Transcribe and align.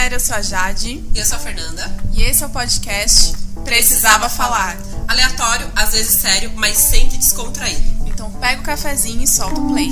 galera, 0.00 0.14
eu 0.14 0.20
sou 0.20 0.36
a 0.36 0.40
Jade. 0.40 1.04
E 1.14 1.18
eu 1.18 1.26
sou 1.26 1.36
a 1.36 1.40
Fernanda. 1.40 1.82
E 2.16 2.22
esse 2.22 2.42
é 2.42 2.46
o 2.46 2.50
podcast 2.50 3.34
Precisava, 3.64 4.30
Falar. 4.30 4.74
Aleatório, 5.06 5.70
às 5.76 5.92
vezes 5.92 6.18
sério, 6.18 6.50
mas 6.56 6.78
sempre 6.78 7.18
descontraído. 7.18 8.08
Então 8.08 8.32
pega 8.40 8.62
o 8.62 8.64
cafezinho 8.64 9.22
e 9.22 9.26
solta 9.26 9.60
o 9.60 9.68
play. 9.68 9.90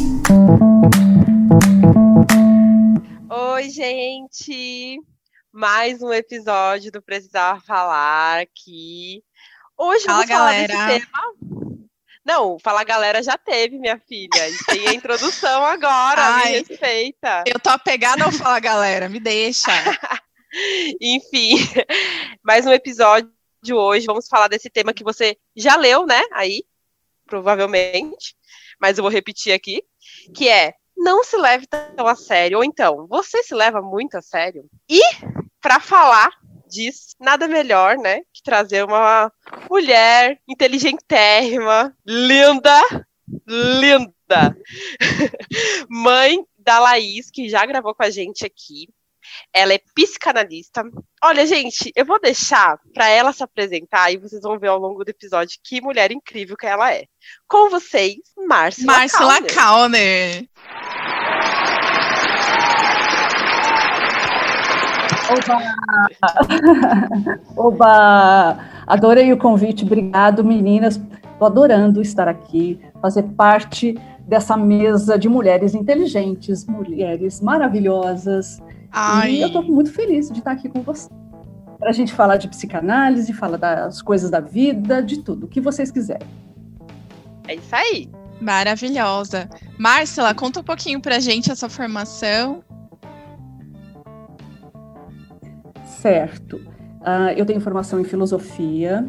Oi, 3.28 3.68
gente! 3.68 4.98
Mais 5.52 6.00
um 6.00 6.10
episódio 6.10 6.90
do 6.90 7.02
Precisava 7.02 7.60
Falar 7.60 8.40
aqui. 8.40 9.22
Hoje 9.76 10.04
Fala, 10.06 10.24
vamos 10.24 10.30
falar 10.30 10.52
galera. 10.52 10.86
desse 10.86 11.06
tema. 11.06 11.67
Não, 12.28 12.58
Fala 12.58 12.84
Galera 12.84 13.22
já 13.22 13.38
teve, 13.38 13.78
minha 13.78 13.98
filha. 14.06 14.50
E 14.50 14.64
tem 14.66 14.86
a 14.86 14.92
introdução 14.92 15.64
agora, 15.64 16.20
Ai. 16.20 16.52
me 16.52 16.58
respeita. 16.58 17.44
Eu 17.46 17.58
tô 17.58 17.70
apegada 17.70 18.22
ao 18.22 18.30
Fala 18.30 18.60
Galera, 18.60 19.08
me 19.08 19.18
deixa. 19.18 19.70
Enfim, 21.00 21.56
mais 22.42 22.66
um 22.66 22.70
episódio 22.70 23.32
de 23.62 23.72
hoje. 23.72 24.04
Vamos 24.04 24.28
falar 24.28 24.48
desse 24.48 24.68
tema 24.68 24.92
que 24.92 25.02
você 25.02 25.38
já 25.56 25.74
leu, 25.76 26.04
né? 26.04 26.22
Aí, 26.32 26.64
provavelmente. 27.24 28.36
Mas 28.78 28.98
eu 28.98 29.02
vou 29.02 29.10
repetir 29.10 29.54
aqui, 29.54 29.82
que 30.36 30.50
é 30.50 30.74
não 30.94 31.24
se 31.24 31.38
leve 31.38 31.66
tão 31.66 32.06
a 32.06 32.14
sério. 32.14 32.58
Ou 32.58 32.64
então, 32.64 33.06
você 33.06 33.42
se 33.42 33.54
leva 33.54 33.80
muito 33.80 34.18
a 34.18 34.20
sério. 34.20 34.66
E 34.86 35.00
para 35.62 35.80
falar 35.80 36.30
disso, 36.68 37.16
nada 37.18 37.48
melhor, 37.48 37.96
né, 37.96 38.20
que 38.32 38.42
trazer 38.42 38.84
uma 38.84 39.32
mulher 39.68 40.38
inteligentérrima, 40.48 41.94
linda, 42.06 42.80
linda. 43.46 44.56
Mãe 45.88 46.44
da 46.58 46.78
Laís, 46.78 47.30
que 47.30 47.48
já 47.48 47.64
gravou 47.64 47.94
com 47.94 48.02
a 48.02 48.10
gente 48.10 48.44
aqui. 48.44 48.88
Ela 49.52 49.74
é 49.74 49.80
psicanalista. 49.94 50.82
Olha, 51.22 51.46
gente, 51.46 51.92
eu 51.94 52.04
vou 52.04 52.20
deixar 52.20 52.78
para 52.94 53.08
ela 53.08 53.32
se 53.32 53.42
apresentar 53.42 54.10
e 54.10 54.16
vocês 54.16 54.40
vão 54.42 54.58
ver 54.58 54.68
ao 54.68 54.78
longo 54.78 55.04
do 55.04 55.08
episódio 55.08 55.58
que 55.62 55.80
mulher 55.80 56.10
incrível 56.12 56.56
que 56.56 56.66
ela 56.66 56.92
é. 56.92 57.04
Com 57.46 57.68
vocês, 57.68 58.16
Márcia 58.46 58.86
Marcela 58.86 59.42
Kauner. 59.42 60.48
Kauner. 65.44 65.74
Oba! 67.56 68.58
Adorei 68.86 69.32
o 69.32 69.38
convite, 69.38 69.84
obrigado, 69.84 70.44
meninas. 70.44 71.00
Estou 71.32 71.46
adorando 71.46 72.00
estar 72.02 72.26
aqui, 72.26 72.80
fazer 73.00 73.22
parte 73.22 73.94
dessa 74.26 74.56
mesa 74.56 75.18
de 75.18 75.28
mulheres 75.28 75.74
inteligentes, 75.74 76.66
mulheres 76.66 77.40
maravilhosas. 77.40 78.60
Ai, 78.92 79.32
E 79.32 79.40
eu 79.42 79.46
estou 79.48 79.62
muito 79.62 79.92
feliz 79.92 80.30
de 80.30 80.38
estar 80.38 80.52
aqui 80.52 80.68
com 80.68 80.82
você. 80.82 81.08
Para 81.78 81.90
a 81.90 81.92
gente 81.92 82.12
falar 82.12 82.36
de 82.36 82.48
psicanálise, 82.48 83.32
falar 83.32 83.56
das 83.56 84.02
coisas 84.02 84.30
da 84.30 84.40
vida, 84.40 85.02
de 85.02 85.18
tudo, 85.18 85.46
o 85.46 85.48
que 85.48 85.60
vocês 85.60 85.90
quiserem. 85.90 86.26
É 87.46 87.54
isso 87.54 87.74
aí. 87.74 88.10
maravilhosa. 88.40 89.48
Marcela, 89.78 90.34
conta 90.34 90.60
um 90.60 90.64
pouquinho 90.64 91.00
pra 91.00 91.18
gente 91.20 91.50
a 91.50 91.56
sua 91.56 91.68
formação. 91.68 92.62
Certo. 96.00 96.60
Ah, 97.00 97.32
eu 97.32 97.44
tenho 97.44 97.60
formação 97.60 97.98
em 98.00 98.04
filosofia. 98.04 99.08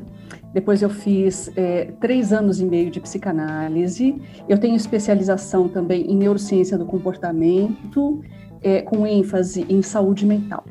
Depois 0.53 0.81
eu 0.81 0.89
fiz 0.89 1.51
eh, 1.55 1.93
três 1.99 2.33
anos 2.33 2.59
e 2.59 2.65
meio 2.65 2.89
de 2.89 2.99
psicanálise. 2.99 4.19
Eu 4.47 4.57
tenho 4.57 4.75
especialização 4.75 5.67
também 5.67 6.09
em 6.11 6.15
neurociência 6.15 6.75
do 6.77 6.85
comportamento, 6.85 8.21
eh, 8.63 8.81
com 8.81 9.05
ênfase 9.05 9.65
em 9.69 9.83
saúde 9.83 10.25
mental. 10.25 10.65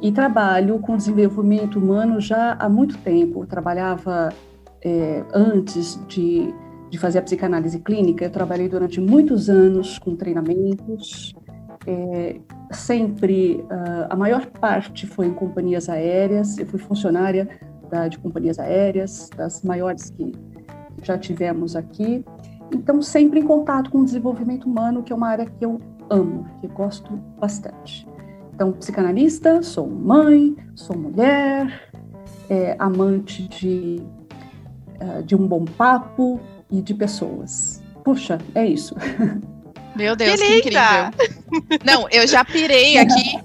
E 0.00 0.10
trabalho 0.10 0.78
com 0.78 0.96
desenvolvimento 0.96 1.78
humano 1.78 2.18
já 2.20 2.54
há 2.58 2.68
muito 2.68 2.96
tempo. 2.98 3.42
Eu 3.42 3.46
trabalhava 3.46 4.30
eh, 4.82 5.22
antes 5.34 6.00
de, 6.08 6.54
de 6.88 6.98
fazer 6.98 7.18
a 7.18 7.22
psicanálise 7.22 7.78
clínica. 7.80 8.24
Eu 8.24 8.30
trabalhei 8.30 8.68
durante 8.68 8.98
muitos 8.98 9.50
anos 9.50 9.98
com 9.98 10.16
treinamentos. 10.16 11.34
Sempre, 12.74 13.64
ah, 13.70 14.08
a 14.10 14.16
maior 14.16 14.46
parte 14.46 15.06
foi 15.06 15.26
em 15.26 15.34
companhias 15.34 15.88
aéreas, 15.88 16.58
eu 16.58 16.66
fui 16.66 16.78
funcionária 16.78 17.48
da- 17.90 18.08
de 18.08 18.18
companhias 18.18 18.58
aéreas, 18.58 19.30
das 19.36 19.62
maiores 19.62 20.10
que 20.10 20.32
já 21.02 21.16
tivemos 21.18 21.76
aqui, 21.76 22.24
então 22.72 23.00
sempre 23.02 23.40
em 23.40 23.42
contato 23.44 23.90
com 23.90 23.98
o 23.98 24.04
desenvolvimento 24.04 24.64
humano, 24.64 25.02
que 25.02 25.12
é 25.12 25.16
uma 25.16 25.28
área 25.28 25.46
que 25.46 25.64
eu 25.64 25.80
amo, 26.10 26.46
que 26.60 26.66
eu 26.66 26.70
gosto 26.70 27.12
bastante. 27.40 28.06
Então, 28.54 28.72
psicanalista, 28.72 29.62
sou 29.62 29.88
mãe, 29.88 30.56
sou 30.74 30.96
mulher, 30.96 31.90
é, 32.48 32.76
amante 32.78 33.48
de, 33.48 34.02
ah, 35.00 35.20
de 35.22 35.34
um 35.34 35.46
bom 35.46 35.64
papo 35.64 36.40
e 36.70 36.80
de 36.80 36.94
pessoas. 36.94 37.82
Puxa, 38.04 38.38
é 38.54 38.66
isso. 38.66 38.94
Meu 39.94 40.16
Deus, 40.16 40.40
Que 40.40 40.46
que, 40.46 40.58
incrível. 40.58 41.10
Não, 41.84 42.08
eu 42.10 42.26
já 42.26 42.44
pirei 42.44 42.98
aqui 42.98 43.38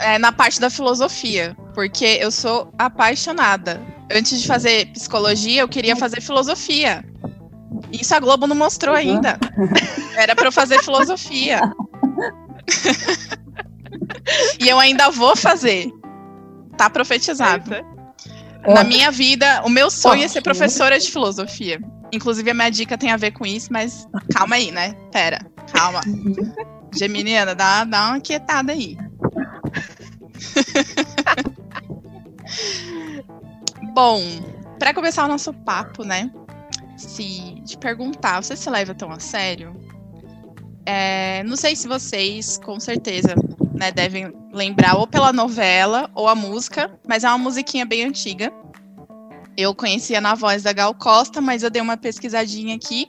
é, 0.00 0.18
na 0.18 0.30
parte 0.32 0.60
da 0.60 0.70
filosofia, 0.70 1.56
porque 1.74 2.04
eu 2.20 2.30
sou 2.30 2.72
apaixonada. 2.78 3.80
Antes 4.12 4.40
de 4.40 4.46
fazer 4.46 4.86
psicologia, 4.92 5.62
eu 5.62 5.68
queria 5.68 5.96
fazer 5.96 6.20
filosofia. 6.20 7.04
Isso 7.90 8.14
a 8.14 8.20
Globo 8.20 8.46
não 8.46 8.54
mostrou 8.54 8.94
Uhum. 8.94 9.00
ainda. 9.00 9.38
Era 10.16 10.36
pra 10.36 10.46
eu 10.46 10.52
fazer 10.52 10.82
filosofia. 10.82 11.60
e 14.60 14.68
eu 14.68 14.78
ainda 14.78 15.10
vou 15.10 15.34
fazer. 15.36 15.90
Tá 16.76 16.88
profetizado. 16.90 17.74
É. 17.74 18.74
Na 18.74 18.84
minha 18.84 19.10
vida, 19.10 19.62
o 19.64 19.68
meu 19.68 19.90
sonho 19.90 20.24
é 20.24 20.28
ser 20.28 20.42
professora 20.42 20.98
de 20.98 21.10
filosofia. 21.10 21.80
Inclusive, 22.14 22.50
a 22.50 22.54
minha 22.54 22.70
dica 22.70 22.96
tem 22.96 23.10
a 23.10 23.16
ver 23.16 23.32
com 23.32 23.44
isso, 23.44 23.72
mas 23.72 24.06
calma 24.32 24.56
aí, 24.56 24.70
né? 24.70 24.94
Pera, 25.10 25.44
calma. 25.72 26.00
Geminiana, 26.96 27.54
dá, 27.54 27.84
dá 27.84 28.10
uma 28.10 28.20
quietada 28.20 28.72
aí. 28.72 28.94
Bom, 33.92 34.22
para 34.78 34.94
começar 34.94 35.24
o 35.24 35.28
nosso 35.28 35.52
papo, 35.52 36.04
né? 36.04 36.30
Se 36.96 37.60
te 37.64 37.76
perguntar, 37.76 38.42
você 38.42 38.56
se 38.56 38.70
leva 38.70 38.94
tão 38.94 39.10
a 39.10 39.18
sério? 39.18 39.74
É, 40.86 41.42
não 41.44 41.56
sei 41.56 41.74
se 41.74 41.88
vocês, 41.88 42.58
com 42.58 42.78
certeza, 42.78 43.34
né, 43.74 43.90
devem 43.90 44.32
lembrar 44.52 44.96
ou 44.96 45.06
pela 45.06 45.32
novela 45.32 46.10
ou 46.14 46.28
a 46.28 46.34
música, 46.34 46.96
mas 47.08 47.24
é 47.24 47.28
uma 47.28 47.38
musiquinha 47.38 47.84
bem 47.84 48.04
antiga. 48.04 48.52
Eu 49.56 49.74
conhecia 49.74 50.20
na 50.20 50.34
voz 50.34 50.62
da 50.62 50.72
Gal 50.72 50.94
Costa, 50.94 51.40
mas 51.40 51.62
eu 51.62 51.70
dei 51.70 51.80
uma 51.80 51.96
pesquisadinha 51.96 52.74
aqui 52.74 53.06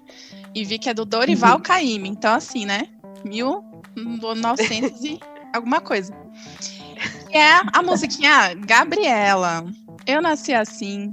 e 0.54 0.64
vi 0.64 0.78
que 0.78 0.90
é 0.90 0.94
do 0.94 1.06
Dorival 1.06 1.60
Caymmi. 1.60 2.10
Então, 2.10 2.34
assim, 2.34 2.66
né? 2.66 2.88
1900 3.24 5.04
e 5.04 5.20
alguma 5.54 5.82
coisa. 5.82 6.14
E 7.32 7.38
é 7.38 7.62
a 7.74 7.82
musiquinha 7.82 8.54
Gabriela. 8.56 9.66
Eu 10.06 10.22
nasci 10.22 10.54
assim, 10.54 11.12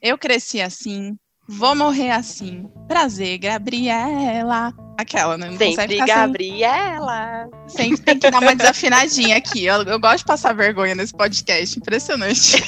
eu 0.00 0.18
cresci 0.18 0.60
assim, 0.60 1.16
vou 1.48 1.74
morrer 1.76 2.10
assim. 2.10 2.68
Prazer, 2.88 3.38
Gabriela. 3.38 4.74
Aquela, 4.98 5.38
né? 5.38 5.48
Não 5.48 5.56
Sempre 5.56 5.88
ficar 5.88 6.06
sem- 6.06 6.14
Gabriela. 6.16 7.48
Sempre 7.68 8.02
tem 8.02 8.18
que 8.18 8.30
dar 8.30 8.42
uma 8.42 8.54
desafinadinha 8.54 9.36
aqui. 9.36 9.64
Eu, 9.64 9.82
eu 9.84 9.98
gosto 10.00 10.18
de 10.18 10.24
passar 10.24 10.54
vergonha 10.54 10.94
nesse 10.94 11.14
podcast. 11.14 11.78
Impressionante. 11.78 12.62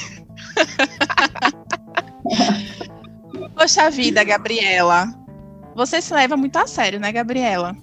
Poxa 3.57 3.89
vida, 3.89 4.23
Gabriela. 4.23 5.07
Você 5.75 6.01
se 6.01 6.13
leva 6.13 6.37
muito 6.37 6.55
a 6.57 6.67
sério, 6.67 6.99
né, 6.99 7.11
Gabriela? 7.11 7.75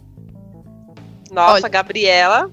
Nossa, 1.30 1.54
Olha. 1.54 1.69
Gabriela. 1.69 2.50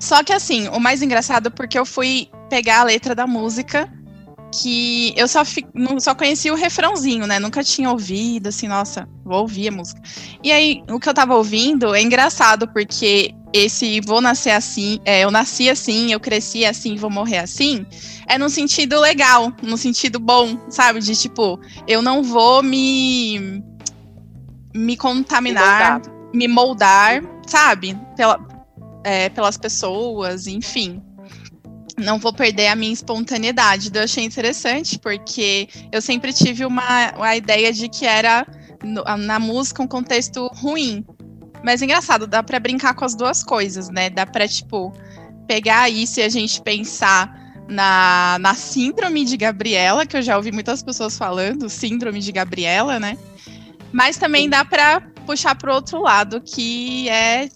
Só 0.00 0.22
que 0.22 0.32
assim, 0.32 0.68
o 0.68 0.78
mais 0.78 1.02
engraçado 1.02 1.48
é 1.48 1.50
porque 1.50 1.78
eu 1.78 1.84
fui 1.84 2.28
pegar 2.48 2.80
a 2.80 2.84
letra 2.84 3.14
da 3.14 3.26
música 3.26 3.92
que 4.60 5.12
eu 5.16 5.28
só, 5.28 5.44
fi- 5.44 5.66
só 5.98 6.14
conhecia 6.14 6.52
o 6.52 6.56
refrãozinho, 6.56 7.26
né? 7.26 7.38
Nunca 7.38 7.62
tinha 7.62 7.90
ouvido, 7.90 8.48
assim, 8.48 8.66
nossa, 8.66 9.06
vou 9.24 9.40
ouvir 9.40 9.68
a 9.68 9.72
música. 9.72 10.00
E 10.42 10.50
aí, 10.50 10.82
o 10.88 10.98
que 10.98 11.08
eu 11.08 11.12
tava 11.14 11.34
ouvindo 11.34 11.94
é 11.94 12.00
engraçado, 12.00 12.66
porque 12.68 13.34
esse 13.52 14.00
vou 14.00 14.20
nascer 14.20 14.50
assim, 14.52 15.00
é, 15.04 15.24
eu 15.24 15.30
nasci 15.30 15.68
assim, 15.68 16.12
eu 16.12 16.20
cresci 16.20 16.64
assim, 16.64 16.96
vou 16.96 17.10
morrer 17.10 17.38
assim, 17.38 17.84
é 18.28 18.36
num 18.38 18.48
sentido 18.48 19.00
legal, 19.00 19.52
num 19.62 19.76
sentido 19.76 20.18
bom, 20.20 20.58
sabe? 20.70 21.00
De 21.00 21.16
tipo, 21.16 21.58
eu 21.86 22.02
não 22.02 22.22
vou 22.22 22.62
me, 22.62 23.62
me 24.74 24.96
contaminar, 24.96 26.00
me 26.34 26.46
moldar, 26.48 27.22
sabe? 27.46 27.98
Pela, 28.16 28.38
é, 29.04 29.28
pelas 29.30 29.56
pessoas, 29.56 30.46
enfim. 30.46 31.02
Não 31.96 32.18
vou 32.18 32.32
perder 32.32 32.68
a 32.68 32.76
minha 32.76 32.92
espontaneidade. 32.92 33.90
Eu 33.92 34.02
achei 34.04 34.24
interessante, 34.24 34.98
porque 34.98 35.68
eu 35.90 36.00
sempre 36.00 36.32
tive 36.32 36.64
uma, 36.64 37.12
a 37.20 37.36
ideia 37.36 37.72
de 37.72 37.88
que 37.88 38.06
era 38.06 38.46
no- 38.84 39.02
na 39.16 39.38
música 39.40 39.82
um 39.82 39.86
contexto 39.88 40.46
ruim. 40.54 41.04
Mas 41.64 41.82
é 41.82 41.86
engraçado, 41.86 42.26
dá 42.26 42.40
pra 42.40 42.60
brincar 42.60 42.94
com 42.94 43.04
as 43.04 43.16
duas 43.16 43.42
coisas, 43.42 43.88
né? 43.88 44.10
Dá 44.10 44.24
pra, 44.24 44.46
tipo, 44.46 44.92
pegar 45.48 45.88
isso 45.90 46.20
e 46.20 46.22
a 46.22 46.28
gente 46.28 46.62
pensar 46.62 47.47
na, 47.68 48.38
na 48.40 48.54
síndrome 48.54 49.24
de 49.24 49.36
Gabriela, 49.36 50.06
que 50.06 50.16
eu 50.16 50.22
já 50.22 50.36
ouvi 50.36 50.50
muitas 50.50 50.82
pessoas 50.82 51.16
falando, 51.16 51.68
síndrome 51.68 52.20
de 52.20 52.32
Gabriela, 52.32 52.98
né? 52.98 53.16
Mas 53.92 54.16
também 54.16 54.48
dá 54.48 54.64
para 54.64 55.00
puxar 55.26 55.54
para 55.54 55.70
o 55.70 55.74
outro 55.74 56.02
lado, 56.02 56.40
que 56.40 57.08
é 57.08 57.48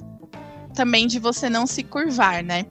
também 0.74 1.06
de 1.06 1.18
você 1.18 1.48
não 1.48 1.66
se 1.66 1.82
curvar, 1.82 2.42
né? 2.42 2.66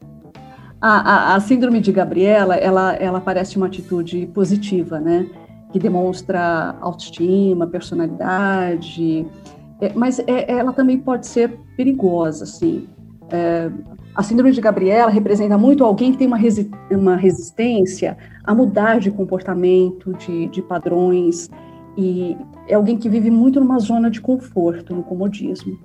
A, 0.79 1.31
a, 1.31 1.35
a, 1.35 1.39
síndrome 1.39 1.79
de 1.79 1.91
Gabriela, 1.91 2.55
ela, 2.55 2.93
ela 2.93 3.21
parece 3.21 3.57
uma 3.57 3.67
atitude 3.67 4.25
positiva, 4.33 4.99
né? 4.99 5.27
Que 5.71 5.79
demonstra 5.79 6.75
autoestima, 6.81 7.67
personalidade, 7.67 9.25
é, 9.81 9.91
mas 9.95 10.19
é, 10.19 10.45
ela 10.47 10.71
também 10.71 10.99
pode 10.99 11.25
ser 11.25 11.59
perigosa, 11.75 12.43
assim. 12.43 12.87
É, 13.31 13.69
a 14.15 14.23
síndrome 14.23 14.51
de 14.51 14.59
Gabriela 14.59 15.09
representa 15.09 15.57
muito 15.57 15.83
alguém 15.83 16.11
que 16.11 16.17
tem 16.17 16.27
uma, 16.27 16.37
resi 16.37 16.69
uma 16.89 17.15
resistência 17.15 18.17
a 18.43 18.53
mudar 18.53 18.99
de 18.99 19.09
comportamento, 19.11 20.13
de, 20.13 20.47
de 20.47 20.61
padrões, 20.61 21.49
e 21.97 22.37
é 22.67 22.75
alguém 22.75 22.97
que 22.97 23.09
vive 23.09 23.31
muito 23.31 23.59
numa 23.59 23.79
zona 23.79 24.09
de 24.09 24.19
conforto, 24.19 24.95
no 24.95 25.03
comodismo. 25.03 25.77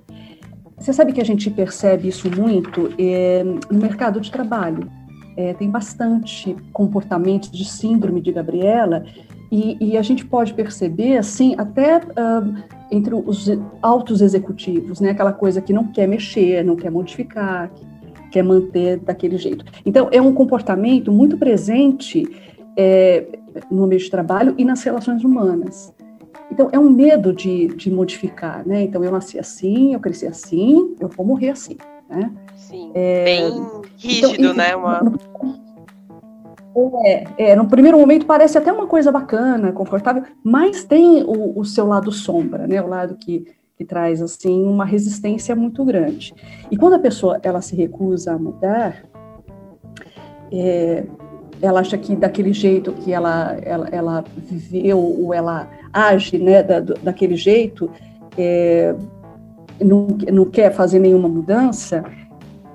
Você 0.77 0.93
sabe 0.93 1.11
que 1.11 1.21
a 1.21 1.25
gente 1.25 1.49
percebe 1.49 2.07
isso 2.07 2.29
muito 2.29 2.91
é, 2.99 3.43
no 3.43 3.79
mercado 3.79 4.21
de 4.21 4.31
trabalho. 4.31 4.89
É, 5.35 5.53
tem 5.53 5.69
bastante 5.69 6.55
comportamento 6.73 7.51
de 7.51 7.63
síndrome 7.65 8.21
de 8.21 8.31
Gabriela 8.31 9.05
e, 9.51 9.77
e, 9.79 9.97
a 9.97 10.01
gente 10.01 10.25
pode 10.25 10.53
perceber, 10.53 11.17
assim, 11.17 11.55
até 11.57 11.99
uh, 11.99 12.63
entre 12.91 13.15
os 13.15 13.47
altos 13.81 14.19
executivos, 14.19 14.99
né? 14.99 15.11
Aquela 15.11 15.31
coisa 15.31 15.61
que 15.61 15.71
não 15.71 15.85
quer 15.85 16.05
mexer, 16.05 16.63
não 16.65 16.75
quer 16.75 16.91
modificar, 16.91 17.71
quer 18.37 18.43
manter 18.43 18.97
daquele 18.99 19.37
jeito. 19.37 19.65
Então, 19.83 20.09
é 20.11 20.21
um 20.21 20.31
comportamento 20.31 21.11
muito 21.11 21.37
presente 21.37 22.23
é, 22.77 23.25
no 23.71 23.85
ambiente 23.85 24.05
de 24.05 24.11
trabalho 24.11 24.53
e 24.57 24.63
nas 24.63 24.83
relações 24.83 25.23
humanas. 25.23 25.91
Então, 26.51 26.69
é 26.71 26.77
um 26.77 26.89
medo 26.89 27.33
de, 27.33 27.67
de 27.69 27.89
modificar, 27.89 28.65
né? 28.65 28.83
Então, 28.83 29.03
eu 29.03 29.11
nasci 29.11 29.39
assim, 29.39 29.93
eu 29.93 29.99
cresci 29.99 30.27
assim, 30.27 30.95
eu 30.99 31.09
vou 31.09 31.25
morrer 31.25 31.49
assim, 31.49 31.77
né? 32.07 32.31
Sim, 32.55 32.91
é, 32.93 33.23
bem 33.23 33.47
então, 33.47 33.81
rígido, 33.97 34.35
então, 34.35 34.53
né? 34.53 34.75
Uma... 34.75 35.13
É, 37.03 37.27
é, 37.39 37.55
no 37.55 37.67
primeiro 37.67 37.97
momento 37.97 38.27
parece 38.27 38.55
até 38.55 38.71
uma 38.71 38.85
coisa 38.85 39.11
bacana, 39.11 39.71
confortável, 39.71 40.23
mas 40.43 40.83
tem 40.83 41.23
o, 41.23 41.59
o 41.59 41.65
seu 41.65 41.87
lado 41.87 42.11
sombra, 42.11 42.67
né? 42.67 42.79
O 42.81 42.87
lado 42.87 43.15
que, 43.15 43.47
que 43.77 43.85
traz, 43.85 44.21
assim, 44.21 44.63
uma 44.63 44.83
resistência 44.83 45.55
muito 45.55 45.85
grande. 45.85 46.33
E 46.71 46.75
quando 46.75 46.93
a 46.93 46.99
pessoa, 46.99 47.39
ela 47.43 47.61
se 47.61 47.75
recusa 47.75 48.33
a 48.33 48.37
mudar, 48.37 49.03
é, 50.51 51.05
ela 51.61 51.81
acha 51.81 51.97
que 51.97 52.15
daquele 52.15 52.53
jeito 52.53 52.91
que 52.93 53.13
ela, 53.13 53.55
ela, 53.61 53.87
ela 53.91 54.23
viveu 54.35 54.99
ou 54.99 55.33
ela 55.33 55.69
age 55.93 56.37
né, 56.39 56.63
da, 56.63 56.79
daquele 56.79 57.35
jeito, 57.35 57.89
é, 58.37 58.95
não, 59.79 60.07
não 60.31 60.45
quer 60.45 60.73
fazer 60.73 60.99
nenhuma 60.99 61.29
mudança, 61.29 62.03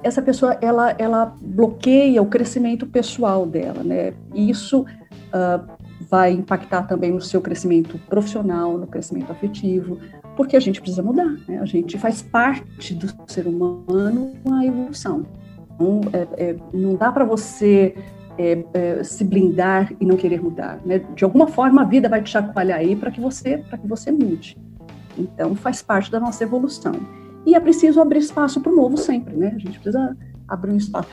essa 0.02 0.20
pessoa 0.20 0.56
ela, 0.60 0.94
ela 0.98 1.34
bloqueia 1.40 2.20
o 2.22 2.26
crescimento 2.26 2.86
pessoal 2.86 3.46
dela, 3.46 3.82
né? 3.84 4.12
E 4.34 4.50
isso 4.50 4.80
uh, 4.82 5.64
vai 6.10 6.32
impactar 6.32 6.82
também 6.82 7.12
no 7.12 7.20
seu 7.20 7.40
crescimento 7.40 7.98
profissional, 8.08 8.76
no 8.76 8.86
crescimento 8.86 9.30
afetivo, 9.30 9.98
porque 10.36 10.56
a 10.56 10.60
gente 10.60 10.80
precisa 10.80 11.02
mudar, 11.02 11.36
né? 11.46 11.58
A 11.60 11.64
gente 11.64 11.98
faz 11.98 12.22
parte 12.22 12.94
do 12.94 13.06
ser 13.26 13.46
humano 13.46 14.32
a 14.50 14.64
evolução. 14.64 15.24
Então, 15.74 16.00
é, 16.12 16.50
é, 16.50 16.56
não 16.72 16.94
dá 16.94 17.10
para 17.10 17.24
você 17.24 17.94
é, 18.38 18.64
é, 18.72 19.04
se 19.04 19.24
blindar 19.24 19.92
e 20.00 20.06
não 20.06 20.16
querer 20.16 20.42
mudar. 20.42 20.80
Né? 20.84 21.00
De 21.14 21.24
alguma 21.24 21.46
forma, 21.46 21.82
a 21.82 21.84
vida 21.84 22.08
vai 22.08 22.22
te 22.22 22.30
chacoalhar 22.30 22.78
aí 22.78 22.96
para 22.96 23.10
que 23.10 23.20
você 23.20 23.58
para 23.58 23.78
que 23.78 23.86
você 23.86 24.10
mude. 24.10 24.56
Então, 25.16 25.54
faz 25.54 25.82
parte 25.82 26.10
da 26.10 26.18
nossa 26.18 26.42
evolução. 26.42 26.94
E 27.44 27.54
é 27.54 27.60
preciso 27.60 28.00
abrir 28.00 28.20
espaço 28.20 28.60
para 28.60 28.72
o 28.72 28.76
novo 28.76 28.96
sempre, 28.96 29.34
né? 29.36 29.52
A 29.54 29.58
gente 29.58 29.78
precisa 29.78 30.16
abrir 30.48 30.72
um 30.72 30.76
espaço. 30.76 31.08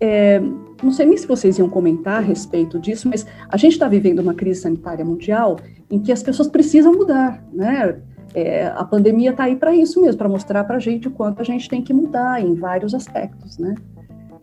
É, 0.00 0.40
não 0.82 0.90
sei 0.90 1.06
nem 1.06 1.16
se 1.16 1.26
vocês 1.26 1.58
iam 1.58 1.68
comentar 1.68 2.18
a 2.18 2.20
respeito 2.20 2.78
disso, 2.78 3.08
mas 3.08 3.26
a 3.48 3.56
gente 3.56 3.72
está 3.72 3.86
vivendo 3.86 4.18
uma 4.18 4.34
crise 4.34 4.62
sanitária 4.62 5.04
mundial 5.04 5.58
em 5.90 6.00
que 6.00 6.10
as 6.10 6.22
pessoas 6.22 6.48
precisam 6.48 6.92
mudar, 6.92 7.44
né? 7.52 8.00
É, 8.34 8.66
a 8.66 8.84
pandemia 8.84 9.30
está 9.30 9.44
aí 9.44 9.56
para 9.56 9.74
isso 9.74 10.00
mesmo, 10.00 10.18
para 10.18 10.28
mostrar 10.28 10.64
para 10.64 10.76
a 10.76 10.80
gente 10.80 11.08
o 11.08 11.10
quanto 11.10 11.40
a 11.40 11.44
gente 11.44 11.68
tem 11.68 11.82
que 11.82 11.92
mudar 11.92 12.40
em 12.40 12.54
vários 12.54 12.94
aspectos, 12.94 13.58
né? 13.58 13.74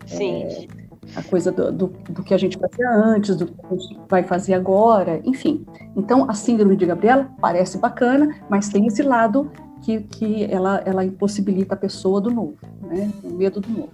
Sim. 0.06 0.44
É, 0.44 0.68
a 1.16 1.24
coisa 1.24 1.52
do, 1.52 1.72
do, 1.72 1.88
do, 1.88 2.24
que 2.24 2.34
a 2.34 2.38
gente 2.38 2.58
fazia 2.58 2.90
antes, 2.92 3.36
do 3.36 3.48
que 3.48 3.54
a 3.66 3.76
gente 3.76 4.00
vai 4.08 4.24
fazer 4.24 4.54
agora, 4.54 5.20
enfim. 5.26 5.66
Então, 5.96 6.30
a 6.30 6.34
síndrome 6.34 6.76
de 6.76 6.86
Gabriela 6.86 7.30
parece 7.42 7.78
bacana, 7.78 8.36
mas 8.48 8.70
tem 8.70 8.86
esse 8.86 9.02
lado 9.02 9.52
que, 9.82 10.02
que 10.02 10.44
ela, 10.46 10.82
ela 10.86 11.04
impossibilita 11.04 11.74
a 11.74 11.78
pessoa 11.78 12.22
do 12.22 12.30
novo, 12.30 12.58
né? 12.82 13.12
O 13.24 13.32
medo 13.32 13.60
do 13.60 13.70
novo. 13.70 13.90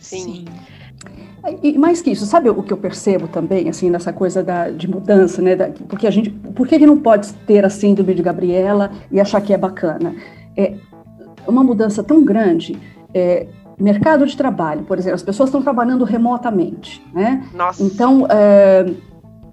Sim. 0.00 0.44
E 1.62 1.78
mais 1.78 2.02
que 2.02 2.10
isso, 2.10 2.26
sabe 2.26 2.50
o 2.50 2.62
que 2.62 2.72
eu 2.72 2.76
percebo 2.76 3.28
também, 3.28 3.68
assim, 3.68 3.88
nessa 3.88 4.12
coisa 4.12 4.42
da, 4.42 4.68
de 4.68 4.90
mudança, 4.90 5.40
né? 5.40 5.54
Da, 5.54 5.68
porque 5.88 6.06
a 6.06 6.10
gente, 6.10 6.30
por 6.30 6.66
que, 6.66 6.78
que 6.78 6.86
não 6.86 6.98
pode 6.98 7.32
ter 7.46 7.64
a 7.64 7.70
síndrome 7.70 8.14
de 8.14 8.22
Gabriela 8.22 8.90
e 9.12 9.20
achar 9.20 9.40
que 9.40 9.52
é 9.52 9.58
bacana? 9.58 10.14
É 10.56 10.74
uma 11.46 11.62
mudança 11.62 12.02
tão 12.02 12.24
grande. 12.24 12.76
É, 13.14 13.46
mercado 13.78 14.26
de 14.26 14.36
trabalho, 14.36 14.82
por 14.82 14.98
exemplo, 14.98 15.14
as 15.14 15.22
pessoas 15.22 15.48
estão 15.48 15.62
trabalhando 15.62 16.04
remotamente, 16.04 17.04
né? 17.14 17.46
Nossa. 17.54 17.82
Então, 17.82 18.26
é, 18.28 18.86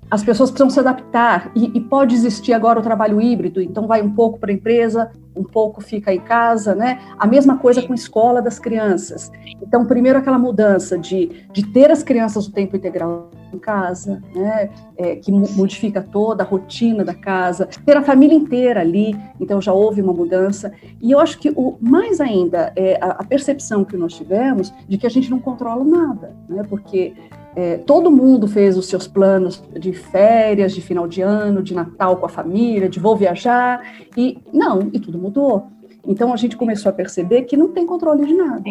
as 0.10 0.24
pessoas 0.24 0.50
precisam 0.50 0.70
se 0.70 0.80
adaptar 0.80 1.52
e, 1.56 1.72
e, 1.76 1.80
pode 1.80 2.16
existir 2.16 2.54
agora 2.54 2.80
o 2.80 2.84
trabalho 2.84 3.22
híbrido, 3.22 3.62
então 3.62 3.88
vai 3.88 4.02
um 4.02 4.12
pouco 4.12 4.40
para 4.40 4.52
a 4.52 4.54
empresa, 4.54 5.12
um 5.36 5.44
pouco 5.44 5.82
fica 5.82 6.14
em 6.14 6.20
casa, 6.20 6.76
né? 6.76 7.00
A 7.18 7.28
mesma 7.28 7.58
coisa 7.58 7.82
com 7.82 7.94
a 7.94 7.96
escola 7.96 8.42
das 8.42 8.60
crianças. 8.60 9.32
Então, 9.62 9.86
primeiro 9.86 10.20
aquela 10.20 10.38
mudança 10.38 10.98
de, 10.98 11.46
de 11.52 11.66
ter 11.66 11.92
as 11.92 12.04
crianças 12.04 12.48
o 12.48 12.52
tempo 12.52 12.76
integral 12.76 13.30
em 13.54 13.60
casa, 13.60 14.22
né? 14.34 14.70
É, 14.98 15.16
que 15.16 15.32
modifica 15.32 16.02
toda 16.02 16.44
a 16.44 16.46
rotina 16.46 17.04
da 17.04 17.14
casa, 17.14 17.68
ter 17.86 17.98
a 17.98 18.04
família 18.04 18.36
inteira 18.36 18.82
ali, 18.82 19.16
então 19.40 19.62
já 19.62 19.74
houve 19.74 20.02
uma 20.02 20.14
mudança. 20.14 20.72
E 21.02 21.12
eu 21.12 21.20
acho 21.20 21.40
que 21.40 21.52
o 21.56 21.78
mais 21.80 22.20
ainda 22.20 22.72
é 22.76 22.98
a, 23.02 23.12
a 23.12 23.24
percepção 23.24 23.84
que 23.84 23.98
nós 23.98 24.14
tivemos 24.14 24.74
de 24.88 24.98
que 24.98 25.08
a 25.08 25.10
gente 25.10 25.30
não 25.30 25.40
controla 25.40 25.84
nada, 25.84 26.36
né? 26.48 26.64
Porque 26.70 27.14
é, 27.56 27.78
todo 27.78 28.10
mundo 28.12 28.48
fez 28.48 28.78
os 28.78 28.88
seus 28.88 29.08
planos 29.08 29.64
de 29.80 29.94
férias, 29.94 30.74
de 30.74 30.82
final 30.82 31.08
de 31.08 31.22
ano, 31.22 31.62
de 31.62 31.74
Natal 31.74 32.18
com 32.18 32.26
a 32.26 32.30
família, 32.30 32.90
de 32.90 33.00
vou 33.00 33.16
viajar, 33.16 33.82
e 34.18 34.40
não, 34.52 34.90
e 34.92 35.00
tudo 35.00 35.18
mudou. 35.18 35.68
Então 36.06 36.34
a 36.34 36.36
gente 36.36 36.58
começou 36.58 36.90
a 36.90 36.94
perceber 36.94 37.44
que 37.44 37.56
não 37.56 37.70
tem 37.70 37.86
controle 37.86 38.26
de 38.26 38.34
nada. 38.34 38.64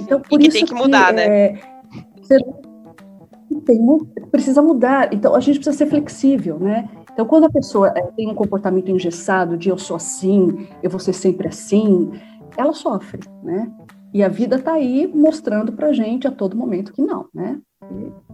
Então, 0.00 0.20
por 0.20 0.40
e 0.40 0.44
que 0.44 0.48
isso 0.48 0.58
tem 0.58 0.66
que 0.66 0.74
mudar, 0.74 1.08
que, 1.08 1.12
né? 1.14 1.26
É, 1.26 1.58
tem, 3.64 3.98
precisa 4.30 4.62
mudar. 4.62 5.12
Então 5.12 5.34
a 5.34 5.40
gente 5.40 5.58
precisa 5.58 5.76
ser 5.76 5.86
flexível, 5.86 6.58
né? 6.58 6.88
Então, 7.12 7.26
quando 7.26 7.44
a 7.44 7.50
pessoa 7.50 7.92
é, 7.94 8.02
tem 8.16 8.28
um 8.28 8.34
comportamento 8.34 8.90
engessado 8.90 9.56
de 9.56 9.68
eu 9.68 9.76
sou 9.76 9.96
assim, 9.96 10.68
eu 10.82 10.88
vou 10.88 11.00
ser 11.00 11.12
sempre 11.12 11.48
assim, 11.48 12.12
ela 12.56 12.72
sofre, 12.72 13.20
né? 13.42 13.70
E 14.12 14.22
a 14.22 14.28
vida 14.28 14.56
está 14.56 14.72
aí 14.72 15.06
mostrando 15.12 15.72
para 15.72 15.92
gente 15.92 16.26
a 16.26 16.30
todo 16.30 16.56
momento 16.56 16.92
que 16.92 17.02
não, 17.02 17.26
né? 17.34 17.60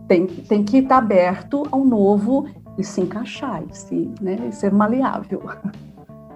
Tem, 0.09 0.27
tem 0.27 0.65
que 0.65 0.79
estar 0.79 0.99
aberto 0.99 1.67
ao 1.71 1.85
novo 1.85 2.49
e 2.79 2.85
se 2.85 3.01
encaixar, 3.01 3.63
e, 3.69 3.75
se, 3.75 4.11
né, 4.21 4.37
e 4.49 4.53
ser 4.53 4.73
maleável. 4.73 5.43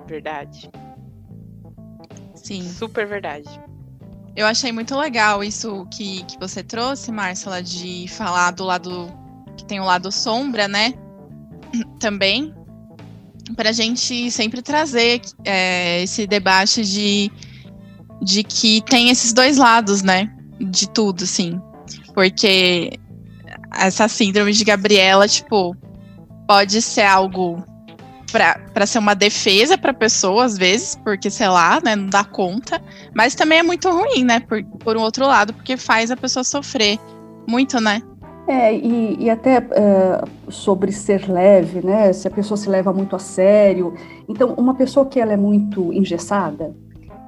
Verdade. 0.06 0.70
Sim. 2.34 2.62
Super 2.62 3.06
verdade. 3.06 3.48
Eu 4.34 4.46
achei 4.46 4.72
muito 4.72 4.96
legal 4.96 5.44
isso 5.44 5.86
que, 5.90 6.24
que 6.24 6.38
você 6.38 6.62
trouxe, 6.62 7.12
Marcela, 7.12 7.62
de 7.62 8.06
falar 8.08 8.52
do 8.52 8.64
lado 8.64 9.08
que 9.56 9.64
tem 9.64 9.80
o 9.80 9.84
lado 9.84 10.10
sombra, 10.10 10.66
né? 10.66 10.94
Também. 11.98 12.54
Para 13.56 13.70
a 13.70 13.72
gente 13.72 14.30
sempre 14.30 14.62
trazer 14.62 15.20
é, 15.44 16.02
esse 16.02 16.26
debate 16.26 16.84
de, 16.84 17.30
de 18.22 18.44
que 18.44 18.80
tem 18.82 19.10
esses 19.10 19.32
dois 19.32 19.58
lados, 19.58 20.02
né? 20.02 20.32
De 20.60 20.88
tudo, 20.88 21.24
assim. 21.24 21.60
Porque 22.14 22.98
essa 23.74 24.08
síndrome 24.08 24.52
de 24.52 24.64
Gabriela, 24.64 25.26
tipo, 25.28 25.76
pode 26.46 26.82
ser 26.82 27.02
algo 27.02 27.64
para 28.72 28.86
ser 28.86 28.98
uma 28.98 29.14
defesa 29.14 29.76
para 29.76 29.92
pessoa, 29.92 30.44
às 30.44 30.56
vezes, 30.56 30.94
porque, 31.02 31.30
sei 31.30 31.48
lá, 31.48 31.80
né, 31.82 31.96
não 31.96 32.06
dá 32.06 32.22
conta, 32.22 32.80
mas 33.14 33.34
também 33.34 33.58
é 33.58 33.62
muito 33.62 33.90
ruim, 33.90 34.24
né, 34.24 34.40
por, 34.40 34.62
por 34.64 34.96
um 34.96 35.00
outro 35.00 35.26
lado, 35.26 35.52
porque 35.52 35.76
faz 35.76 36.10
a 36.10 36.16
pessoa 36.16 36.44
sofrer 36.44 36.98
muito, 37.48 37.80
né? 37.80 38.00
É, 38.46 38.74
e, 38.74 39.16
e 39.20 39.30
até 39.30 39.56
é, 39.58 40.22
sobre 40.48 40.92
ser 40.92 41.28
leve, 41.28 41.84
né, 41.84 42.12
se 42.12 42.26
a 42.26 42.30
pessoa 42.30 42.56
se 42.56 42.68
leva 42.68 42.92
muito 42.92 43.14
a 43.14 43.18
sério. 43.18 43.94
Então, 44.28 44.54
uma 44.54 44.74
pessoa 44.74 45.06
que 45.06 45.20
ela 45.20 45.32
é 45.32 45.36
muito 45.36 45.92
engessada, 45.92 46.74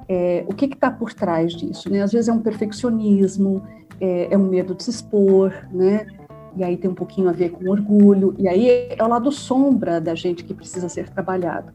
é, 0.07 0.43
o 0.47 0.53
que 0.53 0.65
está 0.65 0.91
por 0.91 1.13
trás 1.13 1.53
disso? 1.53 1.89
Né? 1.89 2.01
Às 2.01 2.11
vezes 2.11 2.27
é 2.27 2.33
um 2.33 2.39
perfeccionismo, 2.39 3.63
é, 4.01 4.27
é 4.31 4.37
um 4.37 4.47
medo 4.47 4.75
de 4.75 4.83
se 4.83 4.89
expor, 4.89 5.53
né? 5.71 6.05
E 6.55 6.63
aí 6.63 6.77
tem 6.77 6.89
um 6.89 6.95
pouquinho 6.95 7.29
a 7.29 7.31
ver 7.31 7.49
com 7.49 7.69
orgulho, 7.69 8.35
e 8.37 8.47
aí 8.47 8.69
é 8.89 9.03
o 9.03 9.07
lado 9.07 9.31
sombra 9.31 9.99
da 9.99 10.13
gente 10.13 10.43
que 10.43 10.53
precisa 10.53 10.87
ser 10.87 11.09
trabalhado. 11.09 11.71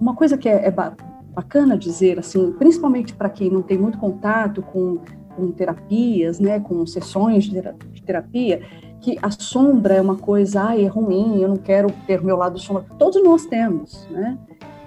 Uma 0.00 0.14
coisa 0.14 0.38
que 0.38 0.48
é, 0.48 0.66
é 0.66 0.74
bacana 1.34 1.76
dizer, 1.76 2.18
assim, 2.18 2.52
principalmente 2.52 3.14
para 3.14 3.28
quem 3.28 3.50
não 3.50 3.62
tem 3.62 3.76
muito 3.76 3.98
contato 3.98 4.62
com, 4.62 4.98
com 5.34 5.50
terapias, 5.50 6.38
né, 6.38 6.60
com 6.60 6.86
sessões 6.86 7.44
de 7.44 8.02
terapia, 8.04 8.62
que 9.00 9.18
a 9.20 9.30
sombra 9.30 9.94
é 9.94 10.00
uma 10.00 10.16
coisa, 10.16 10.62
ai, 10.62 10.84
é 10.84 10.88
ruim, 10.88 11.40
eu 11.40 11.48
não 11.48 11.56
quero 11.56 11.92
ter 12.06 12.22
meu 12.22 12.36
lado 12.36 12.58
sombra. 12.58 12.84
Todos 12.98 13.22
nós 13.22 13.46
temos, 13.46 14.06
né? 14.10 14.38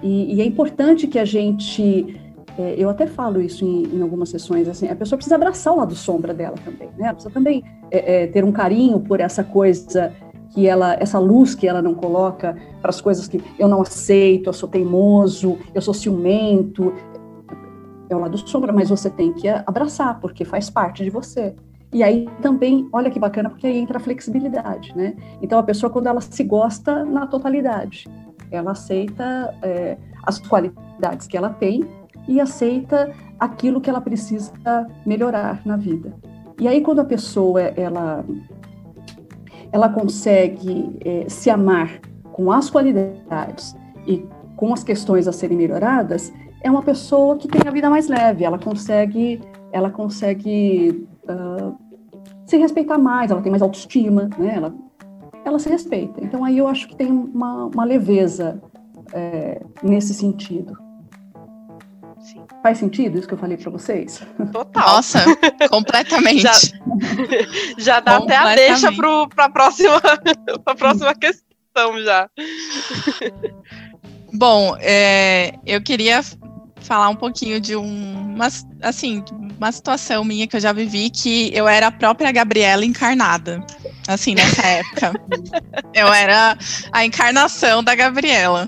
E, 0.02 0.34
e 0.34 0.40
é 0.40 0.44
importante 0.44 1.06
que 1.06 1.18
a 1.18 1.24
gente 1.24 2.18
é, 2.60 2.74
eu 2.76 2.90
até 2.90 3.06
falo 3.06 3.40
isso 3.40 3.64
em, 3.64 3.84
em, 3.84 4.02
algumas 4.02 4.28
sessões, 4.28 4.68
assim, 4.68 4.86
a 4.86 4.94
pessoa 4.94 5.16
precisa 5.16 5.36
abraçar 5.36 5.72
o 5.72 5.78
lado 5.78 5.94
sombra 5.94 6.34
dela 6.34 6.56
também, 6.62 6.88
né? 6.98 7.06
Ela 7.06 7.14
precisa 7.14 7.32
também 7.32 7.64
é, 7.90 8.24
é, 8.24 8.26
ter 8.26 8.44
um 8.44 8.52
carinho 8.52 9.00
por 9.00 9.18
essa 9.18 9.42
coisa 9.42 10.12
que 10.50 10.66
ela, 10.66 10.94
essa 11.00 11.18
luz 11.18 11.54
que 11.54 11.66
ela 11.66 11.80
não 11.80 11.94
coloca 11.94 12.54
para 12.82 12.90
as 12.90 13.00
coisas 13.00 13.26
que 13.26 13.42
eu 13.58 13.66
não 13.66 13.80
aceito, 13.80 14.50
eu 14.50 14.52
sou 14.52 14.68
teimoso, 14.68 15.56
eu 15.74 15.80
sou 15.80 15.94
ciumento, 15.94 16.92
é 18.10 18.14
o 18.14 18.18
lado 18.18 18.36
sombra, 18.36 18.74
mas 18.74 18.90
você 18.90 19.08
tem 19.08 19.32
que 19.32 19.48
abraçar, 19.48 20.20
porque 20.20 20.44
faz 20.44 20.68
parte 20.68 21.02
de 21.02 21.08
você. 21.08 21.54
E 21.90 22.02
aí 22.02 22.28
também, 22.42 22.86
olha 22.92 23.10
que 23.10 23.18
bacana, 23.18 23.48
porque 23.48 23.66
aí 23.66 23.78
entra 23.78 23.96
a 23.96 24.00
flexibilidade, 24.00 24.94
né? 24.94 25.16
Então 25.40 25.58
a 25.58 25.62
pessoa, 25.62 25.88
quando 25.88 26.08
ela 26.08 26.20
se 26.20 26.44
gosta 26.44 27.06
na 27.06 27.26
totalidade, 27.26 28.06
ela 28.50 28.72
aceita 28.72 29.54
é, 29.62 29.96
as 30.24 30.38
qualidades 30.38 31.26
que 31.26 31.38
ela 31.38 31.48
tem 31.48 31.99
e 32.30 32.40
aceita 32.40 33.12
aquilo 33.38 33.80
que 33.80 33.90
ela 33.90 34.00
precisa 34.00 34.52
melhorar 35.04 35.60
na 35.66 35.76
vida. 35.76 36.14
E 36.60 36.68
aí 36.68 36.80
quando 36.80 37.00
a 37.00 37.04
pessoa 37.04 37.60
ela 37.60 38.24
ela 39.72 39.88
consegue 39.88 40.96
é, 41.04 41.28
se 41.28 41.50
amar 41.50 42.00
com 42.32 42.50
as 42.52 42.70
qualidades 42.70 43.76
e 44.06 44.24
com 44.56 44.72
as 44.72 44.84
questões 44.84 45.26
a 45.26 45.32
serem 45.32 45.56
melhoradas, 45.56 46.32
é 46.62 46.70
uma 46.70 46.82
pessoa 46.82 47.36
que 47.36 47.48
tem 47.48 47.62
a 47.66 47.70
vida 47.70 47.90
mais 47.90 48.08
leve. 48.08 48.44
Ela 48.44 48.58
consegue 48.58 49.40
ela 49.72 49.90
consegue 49.90 51.06
uh, 51.24 51.76
se 52.46 52.56
respeitar 52.56 52.98
mais. 52.98 53.30
Ela 53.30 53.42
tem 53.42 53.50
mais 53.50 53.62
autoestima, 53.62 54.28
né? 54.38 54.54
Ela 54.56 54.74
ela 55.44 55.58
se 55.58 55.68
respeita. 55.68 56.22
Então 56.22 56.44
aí 56.44 56.58
eu 56.58 56.68
acho 56.68 56.86
que 56.86 56.94
tem 56.94 57.10
uma, 57.10 57.66
uma 57.66 57.84
leveza 57.84 58.62
é, 59.12 59.62
nesse 59.82 60.14
sentido. 60.14 60.89
Sim. 62.20 62.44
Faz 62.62 62.78
sentido 62.78 63.18
isso 63.18 63.26
que 63.26 63.34
eu 63.34 63.38
falei 63.38 63.56
para 63.56 63.70
vocês? 63.70 64.22
Total. 64.52 64.86
Nossa, 64.86 65.24
completamente. 65.70 66.42
Já, 66.42 66.52
já 67.78 68.00
dá 68.00 68.16
até 68.16 68.36
a 68.36 68.54
deixa 68.54 68.92
para 68.92 69.44
a 69.46 69.50
próxima, 69.50 70.00
próxima 70.78 71.14
questão 71.14 72.00
já. 72.02 72.28
Bom, 74.32 74.76
é, 74.80 75.54
eu 75.66 75.82
queria 75.82 76.20
falar 76.80 77.08
um 77.08 77.16
pouquinho 77.16 77.60
de 77.60 77.74
um, 77.76 78.34
uma, 78.34 78.48
assim, 78.82 79.24
uma 79.60 79.70
situação 79.70 80.24
minha 80.24 80.46
que 80.46 80.56
eu 80.56 80.60
já 80.60 80.72
vivi 80.72 81.10
que 81.10 81.50
eu 81.54 81.68
era 81.68 81.88
a 81.88 81.92
própria 81.92 82.32
Gabriela 82.32 82.82
encarnada, 82.82 83.62
assim, 84.08 84.34
nessa 84.34 84.66
época. 84.66 85.12
eu 85.92 86.10
era 86.10 86.56
a 86.90 87.04
encarnação 87.04 87.84
da 87.84 87.94
Gabriela. 87.94 88.66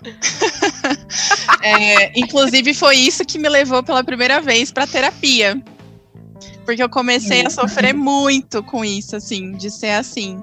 é, 1.65 2.21
inclusive, 2.21 2.75
foi 2.75 2.97
isso 2.97 3.25
que 3.25 3.39
me 3.39 3.49
levou 3.49 3.83
pela 3.83 4.05
primeira 4.05 4.43
vez 4.43 4.71
para 4.71 4.87
terapia. 4.87 5.63
Porque 6.67 6.83
eu 6.83 6.91
comecei 6.91 7.47
a 7.47 7.51
sofrer 7.51 7.95
muito 7.95 8.63
com 8.63 8.85
isso, 8.85 9.17
assim, 9.17 9.53
de 9.53 9.71
ser 9.71 9.93
assim. 9.93 10.43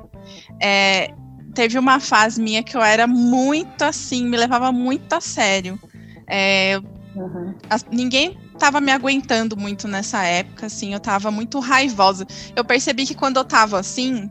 É, 0.60 1.12
teve 1.53 1.77
uma 1.77 2.00
fase 2.00 2.41
minha 2.41 2.63
que 2.63 2.75
eu 2.75 2.82
era 2.82 3.06
muito 3.06 3.84
assim, 3.84 4.25
me 4.25 4.36
levava 4.36 4.72
muito 4.72 5.13
a 5.13 5.22
sério. 5.22 5.79
É, 6.27 6.82
Uhum. 7.15 7.53
As, 7.70 7.86
ninguém 7.91 8.38
tava 8.59 8.79
me 8.79 8.91
aguentando 8.91 9.57
muito 9.57 9.87
nessa 9.87 10.23
época, 10.23 10.67
assim, 10.67 10.93
eu 10.93 10.99
tava 10.99 11.31
muito 11.31 11.59
raivosa. 11.59 12.27
Eu 12.55 12.63
percebi 12.63 13.05
que 13.05 13.15
quando 13.15 13.37
eu 13.37 13.45
tava 13.45 13.79
assim, 13.79 14.29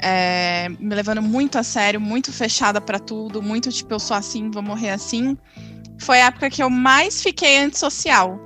é, 0.00 0.68
me 0.78 0.94
levando 0.94 1.20
muito 1.20 1.58
a 1.58 1.62
sério, 1.62 2.00
muito 2.00 2.32
fechada 2.32 2.80
para 2.80 2.98
tudo, 2.98 3.42
muito 3.42 3.70
tipo, 3.70 3.92
eu 3.92 3.98
sou 3.98 4.16
assim, 4.16 4.50
vou 4.50 4.62
morrer 4.62 4.90
assim, 4.90 5.36
foi 5.98 6.20
a 6.20 6.26
época 6.26 6.48
que 6.48 6.62
eu 6.62 6.70
mais 6.70 7.22
fiquei 7.22 7.58
antissocial. 7.58 8.38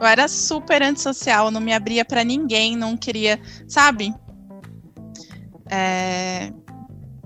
Eu 0.00 0.06
era 0.06 0.28
super 0.28 0.82
antissocial, 0.82 1.50
não 1.50 1.60
me 1.60 1.72
abria 1.72 2.04
para 2.04 2.22
ninguém, 2.22 2.76
não 2.76 2.96
queria, 2.96 3.40
sabe? 3.66 4.12
É, 5.70 6.52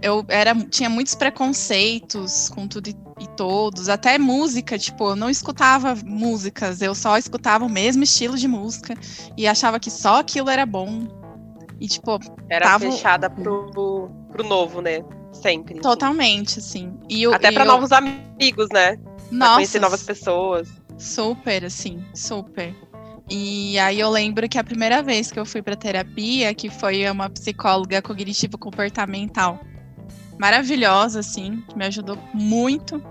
eu 0.03 0.25
era, 0.29 0.55
tinha 0.55 0.89
muitos 0.89 1.15
preconceitos 1.15 2.49
com 2.49 2.67
tudo 2.67 2.89
e 2.89 2.95
e 3.21 3.27
todos, 3.27 3.89
até 3.89 4.17
música, 4.19 4.79
tipo, 4.79 5.11
eu 5.11 5.17
não 5.17 5.29
escutava 5.29 5.95
músicas, 6.05 6.81
eu 6.81 6.95
só 6.95 7.19
escutava 7.19 7.65
o 7.65 7.69
mesmo 7.69 8.05
estilo 8.05 8.37
de 8.37 8.47
música 8.47 8.95
e 9.37 9.47
achava 9.47 9.81
que 9.81 9.91
só 9.91 10.21
aquilo 10.21 10.49
era 10.49 10.65
bom. 10.65 11.07
E, 11.81 11.87
tipo, 11.87 12.19
era 12.49 12.67
tava... 12.67 12.91
fechada 12.91 13.31
pro, 13.31 14.11
pro 14.33 14.45
novo, 14.45 14.81
né? 14.81 15.05
Sempre. 15.33 15.81
Totalmente, 15.81 16.59
assim. 16.59 16.99
E 17.09 17.23
eu, 17.23 17.33
até 17.33 17.53
para 17.53 17.65
eu... 17.65 17.69
novos 17.69 17.93
amigos, 17.93 18.69
né? 18.73 18.97
Nossa, 19.31 19.55
conhecer 19.55 19.81
novas 19.81 20.03
pessoas. 20.03 20.69
Super, 20.97 21.65
assim, 21.65 22.05
super. 22.15 22.75
E 23.31 23.79
aí 23.79 24.01
eu 24.01 24.11
lembro 24.11 24.49
que 24.49 24.59
a 24.59 24.65
primeira 24.65 25.03
vez 25.03 25.31
que 25.31 25.39
eu 25.39 25.45
fui 25.45 25.61
para 25.61 25.77
terapia, 25.77 26.55
que 26.55 26.71
foi 26.71 27.09
uma 27.09 27.29
psicóloga 27.29 28.01
cognitivo 28.01 28.57
comportamental, 28.57 29.61
maravilhosa, 30.39 31.21
assim, 31.21 31.63
que 31.69 31.77
me 31.77 31.85
ajudou 31.87 32.19
muito. 32.33 33.03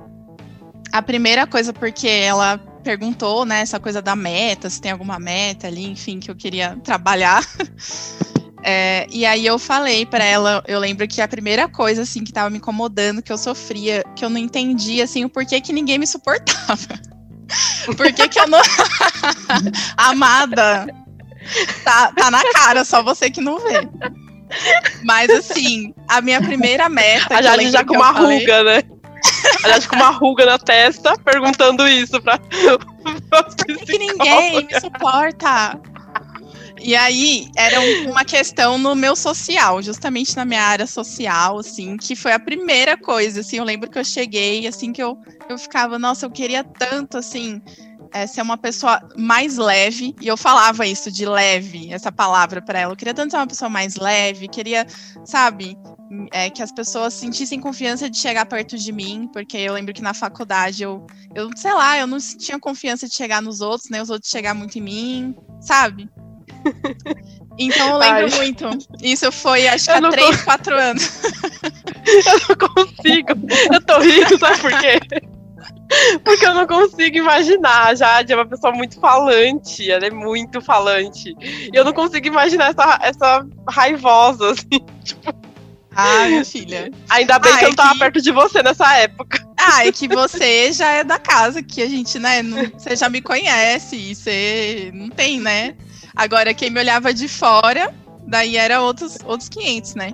A 0.91 1.01
primeira 1.01 1.45
coisa, 1.45 1.73
porque 1.73 2.07
ela 2.07 2.57
perguntou, 2.83 3.45
né, 3.45 3.61
essa 3.61 3.79
coisa 3.79 4.01
da 4.01 4.15
meta, 4.15 4.69
se 4.69 4.79
tem 4.79 4.91
alguma 4.91 5.19
meta 5.19 5.67
ali, 5.67 5.85
enfim, 5.85 6.19
que 6.19 6.31
eu 6.31 6.35
queria 6.35 6.77
trabalhar. 6.83 7.43
É, 8.63 9.07
e 9.11 9.25
aí 9.25 9.45
eu 9.45 9.57
falei 9.57 10.05
para 10.05 10.25
ela, 10.25 10.63
eu 10.67 10.79
lembro 10.79 11.07
que 11.07 11.21
a 11.21 11.27
primeira 11.27 11.69
coisa 11.69 12.01
assim 12.01 12.23
que 12.23 12.33
tava 12.33 12.49
me 12.49 12.57
incomodando, 12.57 13.21
que 13.21 13.31
eu 13.31 13.37
sofria, 13.37 14.03
que 14.13 14.25
eu 14.25 14.29
não 14.29 14.37
entendia 14.37 15.05
assim 15.05 15.23
o 15.23 15.29
porquê 15.29 15.61
que 15.61 15.71
ninguém 15.71 15.97
me 15.97 16.07
suportava. 16.07 16.99
Por 17.95 18.11
que, 18.11 18.27
que 18.27 18.39
eu 18.39 18.47
não. 18.47 18.59
Amada! 19.95 20.85
Tá, 21.83 22.11
tá 22.11 22.29
na 22.29 22.43
cara, 22.51 22.83
só 22.83 23.01
você 23.01 23.29
que 23.29 23.39
não 23.39 23.57
vê. 23.59 23.87
Mas 25.03 25.29
assim, 25.29 25.93
a 26.07 26.21
minha 26.21 26.41
primeira 26.41 26.89
meta. 26.89 27.37
A 27.37 27.41
Jade 27.41 27.69
já 27.69 27.83
com 27.83 27.95
uma 27.95 28.13
falei... 28.13 28.39
ruga, 28.39 28.63
né? 28.63 28.83
A 29.63 29.69
Jade 29.69 29.87
com 29.87 29.95
uma 29.95 30.09
ruga 30.09 30.45
na 30.45 30.59
testa, 30.59 31.17
perguntando 31.19 31.87
isso 31.87 32.21
pra. 32.21 32.37
Por 32.37 33.77
que 33.85 33.97
ninguém 33.97 34.65
me 34.65 34.79
suporta? 34.79 35.79
E 36.79 36.95
aí, 36.95 37.49
era 37.55 37.79
uma 38.09 38.23
questão 38.23 38.77
no 38.77 38.95
meu 38.95 39.15
social, 39.15 39.81
justamente 39.81 40.35
na 40.35 40.45
minha 40.45 40.61
área 40.61 40.85
social, 40.85 41.59
assim, 41.59 41.97
que 41.97 42.15
foi 42.15 42.31
a 42.31 42.39
primeira 42.39 42.95
coisa, 42.95 43.41
assim, 43.41 43.57
eu 43.57 43.63
lembro 43.63 43.89
que 43.89 43.97
eu 43.97 44.05
cheguei, 44.05 44.67
assim, 44.67 44.93
que 44.93 45.01
eu, 45.01 45.17
eu 45.49 45.57
ficava, 45.57 45.97
nossa, 45.97 46.25
eu 46.25 46.29
queria 46.29 46.63
tanto, 46.63 47.17
assim, 47.17 47.61
é, 48.13 48.27
ser 48.27 48.41
uma 48.41 48.57
pessoa 48.57 48.99
mais 49.17 49.57
leve, 49.57 50.15
e 50.21 50.27
eu 50.27 50.37
falava 50.37 50.85
isso 50.85 51.11
de 51.11 51.25
leve, 51.25 51.91
essa 51.91 52.11
palavra 52.11 52.61
para 52.61 52.79
ela. 52.79 52.93
Eu 52.93 52.97
queria 52.97 53.13
tanto 53.13 53.31
ser 53.31 53.37
uma 53.37 53.47
pessoa 53.47 53.69
mais 53.69 53.95
leve, 53.95 54.47
queria, 54.47 54.85
sabe, 55.25 55.77
é, 56.31 56.49
que 56.49 56.61
as 56.61 56.71
pessoas 56.71 57.13
sentissem 57.13 57.59
confiança 57.59 58.09
de 58.09 58.17
chegar 58.17 58.45
perto 58.45 58.77
de 58.77 58.91
mim, 58.91 59.29
porque 59.31 59.57
eu 59.57 59.73
lembro 59.73 59.93
que 59.93 60.01
na 60.01 60.13
faculdade 60.13 60.83
eu, 60.83 61.05
eu 61.35 61.49
sei 61.55 61.73
lá, 61.73 61.97
eu 61.97 62.07
não 62.07 62.17
tinha 62.17 62.59
confiança 62.59 63.07
de 63.07 63.13
chegar 63.13 63.41
nos 63.41 63.61
outros, 63.61 63.89
nem 63.89 63.99
né, 63.99 64.03
os 64.03 64.09
outros 64.09 64.31
chegar 64.31 64.53
muito 64.53 64.77
em 64.77 64.81
mim, 64.81 65.35
sabe? 65.61 66.09
Então 67.59 67.89
eu 67.89 67.97
lembro 67.97 68.25
Ai. 68.33 68.35
muito. 68.37 68.65
Isso 69.01 69.31
foi, 69.31 69.67
acho 69.67 69.85
que 69.85 69.91
há 69.91 70.09
3, 70.09 70.41
4 70.43 70.75
anos. 70.75 71.23
eu 72.05 72.39
não 72.49 72.67
consigo. 72.69 73.29
Eu 73.73 73.81
tô 73.81 73.99
rindo, 73.99 74.37
sabe 74.37 74.61
por 74.61 74.79
quê? 74.79 74.99
Porque 76.23 76.45
eu 76.45 76.53
não 76.53 76.67
consigo 76.67 77.17
imaginar. 77.17 77.87
A 77.87 77.95
Jade 77.95 78.33
é 78.33 78.35
uma 78.35 78.45
pessoa 78.45 78.73
muito 78.73 78.99
falante, 78.99 79.89
ela 79.89 80.05
é 80.05 80.11
muito 80.11 80.61
falante. 80.61 81.35
E 81.39 81.71
eu 81.73 81.85
não 81.85 81.93
consigo 81.93 82.27
imaginar 82.27 82.71
essa, 82.71 82.99
essa 83.01 83.45
raivosa, 83.69 84.51
assim, 84.51 84.79
tipo. 85.03 85.33
Ah, 85.99 86.27
minha 86.27 86.45
filha. 86.45 86.91
Ainda 87.09 87.39
bem 87.39 87.51
ah, 87.51 87.57
que 87.57 87.65
eu 87.65 87.69
não 87.69 87.75
tava 87.75 87.93
que... 87.93 87.99
perto 87.99 88.21
de 88.21 88.31
você 88.31 88.61
nessa 88.61 88.97
época. 88.97 89.43
Ah, 89.59 89.85
é 89.85 89.91
que 89.91 90.07
você 90.07 90.71
já 90.71 90.91
é 90.91 91.03
da 91.03 91.17
casa, 91.17 91.63
que 91.63 91.81
a 91.81 91.89
gente, 91.89 92.19
né? 92.19 92.43
Não, 92.43 92.69
você 92.69 92.95
já 92.95 93.09
me 93.09 93.19
conhece, 93.19 93.95
e 93.95 94.13
você 94.13 94.91
não 94.93 95.09
tem, 95.09 95.39
né? 95.39 95.75
Agora, 96.15 96.53
quem 96.53 96.69
me 96.69 96.79
olhava 96.79 97.11
de 97.11 97.27
fora, 97.27 97.93
daí 98.27 98.57
era 98.57 98.79
outros, 98.79 99.17
outros 99.25 99.49
500, 99.49 99.95
né? 99.95 100.13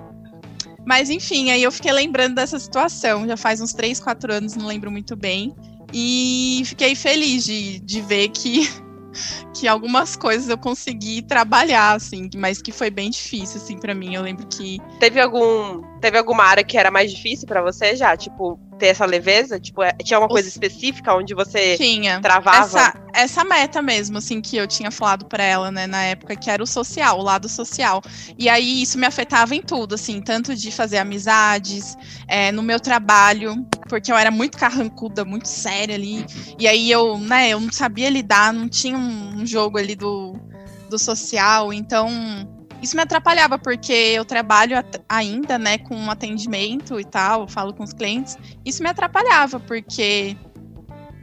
Mas 0.86 1.10
enfim, 1.10 1.50
aí 1.50 1.62
eu 1.62 1.72
fiquei 1.72 1.92
lembrando 1.92 2.34
dessa 2.34 2.58
situação, 2.58 3.26
já 3.26 3.36
faz 3.36 3.60
uns 3.60 3.72
3, 3.72 4.00
4 4.00 4.32
anos, 4.32 4.54
não 4.54 4.66
lembro 4.66 4.90
muito 4.90 5.16
bem. 5.16 5.54
E 5.92 6.62
fiquei 6.64 6.94
feliz 6.94 7.44
de, 7.44 7.78
de 7.80 8.00
ver 8.00 8.28
que 8.28 8.68
que 9.54 9.68
algumas 9.68 10.16
coisas 10.16 10.48
eu 10.48 10.58
consegui 10.58 11.22
trabalhar, 11.22 11.94
assim, 11.94 12.28
mas 12.36 12.60
que 12.60 12.72
foi 12.72 12.90
bem 12.90 13.10
difícil, 13.10 13.60
assim, 13.60 13.78
para 13.78 13.94
mim. 13.94 14.14
Eu 14.14 14.22
lembro 14.22 14.46
que. 14.46 14.78
Teve 14.98 15.20
algum. 15.20 15.82
Teve 16.04 16.18
alguma 16.18 16.44
área 16.44 16.62
que 16.62 16.76
era 16.76 16.90
mais 16.90 17.10
difícil 17.10 17.48
para 17.48 17.62
você 17.62 17.96
já? 17.96 18.14
Tipo, 18.14 18.60
ter 18.78 18.88
essa 18.88 19.06
leveza? 19.06 19.58
Tipo, 19.58 19.82
é, 19.82 19.90
tinha 20.04 20.18
uma 20.18 20.28
coisa 20.28 20.46
específica 20.46 21.14
onde 21.14 21.32
você 21.32 21.78
tinha. 21.78 22.20
travava? 22.20 22.58
Essa, 22.58 22.94
essa 23.14 23.42
meta 23.42 23.80
mesmo, 23.80 24.18
assim, 24.18 24.42
que 24.42 24.54
eu 24.54 24.66
tinha 24.66 24.90
falado 24.90 25.24
para 25.24 25.42
ela, 25.42 25.70
né, 25.70 25.86
na 25.86 26.02
época, 26.02 26.36
que 26.36 26.50
era 26.50 26.62
o 26.62 26.66
social, 26.66 27.18
o 27.18 27.22
lado 27.22 27.48
social. 27.48 28.02
E 28.38 28.50
aí 28.50 28.82
isso 28.82 28.98
me 28.98 29.06
afetava 29.06 29.54
em 29.54 29.62
tudo, 29.62 29.94
assim, 29.94 30.20
tanto 30.20 30.54
de 30.54 30.70
fazer 30.70 30.98
amizades, 30.98 31.96
é, 32.28 32.52
no 32.52 32.62
meu 32.62 32.78
trabalho, 32.78 33.66
porque 33.88 34.12
eu 34.12 34.16
era 34.18 34.30
muito 34.30 34.58
carrancuda, 34.58 35.24
muito 35.24 35.48
séria 35.48 35.94
ali. 35.94 36.26
E 36.58 36.68
aí 36.68 36.90
eu, 36.90 37.16
né, 37.16 37.48
eu 37.48 37.60
não 37.60 37.72
sabia 37.72 38.10
lidar, 38.10 38.52
não 38.52 38.68
tinha 38.68 38.98
um 38.98 39.46
jogo 39.46 39.78
ali 39.78 39.96
do, 39.96 40.38
do 40.90 40.98
social, 40.98 41.72
então 41.72 42.46
isso 42.84 42.96
me 42.96 43.02
atrapalhava, 43.02 43.58
porque 43.58 43.92
eu 43.92 44.24
trabalho 44.24 44.76
ainda, 45.08 45.58
né, 45.58 45.78
com 45.78 46.10
atendimento 46.10 47.00
e 47.00 47.04
tal, 47.04 47.48
falo 47.48 47.72
com 47.72 47.82
os 47.82 47.92
clientes. 47.92 48.36
Isso 48.64 48.82
me 48.82 48.90
atrapalhava, 48.90 49.58
porque, 49.58 50.36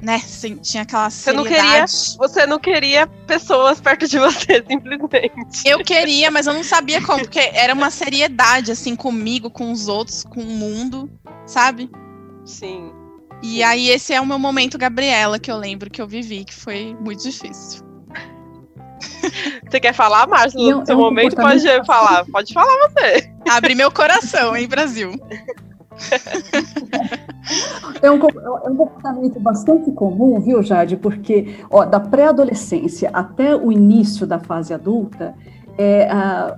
né, 0.01 0.20
tinha 0.62 0.82
aquela 0.84 1.10
você 1.10 1.32
não 1.32 1.44
queria 1.44 1.86
Você 2.18 2.46
não 2.48 2.60
queria 2.60 3.06
pessoas 3.27 3.80
perto 3.80 4.08
de 4.08 4.18
você, 4.20 4.65
simplesmente. 4.68 5.62
Eu 5.63 5.84
queria, 5.84 6.32
mas 6.32 6.48
eu 6.48 6.53
não 6.53 6.63
sabia 6.63 7.00
como, 7.01 7.20
porque 7.20 7.51
era 7.53 7.74
uma 7.74 7.91
seriedade, 7.91 8.72
assim, 8.72 8.96
comigo, 8.96 9.51
com 9.51 9.72
os 9.72 9.88
outros, 9.88 10.24
com 10.24 10.41
o 10.41 10.46
mundo, 10.46 11.10
sabe? 11.46 11.91
Sim. 12.44 12.91
E 13.44 13.62
aí 13.62 13.89
esse 13.89 14.13
é 14.13 14.22
o 14.22 14.25
meu 14.25 14.38
momento 14.38 14.77
Gabriela 14.77 15.39
que 15.39 15.51
eu 15.51 15.58
lembro 15.58 15.89
que 15.89 16.01
eu 16.01 16.08
vivi, 16.08 16.44
que 16.44 16.53
foi 16.53 16.96
muito 17.00 17.24
difícil. 17.24 17.90
Você 19.69 19.79
quer 19.79 19.93
falar, 19.93 20.27
Márcio? 20.27 20.59
No 20.79 20.85
seu 20.85 20.97
momento 20.97 21.35
pode 21.35 21.85
falar. 21.85 22.25
Pode 22.25 22.53
falar 22.53 22.89
você. 22.89 23.31
Abre 23.49 23.75
meu 23.75 23.91
coração, 23.91 24.55
hein, 24.55 24.67
Brasil? 24.67 25.11
É 28.01 28.09
um, 28.09 28.15
é 28.15 28.69
um, 28.69 28.75
comportamento 28.75 29.39
bastante 29.39 29.91
comum, 29.91 30.39
viu, 30.39 30.63
Jade? 30.63 30.97
Porque 30.97 31.55
ó, 31.69 31.85
da 31.85 31.99
pré-adolescência 31.99 33.09
até 33.13 33.55
o 33.55 33.71
início 33.71 34.25
da 34.25 34.39
fase 34.39 34.73
adulta, 34.73 35.35
é, 35.77 36.09
a, 36.09 36.57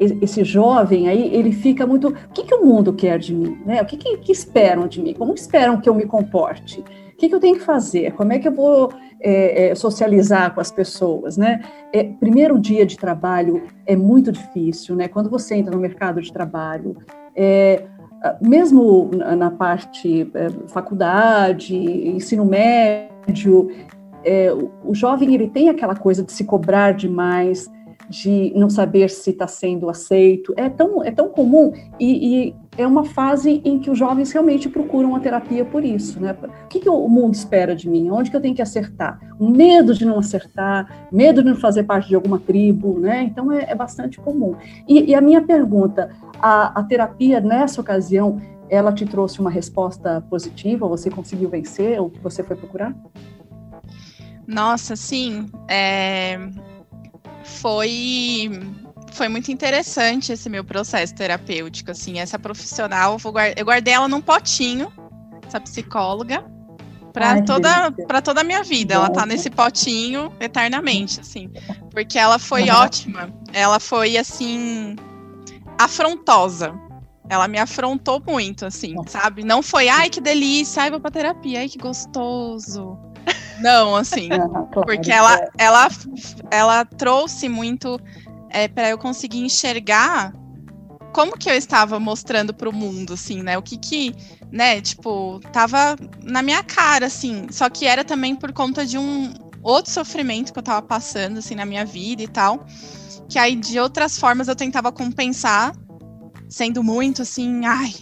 esse 0.00 0.44
jovem 0.44 1.08
aí, 1.08 1.34
ele 1.34 1.52
fica 1.52 1.86
muito. 1.86 2.08
O 2.08 2.32
que, 2.32 2.44
que 2.44 2.54
o 2.54 2.64
mundo 2.64 2.92
quer 2.92 3.18
de 3.18 3.34
mim? 3.34 3.58
Né? 3.64 3.80
O 3.82 3.86
que, 3.86 3.96
que, 3.96 4.16
que 4.18 4.32
esperam 4.32 4.88
de 4.88 5.02
mim? 5.02 5.14
Como 5.14 5.34
esperam 5.34 5.80
que 5.80 5.88
eu 5.88 5.94
me 5.94 6.06
comporte? 6.06 6.82
Que, 7.18 7.28
que 7.28 7.34
eu 7.34 7.40
tenho 7.40 7.56
que 7.56 7.64
fazer? 7.64 8.12
Como 8.12 8.32
é 8.32 8.38
que 8.38 8.46
eu 8.46 8.52
vou 8.52 8.92
é, 9.20 9.70
é, 9.70 9.74
socializar 9.74 10.54
com 10.54 10.60
as 10.60 10.70
pessoas, 10.70 11.36
né? 11.36 11.60
É, 11.92 12.04
primeiro 12.04 12.58
dia 12.58 12.86
de 12.86 12.96
trabalho 12.96 13.64
é 13.84 13.96
muito 13.96 14.30
difícil, 14.30 14.94
né? 14.94 15.08
Quando 15.08 15.28
você 15.28 15.56
entra 15.56 15.74
no 15.74 15.80
mercado 15.80 16.20
de 16.20 16.32
trabalho, 16.32 16.96
é, 17.34 17.82
mesmo 18.40 19.10
na 19.36 19.50
parte 19.50 20.30
é, 20.34 20.48
faculdade, 20.68 21.76
ensino 21.76 22.44
médio, 22.44 23.68
é, 24.24 24.52
o 24.84 24.94
jovem 24.94 25.34
ele 25.34 25.48
tem 25.48 25.68
aquela 25.68 25.94
coisa 25.94 26.22
de 26.22 26.32
se 26.32 26.44
cobrar 26.44 26.92
demais, 26.92 27.68
de 28.08 28.52
não 28.56 28.70
saber 28.70 29.10
se 29.10 29.30
está 29.30 29.46
sendo 29.46 29.88
aceito. 29.90 30.54
É 30.56 30.68
tão, 30.68 31.04
é 31.04 31.10
tão 31.10 31.28
comum 31.28 31.72
e, 31.98 32.48
e, 32.48 32.54
é 32.78 32.86
uma 32.86 33.04
fase 33.04 33.60
em 33.64 33.76
que 33.80 33.90
os 33.90 33.98
jovens 33.98 34.30
realmente 34.30 34.68
procuram 34.68 35.16
a 35.16 35.20
terapia 35.20 35.64
por 35.64 35.84
isso. 35.84 36.20
Né? 36.20 36.34
O 36.64 36.68
que, 36.68 36.78
que 36.78 36.88
o 36.88 37.08
mundo 37.08 37.34
espera 37.34 37.74
de 37.74 37.90
mim? 37.90 38.08
Onde 38.08 38.30
que 38.30 38.36
eu 38.36 38.40
tenho 38.40 38.54
que 38.54 38.62
acertar? 38.62 39.18
Medo 39.38 39.92
de 39.92 40.06
não 40.06 40.20
acertar, 40.20 41.08
medo 41.10 41.42
de 41.42 41.50
não 41.50 41.56
fazer 41.56 41.82
parte 41.82 42.08
de 42.08 42.14
alguma 42.14 42.38
tribo. 42.38 43.00
Né? 43.00 43.24
Então, 43.24 43.50
é, 43.50 43.64
é 43.68 43.74
bastante 43.74 44.20
comum. 44.20 44.54
E, 44.86 45.10
e, 45.10 45.14
a 45.14 45.20
minha 45.20 45.42
pergunta, 45.42 46.10
a, 46.40 46.78
a 46.78 46.84
terapia 46.84 47.40
nessa 47.40 47.80
ocasião, 47.80 48.40
ela 48.70 48.92
te 48.92 49.04
trouxe 49.04 49.40
uma 49.40 49.50
resposta 49.50 50.20
positiva? 50.30 50.86
Você 50.86 51.10
conseguiu 51.10 51.50
vencer 51.50 52.00
o 52.00 52.08
que 52.08 52.20
você 52.20 52.44
foi 52.44 52.54
procurar? 52.54 52.94
Nossa, 54.46 54.94
sim. 54.94 55.46
É, 55.68 56.38
foi 57.42 58.50
foi 59.18 59.28
muito 59.28 59.50
interessante 59.50 60.32
esse 60.32 60.48
meu 60.48 60.62
processo 60.64 61.12
terapêutico, 61.12 61.90
assim, 61.90 62.20
essa 62.20 62.38
profissional, 62.38 63.18
eu 63.56 63.64
guardei 63.64 63.92
ela 63.92 64.06
num 64.06 64.20
potinho, 64.20 64.92
essa 65.44 65.60
psicóloga, 65.60 66.44
para 67.12 67.42
toda 67.42 67.90
para 68.06 68.22
toda 68.22 68.42
a 68.42 68.44
minha 68.44 68.62
vida. 68.62 68.94
Ela 68.94 69.10
tá 69.10 69.26
nesse 69.26 69.50
potinho 69.50 70.32
eternamente, 70.38 71.18
assim, 71.18 71.50
porque 71.90 72.16
ela 72.16 72.38
foi 72.38 72.70
ótima. 72.70 73.28
Ela 73.52 73.80
foi 73.80 74.16
assim 74.16 74.94
afrontosa. 75.76 76.72
Ela 77.28 77.48
me 77.48 77.58
afrontou 77.58 78.22
muito, 78.24 78.64
assim, 78.66 78.94
sabe? 79.08 79.42
Não 79.42 79.62
foi, 79.62 79.88
ai, 79.88 80.08
que 80.08 80.20
delícia, 80.20 80.84
ai, 80.84 80.90
vou 80.90 81.00
pra 81.00 81.10
terapia, 81.10 81.58
ai, 81.58 81.68
que 81.68 81.76
gostoso. 81.76 82.96
Não, 83.60 83.96
assim, 83.96 84.28
porque 84.72 85.10
ela, 85.10 85.36
é. 85.36 85.48
ela, 85.58 85.88
ela 86.50 86.84
trouxe 86.84 87.48
muito 87.48 88.00
é, 88.50 88.68
para 88.68 88.90
eu 88.90 88.98
conseguir 88.98 89.40
enxergar 89.40 90.32
como 91.12 91.36
que 91.36 91.50
eu 91.50 91.54
estava 91.54 91.98
mostrando 91.98 92.52
para 92.52 92.68
o 92.68 92.72
mundo, 92.72 93.14
assim, 93.14 93.42
né? 93.42 93.56
O 93.56 93.62
que 93.62 93.76
que, 93.76 94.14
né? 94.52 94.80
Tipo, 94.80 95.40
tava 95.52 95.96
na 96.22 96.42
minha 96.42 96.62
cara, 96.62 97.06
assim. 97.06 97.46
Só 97.50 97.68
que 97.68 97.86
era 97.86 98.04
também 98.04 98.36
por 98.36 98.52
conta 98.52 98.84
de 98.84 98.98
um 98.98 99.32
outro 99.62 99.90
sofrimento 99.90 100.52
que 100.52 100.58
eu 100.58 100.62
tava 100.62 100.82
passando, 100.82 101.38
assim, 101.38 101.54
na 101.54 101.64
minha 101.64 101.84
vida 101.84 102.22
e 102.22 102.28
tal. 102.28 102.64
Que 103.28 103.38
aí, 103.38 103.56
de 103.56 103.78
outras 103.78 104.18
formas, 104.18 104.48
eu 104.48 104.56
tentava 104.56 104.92
compensar, 104.92 105.74
sendo 106.48 106.82
muito 106.82 107.22
assim, 107.22 107.66
ai, 107.66 107.92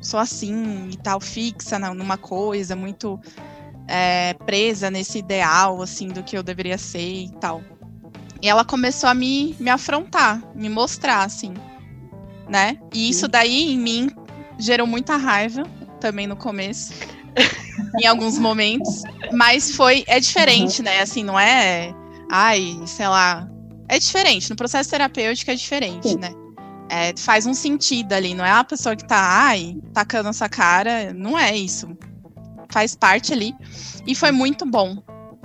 sou 0.00 0.20
assim 0.20 0.88
e 0.90 0.96
tal, 0.96 1.20
fixa 1.20 1.78
numa 1.78 2.16
coisa, 2.16 2.76
muito 2.76 3.18
é, 3.88 4.34
presa 4.44 4.90
nesse 4.90 5.18
ideal, 5.18 5.82
assim, 5.82 6.08
do 6.08 6.22
que 6.22 6.36
eu 6.36 6.42
deveria 6.42 6.78
ser 6.78 7.24
e 7.24 7.30
tal. 7.40 7.62
E 8.46 8.48
ela 8.48 8.64
começou 8.64 9.10
a 9.10 9.14
me, 9.14 9.56
me 9.58 9.68
afrontar, 9.68 10.40
me 10.54 10.68
mostrar, 10.68 11.24
assim, 11.24 11.52
né? 12.48 12.78
E 12.94 13.10
isso 13.10 13.26
daí, 13.26 13.72
em 13.72 13.76
mim, 13.76 14.08
gerou 14.56 14.86
muita 14.86 15.16
raiva, 15.16 15.64
também 16.00 16.28
no 16.28 16.36
começo, 16.36 16.92
em 18.00 18.06
alguns 18.06 18.38
momentos. 18.38 19.02
Mas 19.32 19.72
foi, 19.72 20.04
é 20.06 20.20
diferente, 20.20 20.78
uhum. 20.78 20.84
né? 20.84 21.00
Assim, 21.00 21.24
não 21.24 21.36
é, 21.36 21.92
ai, 22.30 22.78
sei 22.86 23.08
lá. 23.08 23.48
É 23.88 23.98
diferente, 23.98 24.48
no 24.48 24.54
processo 24.54 24.90
terapêutico 24.90 25.50
é 25.50 25.56
diferente, 25.56 26.10
Sim. 26.10 26.18
né? 26.18 26.30
É, 26.88 27.12
faz 27.18 27.46
um 27.46 27.54
sentido 27.54 28.12
ali, 28.12 28.32
não 28.32 28.44
é 28.44 28.52
a 28.52 28.62
pessoa 28.62 28.94
que 28.94 29.04
tá, 29.08 29.18
ai, 29.18 29.76
tacando 29.92 30.28
essa 30.28 30.48
cara, 30.48 31.12
não 31.12 31.36
é 31.36 31.56
isso 31.56 31.88
faz 32.70 32.94
parte 32.94 33.32
ali. 33.32 33.54
E 34.06 34.14
foi 34.14 34.30
muito 34.30 34.64
bom, 34.64 34.96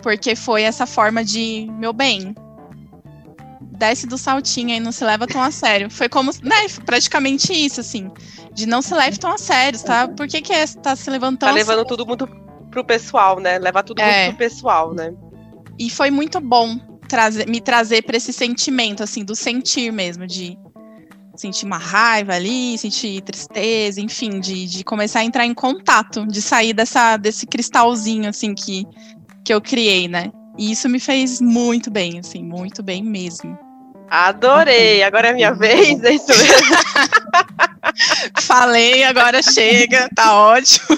porque 0.03 0.35
foi 0.35 0.63
essa 0.63 0.85
forma 0.85 1.23
de, 1.23 1.67
meu 1.79 1.93
bem, 1.93 2.35
desce 3.81 4.05
do 4.05 4.17
saltinho 4.17 4.69
e 4.69 4.79
não 4.79 4.91
se 4.91 5.03
leva 5.03 5.25
tão 5.25 5.41
a 5.41 5.49
sério. 5.49 5.89
Foi 5.89 6.07
como, 6.07 6.31
né, 6.43 6.67
praticamente 6.85 7.51
isso, 7.51 7.79
assim, 7.81 8.11
de 8.53 8.67
não 8.67 8.79
se 8.81 8.93
leve 8.93 9.17
tão 9.17 9.33
a 9.33 9.39
sério, 9.39 9.81
tá? 9.81 10.07
Por 10.07 10.27
que 10.27 10.39
que 10.39 10.53
é, 10.53 10.67
tá 10.67 10.95
se 10.95 11.09
levando 11.09 11.39
tão 11.39 11.49
Tá 11.49 11.55
levando 11.55 11.83
tudo 11.83 12.05
muito 12.05 12.27
pro 12.69 12.85
pessoal, 12.85 13.39
né? 13.39 13.57
Levar 13.57 13.81
tudo 13.81 13.99
é. 13.99 14.25
muito 14.25 14.37
pro 14.37 14.47
pessoal, 14.47 14.93
né? 14.93 15.11
E 15.79 15.89
foi 15.89 16.11
muito 16.11 16.39
bom 16.39 16.77
trazer, 17.09 17.47
me 17.47 17.59
trazer 17.59 18.03
para 18.03 18.15
esse 18.15 18.31
sentimento, 18.31 19.01
assim, 19.01 19.25
do 19.25 19.35
sentir 19.35 19.91
mesmo, 19.91 20.27
de 20.27 20.55
sentir 21.35 21.65
uma 21.65 21.79
raiva 21.79 22.33
ali, 22.33 22.77
sentir 22.77 23.21
tristeza, 23.21 23.99
enfim, 23.99 24.39
de, 24.39 24.67
de 24.67 24.83
começar 24.83 25.21
a 25.21 25.23
entrar 25.23 25.45
em 25.47 25.55
contato, 25.55 26.27
de 26.27 26.39
sair 26.39 26.73
dessa, 26.73 27.17
desse 27.17 27.47
cristalzinho, 27.47 28.29
assim, 28.29 28.53
que, 28.53 28.85
que 29.43 29.51
eu 29.51 29.59
criei, 29.59 30.07
né? 30.07 30.31
E 30.55 30.71
isso 30.71 30.87
me 30.87 30.99
fez 30.99 31.41
muito 31.41 31.89
bem, 31.89 32.19
assim, 32.19 32.43
muito 32.43 32.83
bem 32.83 33.01
mesmo. 33.01 33.57
Adorei! 34.11 35.01
Agora 35.03 35.29
é 35.29 35.33
minha 35.33 35.53
vez, 35.53 36.03
é 36.03 36.11
isso 36.11 36.27
mesmo. 36.27 36.75
Falei, 38.41 39.05
agora 39.05 39.41
chega, 39.41 40.09
tá 40.13 40.35
ótimo. 40.35 40.97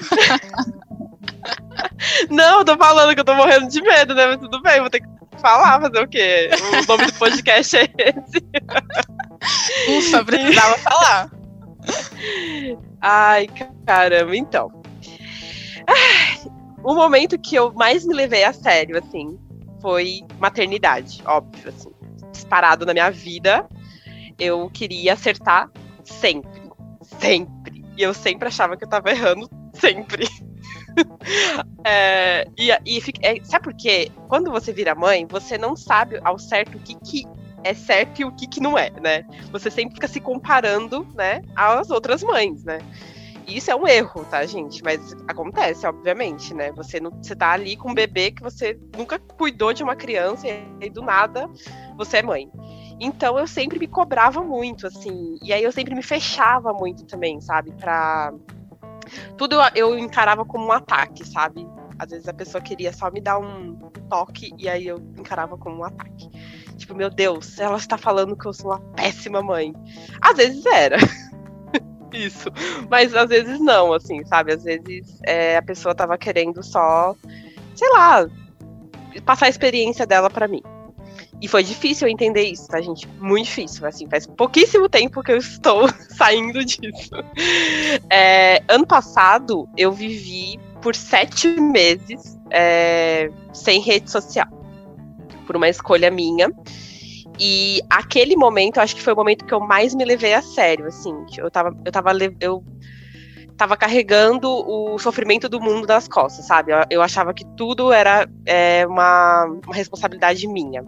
Não, 2.31 2.65
tô 2.65 2.75
falando 2.75 3.13
que 3.13 3.19
eu 3.21 3.23
tô 3.23 3.35
morrendo 3.35 3.67
de 3.67 3.83
medo, 3.83 4.15
né? 4.15 4.25
Mas 4.25 4.37
tudo 4.37 4.59
bem, 4.63 4.79
vou 4.79 4.89
ter 4.89 5.01
que 5.01 5.07
falar, 5.39 5.79
fazer 5.79 5.99
o 6.03 6.07
quê? 6.07 6.49
O 6.81 6.87
nome 6.87 7.05
do 7.05 7.13
podcast 7.13 7.77
é 7.77 7.83
esse. 7.83 8.43
Ufa, 9.99 10.25
precisava 10.25 10.75
falar. 10.79 11.31
Ai, 12.99 13.47
caramba, 13.85 14.35
então. 14.35 14.71
O 16.83 16.95
momento 16.95 17.37
que 17.37 17.53
eu 17.55 17.71
mais 17.73 18.07
me 18.07 18.15
levei 18.15 18.43
a 18.43 18.53
sério, 18.53 18.97
assim, 18.97 19.37
foi 19.79 20.21
maternidade, 20.39 21.21
óbvio, 21.27 21.69
assim. 21.69 21.92
Disparado 22.43 22.85
na 22.85 22.93
minha 22.93 23.09
vida. 23.09 23.67
Eu 24.37 24.69
queria 24.69 25.13
acertar 25.13 25.71
sempre. 26.03 26.61
Sempre. 27.01 27.85
E 27.97 28.03
eu 28.03 28.13
sempre 28.13 28.49
achava 28.49 28.75
que 28.75 28.83
eu 28.83 28.89
tava 28.89 29.09
errando 29.11 29.49
sempre. 29.73 30.27
É, 31.83 32.47
e, 32.55 32.69
e 32.85 33.01
é, 33.23 33.43
sabe 33.43 33.63
por 33.63 33.73
quê? 33.73 34.11
Quando 34.27 34.51
você 34.51 34.71
vira 34.71 34.93
mãe, 34.93 35.25
você 35.25 35.57
não 35.57 35.75
sabe 35.75 36.19
ao 36.23 36.37
certo 36.37 36.77
o 36.77 36.79
que, 36.79 36.93
que 36.95 37.27
é 37.63 37.73
certo 37.73 38.21
e 38.21 38.25
o 38.25 38.31
que, 38.31 38.45
que 38.45 38.61
não 38.61 38.77
é, 38.77 38.91
né? 39.01 39.25
Você 39.51 39.71
sempre 39.71 39.95
fica 39.95 40.07
se 40.07 40.19
comparando, 40.19 41.07
né, 41.15 41.41
às 41.55 41.89
outras 41.89 42.21
mães, 42.21 42.63
né? 42.63 42.77
Isso 43.47 43.71
é 43.71 43.75
um 43.75 43.87
erro, 43.87 44.25
tá, 44.25 44.45
gente? 44.45 44.83
Mas 44.83 45.13
acontece, 45.27 45.85
obviamente, 45.85 46.53
né? 46.53 46.71
Você 46.73 46.99
não, 46.99 47.11
você 47.11 47.35
tá 47.35 47.51
ali 47.51 47.75
com 47.75 47.91
um 47.91 47.93
bebê 47.93 48.31
que 48.31 48.41
você 48.41 48.79
nunca 48.97 49.19
cuidou 49.19 49.73
de 49.73 49.83
uma 49.83 49.95
criança 49.95 50.47
e 50.47 50.65
aí 50.81 50.89
do 50.89 51.01
nada 51.01 51.49
você 51.97 52.17
é 52.17 52.23
mãe. 52.23 52.49
Então 52.99 53.37
eu 53.37 53.47
sempre 53.47 53.79
me 53.79 53.87
cobrava 53.87 54.41
muito, 54.41 54.87
assim, 54.87 55.37
e 55.41 55.51
aí 55.51 55.63
eu 55.63 55.71
sempre 55.71 55.95
me 55.95 56.03
fechava 56.03 56.73
muito 56.73 57.05
também, 57.05 57.41
sabe? 57.41 57.71
Pra. 57.73 58.33
Tudo 59.37 59.57
eu 59.75 59.97
encarava 59.97 60.45
como 60.45 60.65
um 60.67 60.71
ataque, 60.71 61.27
sabe? 61.27 61.67
Às 61.99 62.11
vezes 62.11 62.27
a 62.27 62.33
pessoa 62.33 62.61
queria 62.61 62.91
só 62.93 63.11
me 63.11 63.21
dar 63.21 63.37
um 63.39 63.75
toque 64.09 64.53
e 64.57 64.69
aí 64.69 64.87
eu 64.87 64.97
encarava 65.17 65.57
como 65.57 65.79
um 65.79 65.83
ataque. 65.83 66.29
Tipo, 66.77 66.95
meu 66.95 67.09
Deus, 67.09 67.59
ela 67.59 67.77
está 67.77 67.97
falando 67.97 68.35
que 68.35 68.45
eu 68.45 68.53
sou 68.53 68.71
uma 68.71 68.79
péssima 68.95 69.41
mãe. 69.41 69.73
Às 70.21 70.37
vezes 70.37 70.65
era. 70.65 70.97
Isso. 72.17 72.49
Mas 72.89 73.13
às 73.15 73.29
vezes 73.29 73.59
não, 73.59 73.93
assim, 73.93 74.23
sabe? 74.25 74.53
Às 74.53 74.63
vezes 74.63 75.19
é, 75.23 75.57
a 75.57 75.61
pessoa 75.61 75.95
tava 75.95 76.17
querendo 76.17 76.63
só, 76.63 77.15
sei 77.75 77.89
lá, 77.89 78.29
passar 79.25 79.47
a 79.47 79.49
experiência 79.49 80.05
dela 80.05 80.29
para 80.29 80.47
mim. 80.47 80.61
E 81.41 81.47
foi 81.47 81.61
difícil 81.61 82.07
eu 82.07 82.11
entender 82.11 82.43
isso, 82.43 82.67
tá, 82.69 82.79
gente? 82.79 83.05
Muito 83.19 83.47
difícil. 83.47 83.85
Assim, 83.85 84.07
faz 84.07 84.25
pouquíssimo 84.25 84.87
tempo 84.87 85.21
que 85.21 85.31
eu 85.31 85.37
estou 85.37 85.89
saindo 86.15 86.63
disso. 86.63 87.11
É, 88.09 88.63
ano 88.69 88.87
passado, 88.87 89.67
eu 89.75 89.91
vivi 89.91 90.57
por 90.81 90.95
sete 90.95 91.59
meses 91.59 92.39
é, 92.49 93.29
sem 93.51 93.81
rede 93.81 94.09
social. 94.09 94.47
Por 95.45 95.57
uma 95.57 95.67
escolha 95.67 96.09
minha. 96.09 96.49
E 97.39 97.81
aquele 97.89 98.35
momento, 98.35 98.79
acho 98.79 98.95
que 98.95 99.01
foi 99.01 99.13
o 99.13 99.15
momento 99.15 99.45
que 99.45 99.53
eu 99.53 99.59
mais 99.59 99.95
me 99.95 100.05
levei 100.05 100.33
a 100.33 100.41
sério, 100.41 100.85
assim. 100.85 101.13
Eu 101.37 101.49
tava, 101.49 101.75
eu 101.83 101.91
tava, 101.91 102.11
eu 102.39 102.63
tava 103.57 103.77
carregando 103.77 104.49
o 104.49 104.97
sofrimento 104.99 105.49
do 105.49 105.59
mundo 105.59 105.87
nas 105.87 106.07
costas, 106.07 106.45
sabe? 106.45 106.71
Eu, 106.71 106.77
eu 106.89 107.01
achava 107.01 107.33
que 107.33 107.45
tudo 107.55 107.91
era 107.91 108.27
é, 108.45 108.85
uma, 108.87 109.45
uma 109.65 109.75
responsabilidade 109.75 110.47
minha. 110.47 110.83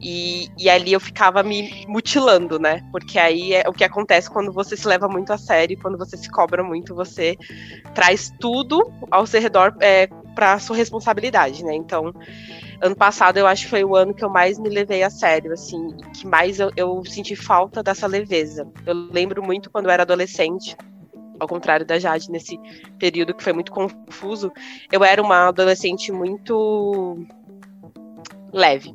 E, 0.00 0.48
e, 0.58 0.68
ali 0.68 0.92
eu 0.92 0.98
ficava 0.98 1.44
me 1.44 1.84
mutilando, 1.86 2.58
né? 2.58 2.82
Porque 2.90 3.20
aí 3.20 3.54
é 3.54 3.68
o 3.68 3.72
que 3.72 3.84
acontece 3.84 4.28
quando 4.28 4.52
você 4.52 4.76
se 4.76 4.86
leva 4.88 5.06
muito 5.08 5.32
a 5.32 5.38
sério, 5.38 5.78
quando 5.80 5.96
você 5.96 6.16
se 6.16 6.28
cobra 6.28 6.64
muito, 6.64 6.92
você 6.92 7.36
traz 7.94 8.32
tudo 8.40 8.92
ao 9.12 9.24
seu 9.26 9.40
redor 9.40 9.76
é, 9.80 10.08
para 10.34 10.58
sua 10.58 10.76
responsabilidade, 10.76 11.64
né? 11.64 11.76
Então, 11.76 12.12
ano 12.82 12.96
passado 12.96 13.36
eu 13.38 13.46
acho 13.46 13.64
que 13.64 13.70
foi 13.70 13.84
o 13.84 13.94
ano 13.94 14.12
que 14.12 14.24
eu 14.24 14.28
mais 14.28 14.58
me 14.58 14.68
levei 14.68 15.04
a 15.04 15.08
sério, 15.08 15.52
assim, 15.52 15.96
que 16.12 16.26
mais 16.26 16.58
eu, 16.58 16.70
eu 16.76 17.04
senti 17.04 17.36
falta 17.36 17.82
dessa 17.82 18.08
leveza. 18.08 18.66
Eu 18.84 18.92
lembro 18.92 19.42
muito 19.42 19.70
quando 19.70 19.86
eu 19.86 19.92
era 19.92 20.02
adolescente, 20.02 20.76
ao 21.38 21.46
contrário 21.46 21.86
da 21.86 21.98
Jade, 21.98 22.30
nesse 22.30 22.58
período 22.98 23.34
que 23.34 23.42
foi 23.42 23.52
muito 23.52 23.70
confuso, 23.70 24.52
eu 24.90 25.04
era 25.04 25.22
uma 25.22 25.48
adolescente 25.48 26.10
muito 26.10 27.24
leve 28.52 28.94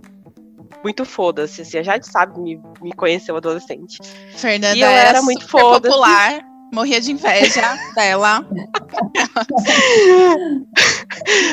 muito 0.83 1.05
foda-se. 1.05 1.61
Assim, 1.61 1.79
a 1.79 1.83
Jade 1.83 2.07
sabe, 2.07 2.39
me, 2.39 2.61
me 2.81 2.91
conheceu 2.93 3.35
adolescente. 3.35 3.97
Fernanda 4.35 4.75
e 4.77 4.81
eu 4.81 4.87
era, 4.87 5.09
era 5.09 5.21
muito 5.21 5.47
foda 5.47 5.89
popular. 5.89 6.45
Morria 6.71 6.99
de 6.99 7.11
inveja 7.11 7.77
dela. 7.95 8.45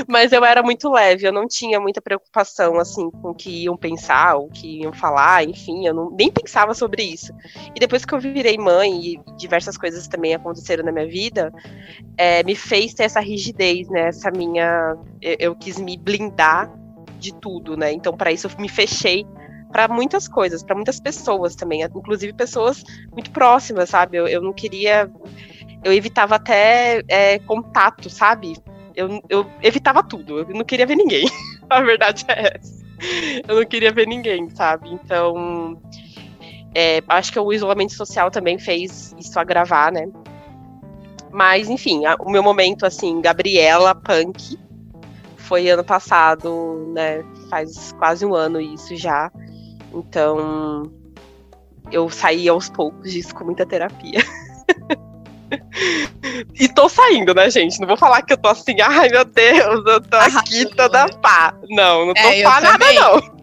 Mas 0.09 0.33
eu 0.33 0.45
era 0.45 0.63
muito 0.63 0.91
leve, 0.91 1.27
eu 1.27 1.33
não 1.33 1.47
tinha 1.47 1.81
muita 1.81 2.01
preocupação 2.01 2.79
assim 2.79 3.11
com 3.11 3.31
o 3.31 3.35
que 3.35 3.65
iam 3.65 3.77
pensar, 3.77 4.37
o 4.37 4.49
que 4.49 4.83
iam 4.83 4.93
falar, 4.93 5.45
enfim, 5.45 5.87
eu 5.87 5.95
não, 5.95 6.11
nem 6.11 6.31
pensava 6.31 6.75
sobre 6.75 7.03
isso. 7.03 7.33
E 7.75 7.81
depois 7.81 8.05
que 8.05 8.15
eu 8.15 8.21
virei 8.21 8.59
mãe 8.59 9.01
e 9.05 9.21
diversas 9.37 9.77
coisas 9.77 10.07
também 10.09 10.35
aconteceram 10.35 10.85
na 10.85 10.93
minha 10.93 11.09
vida, 11.09 11.53
é, 12.17 12.43
me 12.43 12.55
fez 12.55 12.95
ter 12.95 13.05
essa 13.05 13.21
rigidez, 13.21 13.89
né? 13.89 14.09
Essa 14.09 14.31
minha. 14.31 14.97
Eu, 15.21 15.37
eu 15.39 15.55
quis 15.57 15.79
me 15.79 15.97
blindar 15.97 16.71
de 17.19 17.33
tudo, 17.35 17.77
né? 17.77 17.93
Então, 17.93 18.17
para 18.17 18.33
isso, 18.33 18.47
eu 18.47 18.51
me 18.61 18.69
fechei 18.69 19.27
para 19.75 19.89
muitas 19.89 20.29
coisas, 20.29 20.63
para 20.63 20.77
muitas 20.77 21.01
pessoas 21.01 21.57
também, 21.57 21.83
inclusive 21.83 22.33
pessoas 22.33 22.85
muito 23.13 23.33
próximas, 23.33 23.91
sabe? 23.91 24.17
Eu, 24.17 24.29
eu 24.29 24.41
não 24.41 24.53
queria. 24.53 25.11
Eu 25.83 25.93
evitava 25.93 26.37
até 26.37 27.03
é, 27.09 27.41
contato, 27.41 28.09
sabe? 28.09 28.57
Eu, 28.95 29.21
eu 29.29 29.51
evitava 29.61 30.01
tudo, 30.01 30.39
eu 30.39 30.49
não 30.51 30.65
queria 30.65 30.87
ver 30.87 30.95
ninguém. 30.95 31.29
A 31.69 31.81
verdade 31.81 32.25
é 32.29 32.57
essa. 32.57 32.85
Eu 33.49 33.57
não 33.57 33.67
queria 33.67 33.93
ver 33.93 34.07
ninguém, 34.07 34.49
sabe? 34.51 34.93
Então. 34.93 35.77
É, 36.73 37.03
acho 37.09 37.33
que 37.33 37.39
o 37.41 37.53
isolamento 37.53 37.95
social 37.95 38.31
também 38.31 38.59
fez 38.61 39.13
isso 39.19 39.41
agravar, 39.41 39.93
né? 39.93 40.09
Mas, 41.33 41.69
enfim, 41.69 42.07
a, 42.07 42.15
o 42.21 42.31
meu 42.31 42.45
momento, 42.45 42.87
assim, 42.87 43.21
Gabriela 43.21 43.93
Punk, 43.93 44.57
foi 45.37 45.69
ano 45.69 45.83
passado, 45.83 46.93
né? 46.95 47.25
Faz 47.51 47.93
quase 47.99 48.25
um 48.25 48.35
ano 48.35 48.61
isso 48.61 48.97
já. 48.97 49.33
Então, 49.95 50.91
eu 51.93 52.11
saí 52.11 52.49
aos 52.49 52.69
poucos 52.69 53.13
disso 53.13 53.35
com 53.35 53.45
muita 53.45 53.65
terapia. 53.65 54.21
e 56.59 56.69
tô 56.69 56.89
saindo, 56.89 57.35
né, 57.35 57.49
gente? 57.51 57.81
Não 57.81 57.87
vou 57.87 57.97
falar 57.97 58.23
que 58.23 58.33
eu 58.33 58.37
tô 58.37 58.49
assim, 58.49 58.81
ai 58.81 59.09
meu 59.09 59.25
Deus, 59.25 59.87
eu 59.87 60.01
tô 60.01 60.17
aqui 60.17 60.67
toda 60.75 61.07
pá. 61.21 61.55
Não, 61.69 62.07
não 62.07 62.15
tô 62.15 62.21
é, 62.21 62.43
pá 62.43 62.61
nada, 62.61 62.93
não. 62.93 63.35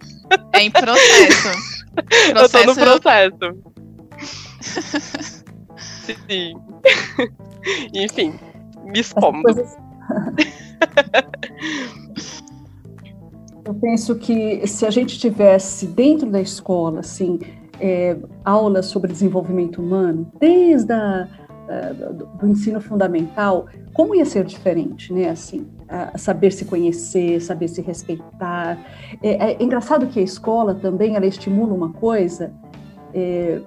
É 0.53 0.61
em 0.61 0.71
processo. 0.71 1.41
processo. 1.41 1.71
Eu 2.33 2.49
tô 2.49 2.63
no 2.63 2.73
processo. 2.73 3.37
Sim. 6.29 6.55
Enfim, 7.93 8.39
me 8.85 9.01
expondo. 9.01 9.49
Eu 13.71 13.75
penso 13.75 14.15
que 14.15 14.67
se 14.67 14.85
a 14.85 14.89
gente 14.89 15.17
tivesse 15.17 15.87
dentro 15.87 16.29
da 16.29 16.41
escola, 16.41 16.99
assim, 16.99 17.39
é, 17.79 18.17
aulas 18.43 18.87
sobre 18.87 19.09
desenvolvimento 19.09 19.81
humano, 19.81 20.29
desde 20.37 20.91
a, 20.91 21.25
do, 22.13 22.25
do 22.25 22.47
ensino 22.49 22.81
fundamental, 22.81 23.67
como 23.93 24.13
ia 24.13 24.25
ser 24.25 24.43
diferente, 24.43 25.13
né? 25.13 25.29
Assim, 25.29 25.65
saber 26.17 26.51
se 26.51 26.65
conhecer, 26.65 27.39
saber 27.39 27.69
se 27.69 27.81
respeitar. 27.81 28.77
É, 29.23 29.51
é, 29.51 29.63
engraçado 29.63 30.05
que 30.07 30.19
a 30.19 30.23
escola 30.23 30.75
também 30.75 31.15
ela 31.15 31.25
estimula 31.25 31.73
uma 31.73 31.93
coisa 31.93 32.51
é, 33.13 33.61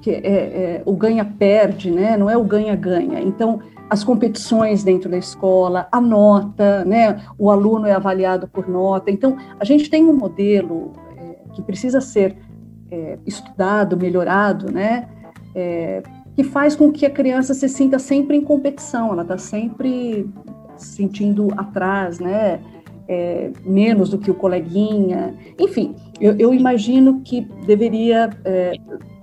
que 0.00 0.10
é, 0.10 0.22
é 0.26 0.82
o 0.86 0.94
ganha-perde, 0.94 1.90
né? 1.90 2.16
Não 2.16 2.30
é 2.30 2.36
o 2.38 2.44
ganha-ganha. 2.44 3.20
Então 3.20 3.60
as 3.90 4.04
competições 4.04 4.84
dentro 4.84 5.08
da 5.08 5.16
escola, 5.16 5.88
a 5.90 6.00
nota, 6.00 6.84
né? 6.84 7.22
O 7.38 7.50
aluno 7.50 7.86
é 7.86 7.92
avaliado 7.92 8.46
por 8.46 8.68
nota. 8.68 9.10
Então, 9.10 9.36
a 9.58 9.64
gente 9.64 9.88
tem 9.88 10.04
um 10.04 10.12
modelo 10.12 10.92
é, 11.16 11.36
que 11.54 11.62
precisa 11.62 12.00
ser 12.00 12.36
é, 12.90 13.18
estudado, 13.26 13.96
melhorado, 13.96 14.70
né? 14.70 15.08
É, 15.54 16.02
que 16.36 16.44
faz 16.44 16.76
com 16.76 16.92
que 16.92 17.06
a 17.06 17.10
criança 17.10 17.54
se 17.54 17.68
sinta 17.68 17.98
sempre 17.98 18.36
em 18.36 18.42
competição, 18.42 19.12
ela 19.12 19.22
está 19.22 19.38
sempre 19.38 20.28
se 20.76 20.96
sentindo 20.96 21.48
atrás, 21.56 22.20
né? 22.20 22.60
É, 23.08 23.50
menos 23.64 24.10
do 24.10 24.18
que 24.18 24.30
o 24.30 24.34
coleguinha. 24.34 25.34
Enfim, 25.58 25.96
eu, 26.20 26.36
eu 26.38 26.52
imagino 26.52 27.22
que 27.22 27.40
deveria 27.66 28.28
é, 28.44 28.72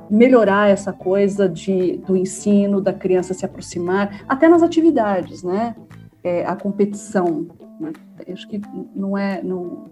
melhorar 0.10 0.70
essa 0.70 0.94
coisa 0.94 1.48
de, 1.48 1.98
do 1.98 2.16
ensino, 2.16 2.82
da 2.82 2.94
criança 2.94 3.34
se 3.34 3.46
aproximar, 3.46 4.24
até 4.28 4.48
nas 4.48 4.62
atividades, 4.62 5.44
né? 5.44 5.76
É, 6.24 6.46
a 6.46 6.56
competição. 6.56 7.48
Né? 7.80 7.92
Acho 8.32 8.48
que 8.48 8.62
não 8.96 9.18
é. 9.18 9.42
Não, 9.44 9.92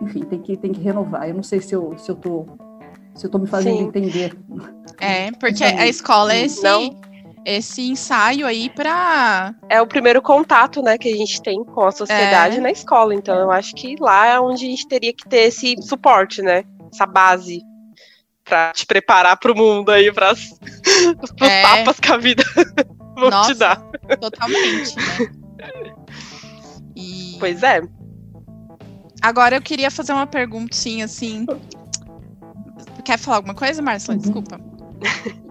enfim, 0.00 0.20
tem 0.20 0.40
que, 0.40 0.56
tem 0.56 0.72
que 0.72 0.80
renovar. 0.80 1.28
Eu 1.28 1.34
não 1.34 1.42
sei 1.42 1.60
se 1.60 1.74
eu 1.74 1.92
estou 1.92 1.98
se 1.98 2.10
eu 2.10 2.16
tô, 2.16 2.46
se 3.14 3.26
eu 3.26 3.30
tô 3.30 3.38
me 3.38 3.46
fazendo 3.46 3.78
Sim. 3.78 3.84
entender. 3.84 4.36
É, 5.00 5.30
porque 5.38 5.64
a 5.64 5.86
escola 5.86 6.32
é 6.32 6.44
esse, 6.44 6.62
não. 6.62 6.90
esse 7.44 7.90
ensaio 7.90 8.46
aí 8.46 8.70
para. 8.70 9.54
É 9.68 9.80
o 9.80 9.86
primeiro 9.86 10.22
contato, 10.22 10.82
né, 10.82 10.98
que 10.98 11.12
a 11.12 11.16
gente 11.16 11.40
tem 11.42 11.64
com 11.64 11.82
a 11.82 11.92
sociedade 11.92 12.58
é. 12.58 12.60
na 12.60 12.70
escola. 12.70 13.14
Então, 13.14 13.36
eu 13.36 13.50
acho 13.50 13.74
que 13.74 13.96
lá 14.00 14.26
é 14.26 14.40
onde 14.40 14.66
a 14.66 14.68
gente 14.68 14.88
teria 14.88 15.12
que 15.12 15.28
ter 15.28 15.48
esse 15.48 15.80
suporte, 15.82 16.42
né? 16.42 16.64
Essa 16.92 17.06
base 17.06 17.62
pra 18.48 18.72
te 18.72 18.86
preparar 18.86 19.36
pro 19.36 19.54
mundo 19.54 19.90
aí, 19.90 20.12
para 20.12 20.32
os 20.32 20.58
é. 21.40 21.62
tapas 21.62 22.00
que 22.00 22.10
a 22.10 22.16
vida 22.16 22.42
vão 23.16 23.30
Nossa, 23.30 23.52
te 23.52 23.58
dar. 23.58 23.76
Totalmente, 24.20 24.96
né? 24.96 25.02
E... 26.96 27.36
Pois 27.38 27.62
é. 27.62 27.80
Agora 29.20 29.56
eu 29.56 29.62
queria 29.62 29.90
fazer 29.90 30.12
uma 30.12 30.26
perguntinha 30.26 31.04
assim. 31.04 31.46
Quer 33.04 33.18
falar 33.18 33.36
alguma 33.36 33.54
coisa, 33.54 33.82
Marcela? 33.82 34.16
Uhum. 34.16 34.22
Desculpa. 34.22 34.60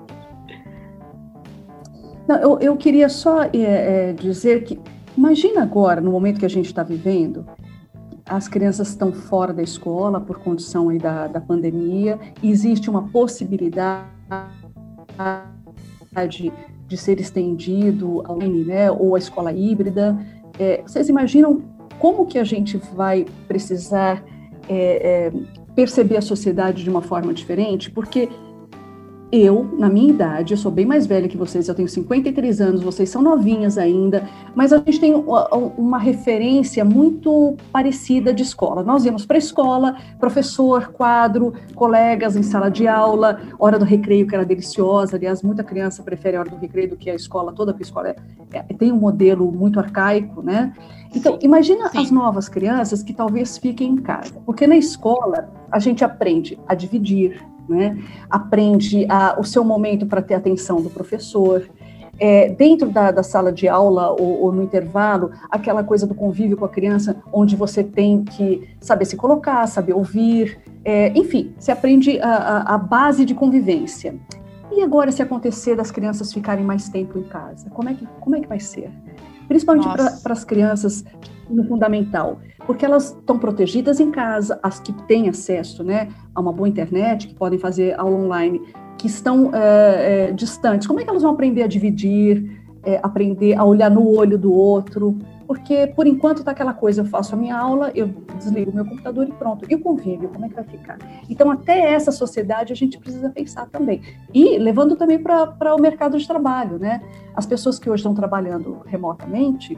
Não, 2.28 2.38
eu, 2.40 2.60
eu 2.60 2.76
queria 2.76 3.08
só 3.08 3.44
é, 3.44 3.50
é, 3.54 4.14
dizer 4.14 4.66
que 4.66 4.78
Imagina 5.18 5.64
agora, 5.64 6.00
no 6.00 6.12
momento 6.12 6.40
que 6.40 6.46
a 6.46 6.50
gente 6.50 6.68
está 6.68 6.84
vivendo, 6.84 7.44
as 8.28 8.48
crianças 8.48 8.90
estão 8.90 9.12
fora 9.12 9.54
da 9.54 9.64
escola 9.64 10.20
por 10.20 10.40
condição 10.40 10.90
aí 10.90 11.00
da, 11.00 11.28
da 11.28 11.40
pandemia, 11.40 12.20
existe 12.44 12.90
uma 12.90 13.08
possibilidade 13.08 14.06
de, 16.88 16.98
ser 16.98 17.20
estendido 17.20 18.24
online, 18.30 18.66
né, 18.66 18.92
ou 18.92 19.16
a 19.16 19.20
escola 19.20 19.52
híbrida. 19.52 20.18
É, 20.60 20.82
vocês 20.82 21.10
imaginam 21.10 21.62
como 22.00 22.26
que 22.26 22.38
a 22.38 22.44
gente 22.44 22.78
vai 22.94 23.26
precisar 23.48 24.24
é, 24.70 25.30
é, 25.30 25.34
perceber 25.76 26.18
a 26.18 26.22
sociedade 26.22 26.84
de 26.84 26.90
uma 26.90 27.02
forma 27.02 27.34
diferente? 27.34 27.90
Porque 27.90 28.30
eu, 29.32 29.70
na 29.78 29.90
minha 29.90 30.10
idade, 30.10 30.54
eu 30.54 30.58
sou 30.58 30.72
bem 30.72 30.86
mais 30.86 31.06
velha 31.06 31.28
que 31.28 31.36
vocês, 31.36 31.68
eu 31.68 31.76
tenho 31.76 31.88
53 31.88 32.62
anos, 32.62 32.82
vocês 32.82 33.10
são 33.10 33.22
novinhas 33.22 33.78
ainda, 33.78 34.28
mas 34.56 34.72
a 34.72 34.78
gente 34.78 35.00
tem 35.00 35.14
uma 35.14 35.98
referência 35.98 36.86
muito 36.86 37.58
parecida 37.72 38.34
de 38.34 38.44
escola. 38.44 38.84
Nós 38.84 39.06
íamos 39.06 39.26
para 39.26 39.36
a 39.36 39.40
escola, 39.40 39.98
professor, 40.18 40.88
quadro, 40.94 41.54
colegas 41.76 42.38
em 42.38 42.44
sala 42.44 42.72
de 42.72 42.88
aula, 42.88 43.42
hora 43.60 43.78
do 43.78 43.84
recreio 43.84 44.26
que 44.26 44.34
era 44.34 44.46
deliciosa, 44.46 45.18
aliás, 45.18 45.44
muita 45.44 45.64
criança 45.64 46.02
prefere 46.02 46.38
a 46.38 46.40
hora 46.40 46.50
do 46.50 46.56
recreio 46.56 46.90
do 46.90 46.96
que 46.96 47.10
a 47.10 47.16
escola 47.16 47.52
toda, 47.52 47.74
porque 47.74 47.84
a 47.84 47.88
escola 47.88 48.10
é, 48.10 48.16
é, 48.54 48.62
tem 48.76 48.94
um 48.94 48.98
modelo 48.98 49.52
muito 49.52 49.78
arcaico, 49.78 50.42
né? 50.42 50.74
Então, 51.14 51.38
imagina 51.42 51.90
Sim. 51.90 52.00
as 52.00 52.12
novas 52.12 52.48
crianças 52.48 53.04
que 53.04 53.14
talvez 53.14 53.58
fiquem 53.58 53.92
em 53.92 53.98
casa, 53.98 54.36
porque 54.46 54.66
na 54.66 54.78
escola 54.78 55.50
a 55.70 55.80
gente 55.80 56.04
aprende 56.04 56.58
a 56.68 56.74
dividir, 56.74 57.42
né? 57.68 57.98
aprende 58.30 59.06
a, 59.10 59.40
o 59.40 59.44
seu 59.44 59.64
momento 59.64 60.06
para 60.06 60.22
ter 60.22 60.36
atenção 60.36 60.82
do 60.82 60.90
professor. 60.90 61.68
É, 62.20 62.50
dentro 62.50 62.90
da, 62.90 63.12
da, 63.12 63.22
sala 63.22 63.52
de 63.52 63.68
aula 63.68 64.10
ou, 64.10 64.42
ou, 64.42 64.52
no 64.52 64.64
intervalo, 64.64 65.30
aquela 65.52 65.84
coisa 65.84 66.08
do 66.08 66.16
convívio 66.16 66.58
com 66.58 66.66
a 66.66 66.70
criança, 66.70 67.22
onde 67.32 67.56
você 67.56 67.84
tem 67.84 68.24
que 68.24 68.68
saber 68.82 69.06
se 69.06 69.16
colocar, 69.16 69.68
saber 69.68 69.94
ouvir, 69.94 70.58
é, 70.84 71.10
enfim, 71.16 71.54
se 71.60 71.72
aprende 71.72 72.20
a, 72.20 72.30
a, 72.30 72.76
a, 72.76 72.78
base 72.78 73.24
de 73.24 73.36
convivência. 73.36 74.16
E 74.72 74.82
agora, 74.82 75.12
se 75.12 75.22
acontecer 75.22 75.76
das 75.76 75.92
crianças 75.92 76.34
ficarem 76.34 76.66
mais 76.66 76.90
tempo 76.90 77.20
em 77.20 77.24
casa, 77.24 77.70
como 77.70 77.90
é 77.90 77.94
que, 77.94 78.08
como 78.20 78.36
é 78.36 78.40
que 78.40 78.48
vai 78.48 78.60
ser? 78.60 78.90
Principalmente 79.48 79.88
para 80.22 80.34
as 80.34 80.44
crianças 80.44 81.04
no 81.50 81.64
fundamental, 81.66 82.40
porque 82.66 82.86
elas 82.86 83.12
estão 83.12 83.40
protegidas 83.40 84.00
em 84.00 84.12
casa, 84.12 84.60
as 84.62 84.80
que 84.80 84.92
têm 85.08 85.30
acesso 85.30 85.84
né, 85.84 86.10
a 86.36 86.42
uma 86.42 86.52
boa 86.52 86.68
internet, 86.68 87.28
que 87.28 87.36
podem 87.36 87.58
fazer 87.58 87.98
aula 87.98 88.18
online, 88.18 88.62
que 88.98 89.08
estão 89.08 89.52
é, 89.54 90.30
é, 90.30 90.32
distantes. 90.32 90.88
Como 90.88 91.00
é 91.00 91.04
que 91.04 91.10
elas 91.10 91.22
vão 91.22 91.32
aprender 91.32 91.64
a 91.64 91.68
dividir, 91.68 92.62
é, 92.84 93.00
aprender 93.02 93.56
a 93.56 93.64
olhar 93.64 93.90
no 93.90 94.06
olho 94.10 94.38
do 94.38 94.52
outro? 94.54 95.18
Porque, 95.48 95.88
por 95.88 96.06
enquanto, 96.06 96.40
está 96.40 96.52
aquela 96.52 96.74
coisa, 96.74 97.02
eu 97.02 97.06
faço 97.06 97.34
a 97.34 97.38
minha 97.38 97.58
aula, 97.58 97.92
eu 97.96 98.08
desligo 98.38 98.70
o 98.70 98.76
meu 98.76 98.86
computador 98.86 99.28
e 99.28 99.32
pronto. 99.32 99.66
E 99.70 99.76
o 99.76 99.80
convívio, 99.80 100.28
como 100.28 100.46
é 100.46 100.50
que 100.50 100.56
vai 100.56 100.66
ficar? 100.66 100.98
Então, 101.30 101.50
até 101.50 101.94
essa 101.94 102.12
sociedade 102.12 102.74
a 102.74 102.76
gente 102.76 103.00
precisa 103.00 103.30
pensar 103.30 103.68
também. 103.68 104.02
E 104.34 104.58
levando 104.58 104.98
também 104.98 105.18
para 105.18 105.74
o 105.74 105.80
mercado 105.80 106.18
de 106.18 106.28
trabalho, 106.28 106.78
né? 106.78 107.02
As 107.34 107.46
pessoas 107.46 107.80
que 107.80 107.90
hoje 107.90 108.02
estão 108.02 108.14
trabalhando 108.14 108.82
remotamente, 108.86 109.78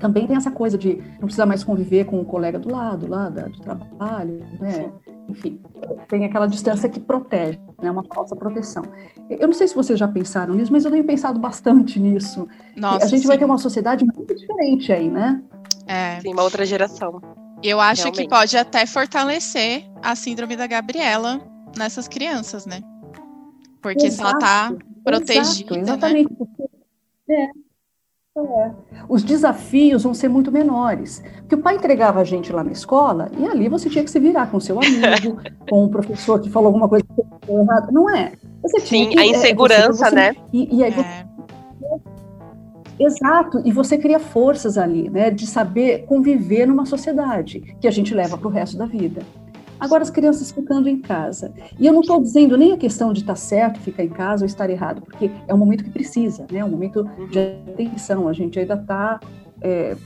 também 0.00 0.26
tem 0.26 0.36
essa 0.36 0.50
coisa 0.50 0.78
de 0.78 0.96
não 1.12 1.26
precisar 1.26 1.46
mais 1.46 1.64
conviver 1.64 2.04
com 2.04 2.20
o 2.20 2.24
colega 2.24 2.58
do 2.58 2.70
lado, 2.70 3.08
lá 3.08 3.28
do 3.28 3.60
trabalho, 3.60 4.44
né? 4.60 4.90
Enfim, 5.28 5.60
tem 6.08 6.24
aquela 6.24 6.46
distância 6.46 6.88
que 6.88 6.98
protege, 6.98 7.58
né? 7.80 7.90
Uma 7.90 8.04
falsa 8.04 8.34
proteção. 8.34 8.82
Eu 9.28 9.46
não 9.46 9.54
sei 9.54 9.68
se 9.68 9.74
vocês 9.74 9.98
já 9.98 10.08
pensaram 10.08 10.54
nisso, 10.54 10.72
mas 10.72 10.84
eu 10.84 10.90
tenho 10.90 11.04
pensado 11.04 11.38
bastante 11.38 12.00
nisso. 12.00 12.48
Nossa, 12.76 13.04
a 13.04 13.08
gente 13.08 13.22
sim. 13.22 13.28
vai 13.28 13.36
ter 13.36 13.44
uma 13.44 13.58
sociedade 13.58 14.04
muito 14.04 14.34
diferente 14.34 14.92
aí, 14.92 15.10
né? 15.10 15.42
É. 15.86 16.20
Sim, 16.20 16.32
uma 16.32 16.42
outra 16.42 16.64
geração. 16.64 17.20
Eu 17.62 17.80
acho 17.80 18.02
Realmente. 18.02 18.22
que 18.22 18.28
pode 18.28 18.56
até 18.56 18.86
fortalecer 18.86 19.84
a 20.02 20.14
síndrome 20.14 20.56
da 20.56 20.66
Gabriela 20.66 21.40
nessas 21.76 22.08
crianças, 22.08 22.66
né? 22.66 22.80
Porque 23.82 24.06
exato, 24.06 24.16
se 24.16 24.22
ela 24.22 24.38
tá 24.38 24.72
protegida. 25.04 25.74
Exato, 25.74 25.74
né? 25.74 25.80
exatamente. 25.80 26.36
Né? 27.28 27.34
É. 27.44 27.67
É. 28.38 28.70
Os 29.08 29.22
desafios 29.22 30.02
vão 30.02 30.14
ser 30.14 30.28
muito 30.28 30.52
menores. 30.52 31.22
Porque 31.38 31.54
o 31.54 31.58
pai 31.58 31.76
entregava 31.76 32.20
a 32.20 32.24
gente 32.24 32.52
lá 32.52 32.62
na 32.62 32.72
escola 32.72 33.30
e 33.38 33.46
ali 33.46 33.68
você 33.68 33.88
tinha 33.88 34.04
que 34.04 34.10
se 34.10 34.20
virar 34.20 34.50
com 34.50 34.60
seu 34.60 34.78
amigo, 34.80 35.38
com 35.68 35.84
o 35.84 35.88
professor 35.88 36.40
que 36.40 36.50
falou 36.50 36.68
alguma 36.68 36.88
coisa 36.88 37.04
errada. 37.48 37.90
Não 37.90 38.08
é? 38.10 38.32
Você 38.62 38.80
Sim, 38.80 39.10
que, 39.10 39.18
a 39.18 39.26
insegurança, 39.26 40.06
é, 40.06 40.10
você, 40.10 40.14
né? 40.14 40.36
E, 40.52 40.76
e 40.76 40.84
aí 40.84 40.90
você... 40.92 41.00
É. 41.00 41.28
Exato, 43.00 43.62
e 43.64 43.70
você 43.70 43.96
cria 43.96 44.18
forças 44.18 44.76
ali, 44.76 45.08
né, 45.08 45.30
de 45.30 45.46
saber 45.46 46.04
conviver 46.06 46.66
numa 46.66 46.84
sociedade 46.84 47.60
que 47.80 47.86
a 47.86 47.92
gente 47.92 48.12
leva 48.12 48.36
para 48.36 48.48
o 48.48 48.50
resto 48.50 48.76
da 48.76 48.86
vida. 48.86 49.22
Agora 49.80 50.02
as 50.02 50.10
crianças 50.10 50.50
ficando 50.50 50.88
em 50.88 51.00
casa. 51.00 51.52
E 51.78 51.86
eu 51.86 51.92
não 51.92 52.00
estou 52.00 52.20
dizendo 52.20 52.56
nem 52.56 52.72
a 52.72 52.76
questão 52.76 53.12
de 53.12 53.20
estar 53.20 53.34
tá 53.34 53.36
certo 53.36 53.80
ficar 53.80 54.04
em 54.04 54.08
casa 54.08 54.44
ou 54.44 54.46
estar 54.46 54.68
errado, 54.68 55.02
porque 55.02 55.30
é 55.46 55.54
um 55.54 55.58
momento 55.58 55.84
que 55.84 55.90
precisa, 55.90 56.46
né? 56.50 56.58
É 56.60 56.64
um 56.64 56.70
momento 56.70 57.08
de 57.30 57.38
atenção. 57.38 58.28
A 58.28 58.32
gente 58.32 58.58
ainda 58.58 58.74
está 58.74 59.20
é, 59.60 59.96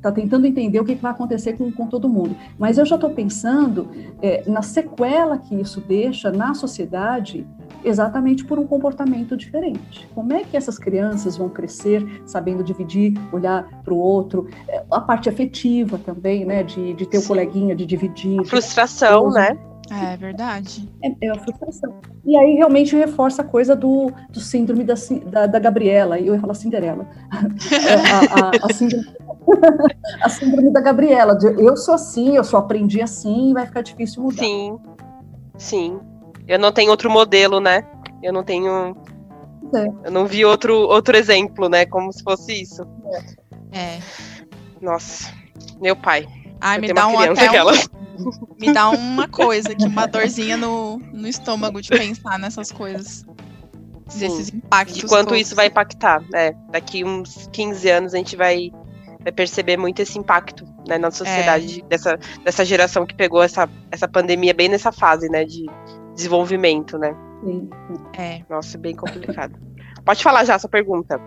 tá 0.00 0.12
tentando 0.12 0.46
entender 0.46 0.80
o 0.80 0.84
que 0.84 0.94
vai 0.94 1.12
acontecer 1.12 1.54
com, 1.54 1.70
com 1.70 1.86
todo 1.86 2.08
mundo. 2.08 2.36
Mas 2.58 2.78
eu 2.78 2.84
já 2.84 2.94
estou 2.94 3.10
pensando 3.10 3.88
é, 4.20 4.42
na 4.46 4.62
sequela 4.62 5.38
que 5.38 5.54
isso 5.54 5.80
deixa 5.80 6.30
na 6.30 6.54
sociedade 6.54 7.46
exatamente 7.84 8.44
por 8.44 8.58
um 8.58 8.66
comportamento 8.66 9.36
diferente. 9.36 10.08
Como 10.14 10.32
é 10.32 10.44
que 10.44 10.56
essas 10.56 10.78
crianças 10.78 11.36
vão 11.36 11.48
crescer 11.48 12.22
sabendo 12.24 12.62
dividir, 12.62 13.14
olhar 13.32 13.82
para 13.82 13.92
o 13.92 13.98
outro, 13.98 14.48
é, 14.68 14.84
a 14.90 15.00
parte 15.00 15.28
afetiva 15.28 15.98
também, 15.98 16.44
né, 16.44 16.62
de, 16.62 16.94
de 16.94 17.06
ter 17.06 17.18
o 17.18 17.26
coleguinha, 17.26 17.74
de 17.74 17.84
dividir. 17.86 18.40
A 18.40 18.44
frustração, 18.44 19.28
de... 19.28 19.34
né? 19.34 19.58
É 19.90 20.16
verdade. 20.16 20.88
É, 21.02 21.26
é 21.26 21.30
a 21.30 21.38
frustração. 21.38 22.00
E 22.24 22.36
aí 22.36 22.54
realmente 22.54 22.96
reforça 22.96 23.42
a 23.42 23.44
coisa 23.44 23.74
do, 23.74 24.10
do 24.30 24.40
síndrome 24.40 24.84
da, 24.84 24.94
da, 25.26 25.46
da 25.46 25.58
Gabriela, 25.58 26.18
e 26.18 26.26
eu 26.26 26.34
ia 26.34 26.40
falar 26.40 26.54
Cinderela. 26.54 27.06
É, 27.70 27.94
a, 28.32 28.46
a, 28.46 28.50
a, 28.70 28.72
síndrome, 28.72 29.06
a 30.22 30.28
síndrome 30.28 30.72
da 30.72 30.80
Gabriela, 30.80 31.36
de 31.36 31.46
eu 31.46 31.76
sou 31.76 31.94
assim, 31.94 32.36
eu 32.36 32.44
só 32.44 32.58
aprendi 32.58 33.02
assim, 33.02 33.52
vai 33.52 33.66
ficar 33.66 33.82
difícil 33.82 34.22
mudar. 34.22 34.42
Sim, 34.42 34.78
sim. 35.58 36.00
Eu 36.46 36.58
não 36.58 36.72
tenho 36.72 36.90
outro 36.90 37.10
modelo, 37.10 37.60
né? 37.60 37.84
Eu 38.22 38.32
não 38.32 38.42
tenho. 38.42 38.96
É. 39.74 39.86
Eu 40.04 40.10
não 40.10 40.26
vi 40.26 40.44
outro, 40.44 40.74
outro 40.74 41.16
exemplo, 41.16 41.68
né? 41.68 41.86
Como 41.86 42.12
se 42.12 42.22
fosse 42.22 42.62
isso. 42.62 42.86
É. 43.72 43.98
Nossa, 44.80 45.32
meu 45.80 45.96
pai. 45.96 46.26
Ai, 46.62 46.78
me 46.78 46.92
dá 46.92 47.08
um 47.08 47.18
até 47.18 47.64
um, 47.64 47.70
Me 48.60 48.72
dá 48.72 48.88
uma 48.88 49.26
coisa, 49.26 49.74
que 49.74 49.84
uma 49.84 50.06
dorzinha 50.06 50.56
no, 50.56 50.98
no 51.12 51.26
estômago 51.26 51.82
de 51.82 51.88
pensar 51.88 52.38
nessas 52.38 52.70
coisas. 52.70 53.26
Sim. 54.06 54.18
Desses 54.20 54.54
impactos. 54.54 54.96
De 54.96 55.06
quanto 55.08 55.30
todos. 55.30 55.40
isso 55.40 55.56
vai 55.56 55.66
impactar, 55.66 56.22
né? 56.30 56.52
Daqui 56.70 57.02
uns 57.02 57.48
15 57.52 57.90
anos 57.90 58.14
a 58.14 58.16
gente 58.16 58.36
vai, 58.36 58.70
vai 59.20 59.32
perceber 59.32 59.76
muito 59.76 60.00
esse 60.00 60.16
impacto 60.16 60.64
né, 60.86 60.98
na 60.98 61.10
sociedade 61.10 61.80
é. 61.80 61.88
dessa, 61.88 62.16
dessa 62.44 62.64
geração 62.64 63.04
que 63.04 63.14
pegou 63.16 63.42
essa, 63.42 63.68
essa 63.90 64.06
pandemia 64.06 64.54
bem 64.54 64.68
nessa 64.68 64.92
fase, 64.92 65.28
né? 65.28 65.44
De 65.44 65.66
desenvolvimento, 66.14 66.96
né? 66.96 67.12
Sim. 67.44 67.70
É. 68.16 68.42
Nossa, 68.48 68.78
bem 68.78 68.94
complicado. 68.94 69.58
Pode 70.04 70.22
falar 70.22 70.44
já 70.44 70.54
a 70.54 70.58
sua 70.60 70.70
pergunta. 70.70 71.20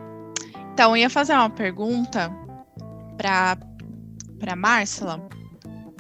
Então, 0.74 0.91
eu 0.91 0.98
ia 0.98 1.10
fazer 1.10 1.34
uma 1.34 1.50
pergunta 1.50 2.32
para 3.17 3.58
para 4.45 4.55
Márcia. 4.55 5.19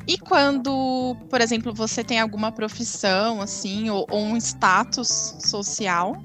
E 0.07 0.19
quando, 0.19 1.17
por 1.31 1.41
exemplo, 1.41 1.73
você 1.73 2.03
tem 2.03 2.19
alguma 2.19 2.51
profissão, 2.51 3.41
assim, 3.41 3.89
ou, 3.89 4.05
ou 4.11 4.21
um 4.21 4.37
status 4.37 5.35
social, 5.39 6.15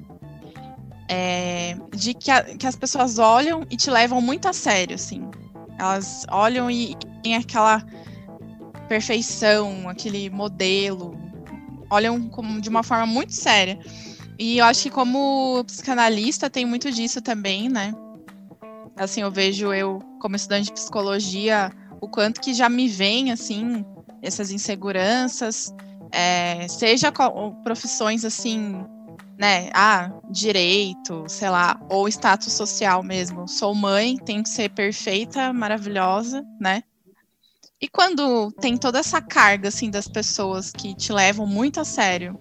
é, 1.09 1.75
de 1.97 2.13
que, 2.13 2.31
a, 2.31 2.43
que 2.43 2.67
as 2.67 2.77
pessoas 2.77 3.19
olham 3.19 3.67
e 3.71 3.77
te 3.77 3.91
levam 3.91 4.21
muito 4.21 4.47
a 4.47 4.53
sério, 4.53 4.97
assim. 4.97 5.23
Elas 5.79 6.27
olham 6.31 6.71
e 6.71 6.95
tem 7.23 7.37
aquela 7.37 7.83
perfeição, 8.87 9.89
aquele 9.89 10.29
modelo, 10.29 11.19
olham 11.91 12.29
como 12.29 12.61
de 12.61 12.69
uma 12.69 12.83
forma 12.83 13.07
muito 13.07 13.33
séria. 13.33 13.79
E 14.39 14.59
eu 14.59 14.67
acho 14.67 14.83
que 14.83 14.91
como 14.91 15.65
psicanalista 15.65 16.51
tem 16.51 16.67
muito 16.67 16.93
disso 16.93 17.23
também, 17.23 17.71
né? 17.71 17.95
Assim, 18.95 19.23
eu 19.23 19.31
vejo 19.31 19.73
eu 19.73 20.01
como 20.21 20.37
estudante 20.37 20.67
de 20.67 20.73
psicologia 20.73 21.73
o 22.01 22.09
quanto 22.09 22.41
que 22.41 22.55
já 22.55 22.69
me 22.69 22.89
vem 22.89 23.31
assim 23.31 23.85
essas 24.23 24.51
inseguranças, 24.51 25.75
é, 26.13 26.67
seja 26.69 27.13
profissões 27.65 28.25
assim, 28.25 28.85
né? 29.39 29.71
Ah, 29.73 30.11
direito, 30.31 31.25
sei 31.29 31.49
lá, 31.49 31.81
ou 31.89 32.09
status 32.09 32.53
social 32.53 33.03
mesmo. 33.03 33.49
Sou 33.49 33.75
mãe, 33.75 34.17
tenho 34.17 34.43
que 34.43 34.49
ser 34.49 34.69
perfeita, 34.71 35.53
maravilhosa, 35.53 36.45
né? 36.61 36.83
E 37.81 37.89
quando 37.89 38.53
tem 38.61 38.77
toda 38.77 38.99
essa 38.99 39.23
carga 39.23 39.69
assim 39.69 39.91
das 39.91 40.07
pessoas 40.07 40.71
que 40.71 40.95
te 40.95 41.13
levam 41.13 41.47
muito 41.47 41.81
a 41.81 41.85
sério, 41.85 42.39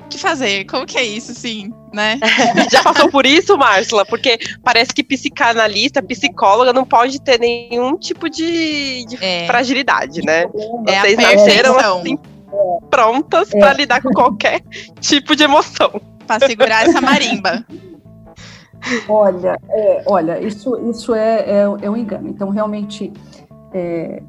o 0.00 0.08
que 0.08 0.16
fazer? 0.16 0.64
Como 0.64 0.86
que 0.86 0.96
é 0.96 1.04
isso, 1.04 1.32
assim? 1.32 1.70
Né? 1.92 2.18
Já 2.70 2.82
passou 2.82 3.10
por 3.10 3.26
isso, 3.26 3.56
Márcia? 3.56 4.04
Porque 4.04 4.38
parece 4.62 4.92
que 4.92 5.02
psicanalista, 5.02 6.02
psicóloga 6.02 6.72
não 6.72 6.84
pode 6.84 7.20
ter 7.20 7.38
nenhum 7.38 7.96
tipo 7.96 8.28
de, 8.28 9.04
de 9.06 9.18
É. 9.22 9.46
fragilidade, 9.46 10.22
né? 10.22 10.44
É 10.86 10.98
a 10.98 11.02
Vocês 11.02 11.16
nasceram 11.18 11.78
assim, 11.78 12.18
prontas 12.90 13.52
É. 13.52 13.58
pra 13.58 13.72
lidar 13.72 14.02
com 14.02 14.10
qualquer 14.10 14.60
tipo 15.00 15.36
de 15.36 15.44
emoção. 15.44 16.00
Pra 16.26 16.38
segurar 16.40 16.88
essa 16.88 17.00
marimba. 17.00 17.64
Olha, 19.08 19.58
é, 19.70 20.02
olha, 20.06 20.40
isso, 20.40 20.76
isso 20.90 21.14
é, 21.14 21.40
é, 21.40 21.60
é 21.82 21.90
um 21.90 21.96
engano. 21.96 22.28
Então, 22.28 22.48
realmente, 22.50 23.12
é, 23.72 24.22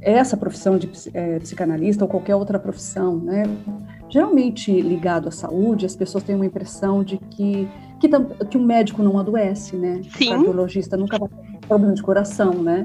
essa 0.00 0.36
profissão 0.36 0.78
de 0.78 0.88
é, 1.14 1.38
psicanalista 1.40 2.04
ou 2.04 2.08
qualquer 2.08 2.36
outra 2.36 2.58
profissão, 2.58 3.16
né, 3.16 3.42
geralmente 4.08 4.80
ligado 4.80 5.28
à 5.28 5.30
saúde, 5.30 5.86
as 5.86 5.96
pessoas 5.96 6.24
têm 6.24 6.34
uma 6.34 6.46
impressão 6.46 7.02
de 7.02 7.18
que 7.18 7.68
que, 7.98 8.08
que 8.46 8.58
um 8.58 8.64
médico 8.64 9.02
não 9.02 9.18
adoece, 9.18 9.76
né? 9.76 10.00
Sim. 10.16 10.26
O 10.26 10.30
cardiologista 10.30 10.96
nunca 10.96 11.18
vai 11.18 11.28
ter 11.28 11.66
problema 11.66 11.94
de 11.94 12.02
coração, 12.02 12.52
né? 12.62 12.84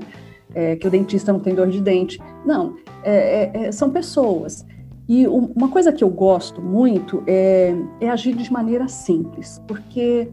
É, 0.54 0.76
que 0.76 0.88
o 0.88 0.92
dentista 0.92 1.32
não 1.32 1.40
tem 1.40 1.56
dor 1.56 1.68
de 1.68 1.82
dente. 1.82 2.20
Não, 2.46 2.76
é, 3.04 3.52
é, 3.54 3.66
é, 3.66 3.72
são 3.72 3.90
pessoas. 3.90 4.66
E 5.08 5.28
uma 5.28 5.68
coisa 5.68 5.92
que 5.92 6.04
eu 6.04 6.10
gosto 6.10 6.62
muito 6.62 7.24
é, 7.28 7.76
é 8.00 8.10
agir 8.10 8.34
de 8.34 8.52
maneira 8.52 8.88
simples, 8.88 9.62
porque 9.68 10.30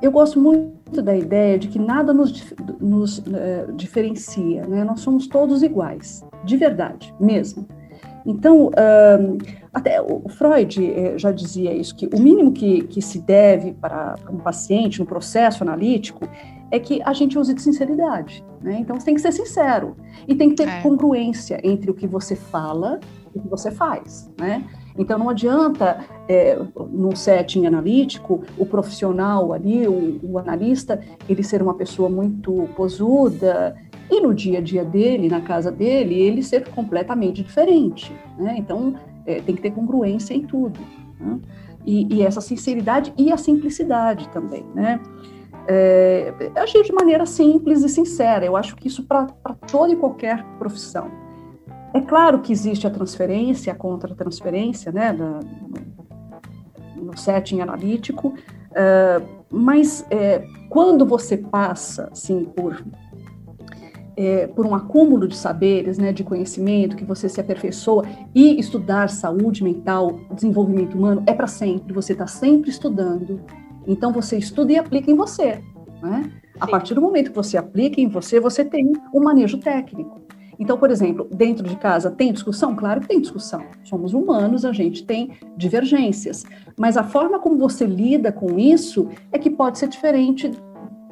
eu 0.00 0.12
gosto 0.12 0.40
muito 0.40 1.02
da 1.02 1.16
ideia 1.16 1.58
de 1.58 1.68
que 1.68 1.78
nada 1.78 2.12
nos, 2.12 2.54
nos, 2.80 3.22
eh, 3.32 3.66
diferencia, 3.74 4.66
né? 4.66 4.84
Nós 4.84 5.00
somos 5.00 5.26
todos 5.26 5.62
iguais, 5.62 6.24
de 6.44 6.56
verdade, 6.56 7.12
mesmo. 7.18 7.66
Então, 8.24 8.70
até 9.72 10.00
o 10.02 10.28
Freud 10.28 10.84
eh, 10.84 11.16
já 11.16 11.30
dizia 11.30 11.72
isso, 11.72 11.94
que 11.94 12.06
o 12.06 12.20
mínimo 12.20 12.52
que, 12.52 12.82
que 12.82 13.00
se 13.00 13.20
deve 13.20 13.72
para 13.72 14.16
um 14.30 14.38
paciente 14.38 14.98
no 14.98 15.06
processo 15.06 15.62
analítico 15.62 16.28
é 16.70 16.78
que 16.78 17.00
a 17.02 17.12
gente 17.12 17.38
use 17.38 17.54
de 17.54 17.62
sinceridade. 17.62 18.44
Né? 18.60 18.78
Então, 18.80 18.98
você 18.98 19.06
tem 19.06 19.14
que 19.14 19.20
ser 19.20 19.32
sincero 19.32 19.96
e 20.28 20.34
tem 20.34 20.50
que 20.50 20.56
ter 20.56 20.68
É. 20.68 20.82
congruência 20.82 21.60
entre 21.64 21.90
o 21.90 21.94
que 21.94 22.06
você 22.06 22.36
fala 22.36 23.00
e 23.34 23.38
o 23.38 23.42
que 23.42 23.48
você 23.48 23.70
faz. 23.70 24.30
Né? 24.38 24.64
Então, 24.98 25.18
não 25.18 25.30
adianta, 25.30 26.04
é, 26.28 26.60
num 26.92 27.14
setting 27.14 27.64
analítico, 27.66 28.42
o 28.58 28.66
profissional 28.66 29.52
ali, 29.52 29.86
o, 29.88 30.20
o 30.22 30.38
analista, 30.38 31.00
ele 31.28 31.42
ser 31.42 31.62
uma 31.62 31.74
pessoa 31.74 32.08
muito 32.08 32.68
posuda 32.76 33.76
e 34.10 34.20
no 34.20 34.34
dia 34.34 34.58
a 34.58 34.62
dia 34.62 34.84
dele, 34.84 35.28
na 35.28 35.40
casa 35.40 35.70
dele, 35.70 36.14
ele 36.20 36.42
ser 36.42 36.68
completamente 36.70 37.42
diferente. 37.42 38.12
Né? 38.38 38.56
Então, 38.58 38.94
é, 39.26 39.40
tem 39.40 39.54
que 39.54 39.62
ter 39.62 39.70
congruência 39.70 40.34
em 40.34 40.42
tudo. 40.42 40.80
né? 41.18 41.38
E, 41.86 42.14
e 42.14 42.22
essa 42.22 42.40
sinceridade 42.40 43.12
e 43.16 43.32
a 43.32 43.36
simplicidade 43.36 44.28
também, 44.28 44.64
né? 44.74 45.00
É, 45.66 46.32
agir 46.56 46.82
de 46.82 46.92
maneira 46.92 47.24
simples 47.24 47.82
e 47.82 47.88
sincera. 47.88 48.44
Eu 48.44 48.56
acho 48.56 48.76
que 48.76 48.88
isso 48.88 49.04
para 49.04 49.26
toda 49.70 49.92
e 49.92 49.96
qualquer 49.96 50.44
profissão. 50.58 51.10
É 51.94 52.00
claro 52.00 52.40
que 52.40 52.52
existe 52.52 52.86
a 52.86 52.90
transferência, 52.90 53.72
a 53.72 53.76
contra-transferência, 53.76 54.92
né, 54.92 55.12
no, 55.12 55.40
no 56.96 57.16
setting 57.16 57.60
analítico, 57.60 58.34
eh, 58.72 59.20
mas 59.50 60.06
eh, 60.10 60.44
quando 60.68 61.04
você 61.04 61.36
passa, 61.36 62.08
assim, 62.12 62.44
por, 62.44 62.84
eh, 64.22 64.48
por 64.48 64.66
um 64.66 64.74
acúmulo 64.74 65.26
de 65.26 65.34
saberes, 65.34 65.96
né, 65.96 66.12
de 66.12 66.22
conhecimento, 66.22 66.94
que 66.94 67.06
você 67.06 67.26
se 67.26 67.40
aperfeiçoa, 67.40 68.04
e 68.34 68.60
estudar 68.60 69.08
saúde 69.08 69.64
mental, 69.64 70.20
desenvolvimento 70.30 70.94
humano, 70.94 71.22
é 71.26 71.32
para 71.32 71.46
sempre, 71.46 71.94
você 71.94 72.12
está 72.12 72.26
sempre 72.26 72.68
estudando, 72.68 73.40
então 73.86 74.12
você 74.12 74.36
estuda 74.36 74.72
e 74.72 74.78
aplica 74.78 75.10
em 75.10 75.14
você, 75.14 75.62
né? 76.02 76.30
A 76.60 76.66
partir 76.66 76.92
do 76.92 77.00
momento 77.00 77.30
que 77.30 77.36
você 77.36 77.56
aplica 77.56 77.98
em 77.98 78.08
você, 78.08 78.38
você 78.38 78.62
tem 78.62 78.92
um 79.14 79.22
manejo 79.22 79.56
técnico. 79.56 80.20
Então, 80.58 80.76
por 80.76 80.90
exemplo, 80.90 81.26
dentro 81.32 81.66
de 81.66 81.74
casa 81.76 82.10
tem 82.10 82.30
discussão? 82.30 82.76
Claro 82.76 83.00
que 83.00 83.08
tem 83.08 83.18
discussão. 83.18 83.64
Somos 83.82 84.12
humanos, 84.12 84.66
a 84.66 84.72
gente 84.72 85.06
tem 85.06 85.30
divergências. 85.56 86.44
Mas 86.76 86.98
a 86.98 87.02
forma 87.02 87.38
como 87.38 87.56
você 87.56 87.86
lida 87.86 88.30
com 88.30 88.58
isso 88.58 89.08
é 89.32 89.38
que 89.38 89.48
pode 89.48 89.78
ser 89.78 89.88
diferente 89.88 90.50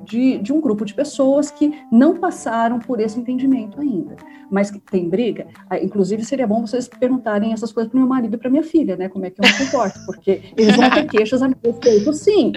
de, 0.09 0.39
de 0.39 0.53
um 0.53 0.61
grupo 0.61 0.85
de 0.85 0.95
pessoas 0.95 1.51
que 1.51 1.79
não 1.93 2.17
passaram 2.17 2.79
por 2.79 2.99
esse 2.99 3.21
entendimento 3.21 3.81
ainda. 3.81 4.17
Mas 4.51 4.71
que 4.71 4.79
tem 4.79 5.09
briga. 5.09 5.47
Ah, 5.69 5.79
Inclusive, 5.79 6.25
seria 6.25 6.47
bom 6.47 6.67
vocês 6.67 6.89
perguntarem 6.89 7.53
essas 7.53 7.71
coisas 7.71 7.91
para 7.91 8.01
meu 8.01 8.09
marido 8.09 8.35
e 8.35 8.39
para 8.39 8.51
minha 8.51 8.63
filha, 8.63 8.97
né? 8.97 9.09
Como 9.09 9.27
é 9.27 9.31
que 9.31 9.41
eu 9.41 9.47
me 9.47 9.59
comporto, 9.59 9.99
porque 10.07 10.43
eles 10.57 10.75
vão 10.75 10.89
ter 10.91 11.07
queixas 11.07 11.43
a 11.43 11.49
meu 11.49 11.59
respeito, 11.63 12.13
sim. 12.15 12.53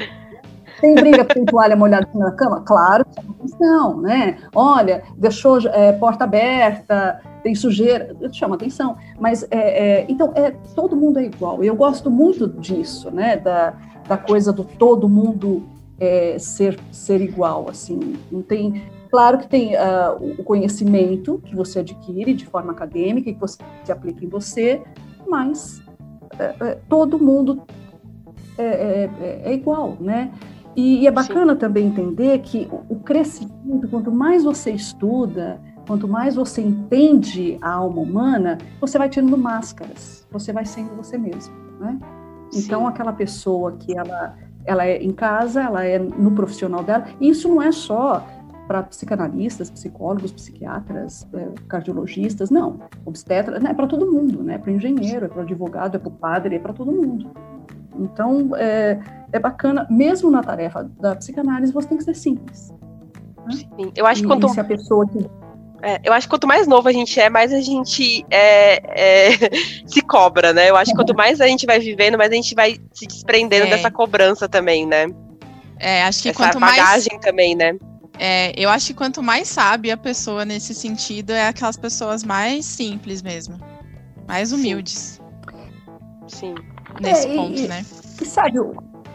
Tem 0.80 0.96
briga 0.96 1.26
tem 1.26 1.46
toalha 1.46 1.76
molhada 1.76 2.08
da 2.14 2.32
cama? 2.32 2.62
Claro, 2.62 3.06
atenção, 3.18 4.02
né? 4.02 4.38
Olha, 4.56 5.04
deixou 5.18 5.60
é, 5.68 5.92
porta 5.92 6.24
aberta, 6.24 7.22
tem 7.44 7.54
sujeira, 7.54 8.16
chama 8.32 8.56
atenção. 8.56 8.96
Mas, 9.20 9.44
é, 9.52 10.00
é, 10.00 10.06
então, 10.08 10.32
é, 10.34 10.52
todo 10.74 10.96
mundo 10.96 11.20
é 11.20 11.26
igual. 11.26 11.64
Eu 11.64 11.76
gosto 11.76 12.10
muito 12.10 12.48
disso, 12.48 13.12
né? 13.12 13.36
Da, 13.36 13.74
da 14.08 14.18
coisa 14.18 14.52
do 14.52 14.64
todo 14.64 15.08
mundo 15.08 15.64
é, 16.02 16.40
ser, 16.40 16.80
ser 16.92 17.22
igual, 17.22 17.70
assim. 17.70 18.18
Não 18.32 18.42
tem... 18.42 18.84
Claro 19.12 19.38
que 19.38 19.48
tem 19.48 19.76
ah, 19.76 20.16
o 20.20 20.42
conhecimento 20.44 21.42
que 21.46 21.54
você 21.54 21.80
adquire 21.80 22.34
de 22.34 22.46
forma 22.46 22.72
acadêmica 22.72 23.30
e 23.30 23.34
que 23.34 23.40
você 23.40 23.58
se 23.84 23.92
aplica 23.92 24.24
em 24.24 24.30
você, 24.30 24.82
mas 25.28 25.84
é, 26.40 26.56
é, 26.62 26.76
todo 26.88 27.20
mundo 27.20 27.62
é, 28.58 28.64
é, 28.64 29.10
é- 29.20 29.42
é 29.52 29.54
igual, 29.54 29.98
né? 30.00 30.32
E, 30.76 31.00
e 31.02 31.08
é 31.08 31.12
bacana 31.12 31.56
também 31.58 31.88
entender 31.88 32.40
que 32.40 32.70
o, 32.72 32.96
o 32.96 33.00
crescimento, 33.02 33.90
quanto 33.90 34.10
mais 34.10 34.46
você 34.46 34.72
estuda, 34.72 35.62
quanto 35.86 36.08
mais 36.08 36.36
você 36.36 36.62
entende 36.62 37.58
a 37.62 37.74
alma 37.74 38.02
humana, 38.02 38.58
você 38.80 38.98
vai 38.98 39.10
tirando 39.10 39.38
máscaras, 39.38 40.26
você 40.32 40.54
vai 40.54 40.66
sendo 40.66 40.96
você 40.96 41.18
mesmo, 41.18 41.54
né? 41.82 42.00
Então, 42.54 42.82
Sim. 42.82 42.88
aquela 42.88 43.12
pessoa 43.14 43.74
que 43.74 43.98
ela, 43.98 44.38
ela 44.66 44.86
é 44.86 45.02
em 45.02 45.12
casa, 45.12 45.62
ela 45.62 45.84
é 45.84 46.00
no 46.00 46.32
profissional 46.32 46.84
dela, 46.84 47.06
e 47.20 47.30
isso 47.30 47.48
não 47.48 47.62
é 47.62 47.72
só 47.72 48.26
para 48.68 48.84
psicanalistas, 48.84 49.70
psicólogos, 49.70 50.32
psiquiatras, 50.32 51.28
eh, 51.34 51.50
cardiologistas, 51.68 52.50
não. 52.50 52.80
Obstetra, 53.06 53.60
né, 53.60 53.72
é 53.72 53.74
para 53.74 53.86
todo 53.86 54.10
mundo, 54.10 54.42
né? 54.42 54.58
Para 54.58 54.72
o 54.72 54.74
engenheiro, 54.74 55.26
é 55.26 55.28
para 55.28 55.40
o 55.40 55.42
advogado, 55.42 55.96
é 55.96 56.00
para 56.00 56.08
o 56.08 56.12
padre, 56.12 56.56
é 56.56 56.60
para 56.60 56.72
todo 56.72 56.90
mundo. 56.90 57.32
Então, 58.00 58.56
é, 58.56 58.98
é 59.34 59.40
bacana, 59.40 59.86
mesmo 59.90 60.32
na 60.32 60.42
tarefa 60.42 60.90
da 61.00 61.16
psicanálise, 61.16 61.74
você 61.74 61.90
tem 61.90 61.98
que 61.98 62.04
ser 62.06 62.16
simples. 62.16 62.74
Sim. 63.50 63.92
Eu 63.96 64.06
acho 64.06 64.22
que 64.22 64.28
quanto 64.28 64.48
e 64.48 64.50
se 64.52 64.60
a 64.60 64.64
pessoa 64.64 65.06
que 65.08 65.20
É, 65.84 66.00
eu 66.04 66.14
acho 66.14 66.28
que 66.28 66.30
quanto 66.32 66.48
mais 66.48 66.68
novo 66.68 66.88
a 66.88 66.92
gente 66.92 67.20
é, 67.20 67.30
mais 67.30 67.52
a 67.52 67.60
gente 67.60 68.24
é, 68.30 69.32
é, 69.32 69.32
se 69.88 70.02
cobra, 70.02 70.54
né? 70.54 70.70
Eu 70.70 70.76
acho 70.78 70.92
que 70.92 70.96
quanto 70.98 71.16
mais 71.16 71.42
a 71.42 71.48
gente 71.48 71.66
vai 71.66 71.80
vivendo, 71.80 72.18
mais 72.18 72.32
a 72.32 72.36
gente 72.36 72.54
vai 72.54 72.78
se 72.94 73.08
desprendendo 73.08 73.66
É. 73.66 73.70
dessa 73.72 73.90
cobrança 73.90 74.48
também, 74.48 74.86
né? 74.86 75.08
É, 75.80 76.04
acho 76.04 76.22
que 76.22 76.30
Essa 76.30 76.38
quanto 76.38 76.60
mais. 76.60 76.78
bagagem 76.78 77.20
também, 77.20 77.56
né? 77.56 77.74
É, 78.20 78.54
eu 78.56 78.70
acho 78.70 78.88
que 78.88 78.94
quanto 78.94 79.24
mais 79.24 79.48
sabe 79.48 79.90
a 79.90 79.98
pessoa 79.98 80.46
nesse 80.46 80.76
sentido, 80.76 81.32
é 81.32 81.48
aquelas 81.48 81.76
pessoas 81.78 82.24
mais 82.24 82.66
simples 82.66 83.24
mesmo. 83.24 83.60
Mais 84.28 84.52
humildes 84.52 85.20
Sim. 86.28 86.54
nesse 87.02 87.28
É, 87.28 87.36
ponto, 87.36 87.58
e- 87.60 87.68
né? 87.68 87.84
E 88.22 88.26
sabe, 88.26 88.60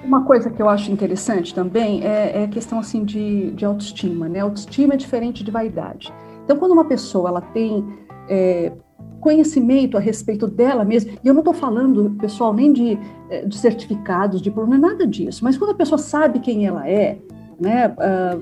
uma 0.02 0.24
coisa 0.24 0.50
que 0.50 0.60
eu 0.60 0.68
acho 0.68 0.90
interessante 0.90 1.54
também 1.54 2.02
é, 2.04 2.40
é 2.40 2.44
a 2.44 2.48
questão 2.48 2.80
assim 2.80 3.04
de, 3.04 3.52
de 3.52 3.64
autoestima, 3.64 4.28
né? 4.28 4.40
Autoestima 4.40 4.94
é 4.94 4.96
diferente 4.96 5.44
de 5.44 5.50
vaidade. 5.52 6.12
Então, 6.46 6.56
quando 6.56 6.70
uma 6.70 6.84
pessoa 6.84 7.28
ela 7.28 7.40
tem 7.40 7.84
é, 8.28 8.72
conhecimento 9.20 9.96
a 9.96 10.00
respeito 10.00 10.46
dela 10.46 10.84
mesma, 10.84 11.10
e 11.22 11.26
eu 11.26 11.34
não 11.34 11.40
estou 11.40 11.52
falando, 11.52 12.16
pessoal, 12.20 12.54
nem 12.54 12.72
de, 12.72 12.96
eh, 13.28 13.44
de 13.44 13.58
certificados, 13.58 14.40
de 14.40 14.50
é 14.50 14.78
nada 14.78 15.04
disso, 15.04 15.42
mas 15.42 15.58
quando 15.58 15.70
a 15.70 15.74
pessoa 15.74 15.98
sabe 15.98 16.38
quem 16.38 16.64
ela 16.64 16.88
é, 16.88 17.18
né? 17.60 17.92
ah, 17.98 18.38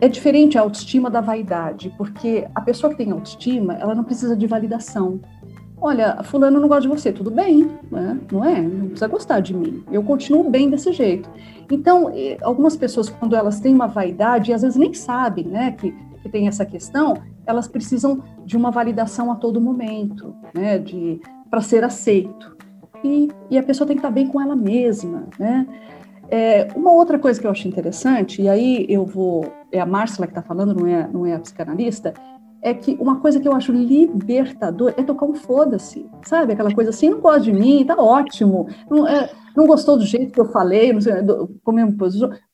é 0.00 0.08
diferente 0.08 0.56
a 0.56 0.62
autoestima 0.62 1.10
da 1.10 1.20
vaidade, 1.20 1.92
porque 1.98 2.48
a 2.54 2.62
pessoa 2.62 2.90
que 2.90 2.96
tem 2.96 3.10
autoestima, 3.10 3.74
ela 3.74 3.94
não 3.94 4.04
precisa 4.04 4.34
de 4.34 4.46
validação. 4.46 5.20
Olha, 5.80 6.22
fulano 6.22 6.58
não 6.58 6.66
gosta 6.68 6.82
de 6.82 6.88
você, 6.88 7.12
tudo 7.12 7.30
bem, 7.30 7.68
né? 7.90 8.18
não 8.32 8.44
é? 8.44 8.62
Não 8.62 8.86
precisa 8.86 9.06
gostar 9.06 9.40
de 9.40 9.54
mim. 9.54 9.84
Eu 9.92 10.02
continuo 10.02 10.48
bem 10.48 10.70
desse 10.70 10.92
jeito. 10.92 11.28
Então, 11.70 12.10
algumas 12.42 12.76
pessoas, 12.76 13.10
quando 13.10 13.36
elas 13.36 13.60
têm 13.60 13.74
uma 13.74 13.86
vaidade, 13.86 14.50
e 14.50 14.54
às 14.54 14.62
vezes 14.62 14.76
nem 14.76 14.94
sabem 14.94 15.44
né, 15.44 15.72
que, 15.72 15.94
que 16.22 16.28
tem 16.28 16.48
essa 16.48 16.64
questão, 16.64 17.14
elas 17.46 17.68
precisam 17.68 18.22
de 18.44 18.56
uma 18.56 18.70
validação 18.70 19.30
a 19.30 19.36
todo 19.36 19.60
momento, 19.60 20.34
né? 20.54 20.78
De, 20.78 21.20
para 21.50 21.60
ser 21.60 21.84
aceito. 21.84 22.56
E, 23.02 23.28
e 23.50 23.58
a 23.58 23.62
pessoa 23.62 23.86
tem 23.86 23.96
que 23.96 24.00
estar 24.00 24.10
bem 24.10 24.26
com 24.26 24.40
ela 24.40 24.56
mesma, 24.56 25.28
né? 25.38 25.66
É, 26.30 26.68
uma 26.76 26.92
outra 26.92 27.18
coisa 27.18 27.40
que 27.40 27.46
eu 27.46 27.50
acho 27.50 27.66
interessante, 27.66 28.42
e 28.42 28.48
aí 28.48 28.86
eu 28.88 29.06
vou, 29.06 29.50
é 29.72 29.80
a 29.80 29.86
Márcia 29.86 30.26
que 30.26 30.32
está 30.32 30.42
falando, 30.42 30.74
não 30.74 30.86
é, 30.86 31.08
não 31.10 31.24
é 31.24 31.34
a 31.34 31.38
psicanalista, 31.38 32.12
é 32.68 32.74
que 32.74 32.96
uma 33.00 33.16
coisa 33.20 33.40
que 33.40 33.48
eu 33.48 33.54
acho 33.54 33.72
libertador 33.72 34.92
é 34.96 35.02
tocar 35.02 35.26
um 35.26 35.34
foda-se, 35.34 36.06
sabe? 36.22 36.52
Aquela 36.52 36.72
coisa 36.74 36.90
assim, 36.90 37.10
não 37.10 37.20
gosta 37.20 37.40
de 37.40 37.52
mim, 37.52 37.84
tá 37.84 37.96
ótimo. 37.96 38.68
Não, 38.90 39.06
é, 39.06 39.30
não 39.56 39.66
gostou 39.66 39.96
do 39.96 40.04
jeito 40.04 40.32
que 40.32 40.40
eu 40.40 40.46
falei, 40.46 40.92
não 40.92 41.00
sei, 41.00 41.22
do, 41.22 41.50
como 41.64 41.80
eu. 41.80 41.88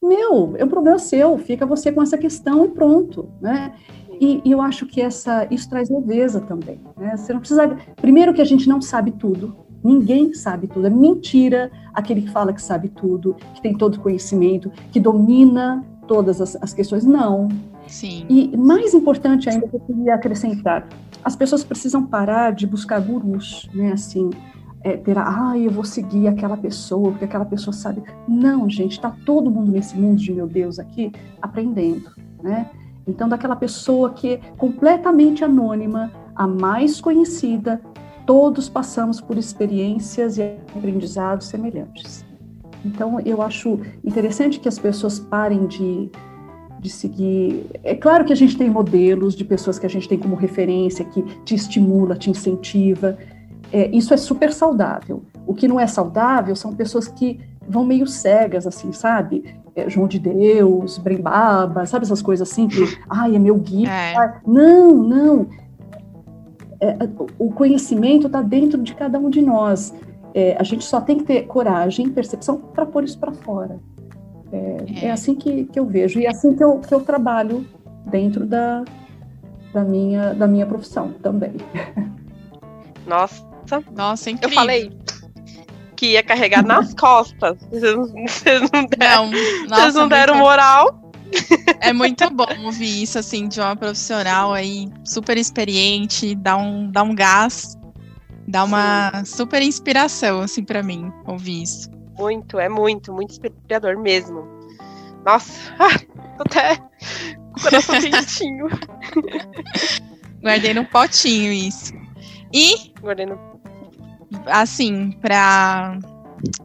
Meu, 0.02 0.54
é 0.56 0.64
um 0.64 0.68
problema 0.68 0.98
seu, 0.98 1.36
fica 1.38 1.66
você 1.66 1.92
com 1.92 2.02
essa 2.02 2.16
questão 2.16 2.64
e 2.64 2.68
pronto, 2.68 3.28
né? 3.40 3.74
E, 4.20 4.40
e, 4.44 4.52
eu 4.52 4.60
acho 4.60 4.86
que 4.86 5.00
essa, 5.00 5.46
isso 5.50 5.68
traz 5.68 5.90
leveza 5.90 6.40
também. 6.40 6.80
Né? 6.96 7.16
Você 7.16 7.32
não 7.32 7.40
precisa. 7.40 7.76
Primeiro 7.96 8.32
que 8.32 8.40
a 8.40 8.44
gente 8.44 8.68
não 8.68 8.80
sabe 8.80 9.10
tudo. 9.10 9.56
Ninguém 9.82 10.32
sabe 10.32 10.66
tudo. 10.66 10.86
É 10.86 10.90
mentira 10.90 11.70
aquele 11.92 12.22
que 12.22 12.30
fala 12.30 12.52
que 12.52 12.62
sabe 12.62 12.88
tudo, 12.88 13.36
que 13.54 13.60
tem 13.60 13.76
todo 13.76 14.00
conhecimento, 14.00 14.70
que 14.90 15.00
domina 15.00 15.84
todas 16.06 16.40
as, 16.40 16.56
as 16.62 16.72
questões. 16.72 17.04
Não. 17.04 17.48
Sim. 17.95 18.26
E 18.28 18.57
mais 18.57 18.92
importante 18.92 19.49
ainda 19.49 19.68
que 19.68 19.76
eu 19.76 19.80
queria 19.80 20.16
acrescentar, 20.16 20.88
as 21.22 21.36
pessoas 21.36 21.62
precisam 21.62 22.05
parar 22.05 22.53
de 22.53 22.66
buscar 22.66 23.01
gurus, 23.01 23.70
né? 23.72 23.92
Assim, 23.92 24.30
é, 24.82 24.97
ter, 24.97 25.16
ah, 25.16 25.57
eu 25.57 25.70
vou 25.70 25.84
seguir 25.84 26.26
aquela 26.26 26.57
pessoa, 26.57 27.12
porque 27.12 27.24
aquela 27.24 27.45
pessoa 27.45 27.72
sabe. 27.72 28.03
Não, 28.26 28.68
gente, 28.68 28.92
está 28.92 29.14
todo 29.24 29.49
mundo 29.49 29.70
nesse 29.70 29.97
mundo 29.97 30.16
de 30.16 30.32
meu 30.32 30.49
Deus 30.49 30.80
aqui 30.80 31.12
aprendendo, 31.40 32.11
né? 32.42 32.68
Então, 33.07 33.28
daquela 33.28 33.55
pessoa 33.55 34.11
que 34.11 34.34
é 34.34 34.36
completamente 34.59 35.45
anônima, 35.45 36.11
a 36.34 36.49
mais 36.49 37.01
conhecida, 37.01 37.80
todos 38.26 38.68
passamos 38.68 39.20
por 39.20 39.38
experiências 39.38 40.36
e 40.36 40.42
aprendizados 40.74 41.47
semelhantes. 41.47 42.26
Então, 42.84 43.20
eu 43.20 43.40
acho 43.40 43.78
interessante 44.05 44.59
que 44.59 44.66
as 44.66 44.80
pessoas 44.80 45.20
parem 45.20 45.68
de, 45.68 46.11
de 46.85 46.91
seguir. 46.91 47.64
É 47.82 47.95
claro 47.95 48.26
que 48.26 48.32
a 48.32 48.37
gente 48.37 48.59
tem 48.59 48.68
modelos 48.68 49.35
de 49.35 49.43
pessoas 49.43 49.78
que 49.78 49.87
a 49.87 49.89
gente 49.89 50.07
tem 50.07 50.18
como 50.18 50.37
referência, 50.37 51.03
que 51.03 51.22
te 51.43 51.55
estimula, 51.55 52.14
te 52.14 52.30
incentiva. 52.30 53.16
É, 53.72 53.89
isso 53.89 54.12
é 54.12 54.18
super 54.18 54.53
saudável. 54.53 55.22
O 55.47 55.55
que 55.55 55.66
não 55.66 55.80
é 55.80 55.87
saudável 55.87 56.55
são 56.55 56.74
pessoas 56.74 57.09
que 57.09 57.41
vão 57.66 57.87
meio 57.87 58.07
cegas, 58.07 58.66
assim, 58.66 58.93
sabe? 58.93 59.57
É, 59.74 59.89
João 59.89 60.07
de 60.07 60.18
Deus, 60.18 60.99
Brembaba, 60.99 61.87
sabe 61.87 62.05
essas 62.05 62.20
coisas 62.20 62.49
assim 62.49 62.68
que, 62.68 62.82
ai, 63.09 63.35
é 63.35 63.39
meu 63.39 63.57
guia. 63.57 63.89
É. 63.89 64.35
Não, 64.47 64.95
não. 64.95 65.47
É, 66.78 66.97
o 67.39 67.51
conhecimento 67.51 68.26
está 68.26 68.43
dentro 68.43 68.82
de 68.82 68.95
cada 68.95 69.18
um 69.18 69.30
de 69.30 69.41
nós. 69.41 69.95
É, 70.35 70.55
a 70.59 70.62
gente 70.62 70.85
só 70.85 71.01
tem 71.01 71.16
que 71.16 71.24
ter 71.24 71.47
coragem, 71.47 72.11
percepção 72.11 72.59
para 72.59 72.85
pôr 72.85 73.05
isso 73.05 73.18
para 73.18 73.32
fora. 73.32 73.80
É, 74.55 75.07
é, 75.07 75.11
assim 75.11 75.34
que, 75.34 75.64
que 75.64 75.78
eu 75.78 75.84
vejo 75.84 76.20
e 76.20 76.26
é 76.26 76.30
assim 76.30 76.55
que 76.55 76.62
eu, 76.62 76.78
que 76.78 76.94
eu 76.94 77.00
trabalho 77.00 77.66
dentro 78.07 78.46
da, 78.46 78.84
da, 79.72 79.82
minha, 79.82 80.32
da 80.32 80.46
minha 80.46 80.64
profissão 80.64 81.12
também. 81.22 81.55
Nossa, 83.07 83.44
nossa, 83.94 84.30
incrível. 84.30 84.48
Eu 84.48 84.55
falei, 84.55 84.90
que 85.94 86.12
ia 86.12 86.22
carregar 86.22 86.64
nas 86.64 86.92
costas. 86.96 87.59
Vocês 87.70 88.70
não, 88.72 88.86
deram, 88.86 89.30
não, 89.30 89.66
nossa, 89.68 89.82
vocês 89.82 89.94
não 89.94 90.09
deram 90.09 90.36
moral. 90.36 91.12
É 91.80 91.92
muito 91.92 92.30
bom 92.30 92.46
ouvir 92.64 93.02
isso, 93.02 93.18
assim, 93.18 93.46
de 93.46 93.61
uma 93.61 93.76
profissional 93.76 94.55
aí 94.55 94.88
super 95.05 95.36
experiente, 95.36 96.34
dá 96.34 96.57
um, 96.57 96.90
dá 96.90 97.02
um 97.02 97.14
gás, 97.14 97.76
dá 98.48 98.64
uma 98.64 99.11
Sim. 99.16 99.36
super 99.36 99.61
inspiração, 99.61 100.40
assim, 100.40 100.64
para 100.64 100.82
mim, 100.82 101.12
ouvir 101.26 101.62
isso. 101.62 101.93
Muito, 102.18 102.58
é 102.58 102.68
muito, 102.68 103.12
muito 103.12 103.32
inspirador 103.32 103.98
mesmo. 103.98 104.46
Nossa, 105.24 105.74
ah, 105.78 105.98
tô 106.36 106.42
até 106.42 106.76
com 106.76 107.58
o 107.58 107.62
coração 107.62 108.00
quentinho. 108.00 108.68
Guardei 110.42 110.74
no 110.74 110.84
potinho 110.84 111.52
isso. 111.52 111.92
E. 112.52 112.92
Guardei 113.00 113.26
no 113.26 113.54
assim, 114.46 115.12
para 115.20 115.98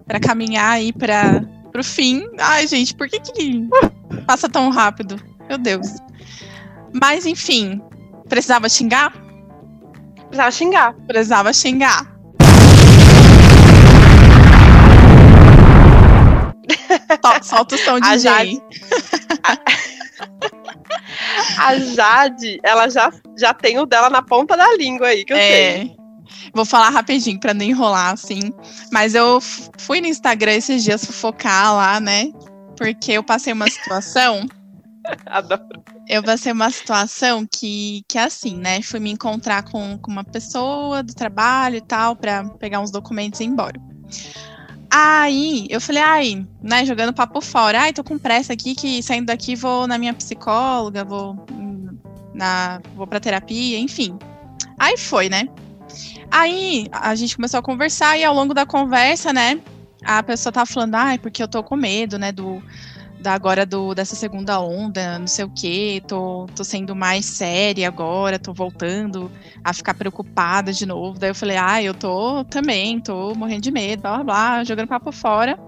para 0.06 0.20
caminhar 0.20 0.72
aí 0.72 0.92
para 0.92 1.46
o 1.78 1.84
fim. 1.84 2.28
Ai, 2.40 2.68
gente, 2.68 2.96
por 2.96 3.08
que 3.08 3.20
que 3.20 3.68
passa 4.26 4.50
tão 4.50 4.70
rápido? 4.70 5.22
Meu 5.48 5.58
Deus. 5.58 5.88
Mas 7.00 7.26
enfim, 7.26 7.82
precisava 8.28 8.68
xingar? 8.68 9.14
Precisava 10.28 10.52
xingar. 10.52 10.94
Precisava 11.08 11.54
xingar. 11.54 12.19
Solta 17.44 17.76
o 17.76 17.78
som 17.78 18.00
de 18.00 18.08
a 18.08 18.18
Jade. 18.18 18.62
A 21.58 21.78
Jade, 21.78 22.60
ela 22.64 22.90
já, 22.90 23.12
já 23.38 23.54
tem 23.54 23.80
o 23.80 23.86
dela 23.86 24.10
na 24.10 24.22
ponta 24.22 24.56
da 24.56 24.76
língua 24.76 25.08
aí, 25.08 25.26
que 25.26 25.34
eu 25.34 25.38
é. 25.38 25.42
sei. 25.42 26.00
Vou 26.54 26.66
falar 26.66 26.90
rapidinho 26.90 27.40
para 27.40 27.54
não 27.54 27.66
enrolar, 27.66 28.14
assim. 28.14 28.54
Mas 28.92 29.16
eu 29.16 29.40
fui 29.78 30.02
no 30.02 30.08
Instagram 30.08 30.54
esses 30.54 30.84
dias 30.84 31.06
focar 31.06 31.74
lá, 31.76 32.00
né? 32.00 32.32
Porque 32.78 33.12
eu 33.14 33.24
passei 33.24 33.54
uma 33.54 33.70
situação. 33.70 34.46
Adoro. 35.26 35.84
Eu 36.08 36.24
passei 36.24 36.52
uma 36.52 36.72
situação 36.72 37.46
que, 37.46 38.04
que 38.08 38.18
é 38.18 38.24
assim, 38.24 38.58
né? 38.58 38.82
Fui 38.82 39.00
me 39.00 39.12
encontrar 39.12 39.64
com, 39.64 39.98
com 40.00 40.12
uma 40.12 40.24
pessoa 40.24 41.04
do 41.04 41.14
trabalho 41.14 41.76
e 41.76 41.82
tal, 41.82 42.16
para 42.16 42.44
pegar 42.58 42.80
uns 42.80 42.90
documentos 42.90 43.40
e 43.40 43.44
ir 43.44 43.48
embora. 43.48 43.80
Aí 44.92 45.68
eu 45.70 45.80
falei, 45.80 46.02
ai, 46.02 46.48
né, 46.62 46.84
jogando 46.84 47.14
papo 47.14 47.42
fora, 47.42 47.82
ai, 47.82 47.94
tô 47.94 48.04
com 48.04 48.18
pressa 48.18 48.54
aqui, 48.54 48.74
que 48.74 49.04
saindo 49.04 49.28
daqui 49.28 49.56
vou 49.56 49.86
na 49.86 49.98
minha 49.98 50.14
psicóloga, 50.14 51.04
vou 51.04 51.46
na 52.34 52.82
vou 52.96 53.06
pra 53.06 53.20
terapia, 53.20 53.78
enfim. 53.78 54.18
Aí 54.80 54.98
foi, 54.98 55.30
né? 55.30 55.48
Aí 56.32 56.88
a 56.92 57.14
gente 57.16 57.36
começou 57.36 57.60
a 57.60 57.64
conversar 57.64 58.18
e 58.18 58.24
ao 58.24 58.34
longo 58.34 58.54
da 58.54 58.66
conversa, 58.66 59.32
né, 59.32 59.60
a 60.04 60.24
pessoa 60.24 60.52
tava 60.52 60.66
falando, 60.66 60.96
ai, 60.96 61.18
porque 61.18 61.42
eu 61.44 61.48
tô 61.48 61.64
com 61.64 61.76
medo, 61.76 62.18
né, 62.18 62.32
do 62.32 62.62
da 63.20 63.34
agora 63.34 63.66
do 63.66 63.94
dessa 63.94 64.16
segunda 64.16 64.60
onda, 64.60 65.20
não 65.20 65.28
sei 65.28 65.46
o 65.46 65.50
que, 65.50 66.02
tô, 66.08 66.48
tô 66.56 66.64
sendo 66.64 66.96
mais 66.96 67.26
séria 67.26 67.88
agora, 67.88 68.40
tô 68.40 68.54
voltando 68.54 69.30
a 69.64 69.74
ficar 69.74 69.94
preocupada 69.94 70.72
de 70.72 70.86
novo. 70.86 71.20
Daí 71.20 71.30
eu 71.30 71.36
falei, 71.36 71.58
ah, 71.58 71.84
eu 71.84 71.94
tô 71.94 72.44
também, 72.46 73.00
tô 73.00 73.34
morrendo 73.36 73.62
de 73.62 73.72
medo, 73.72 74.02
blá 74.02 74.16
blá 74.16 74.24
blá, 74.24 74.64
jogando 74.64 74.88
papo 74.88 75.12
fora. 75.12 75.60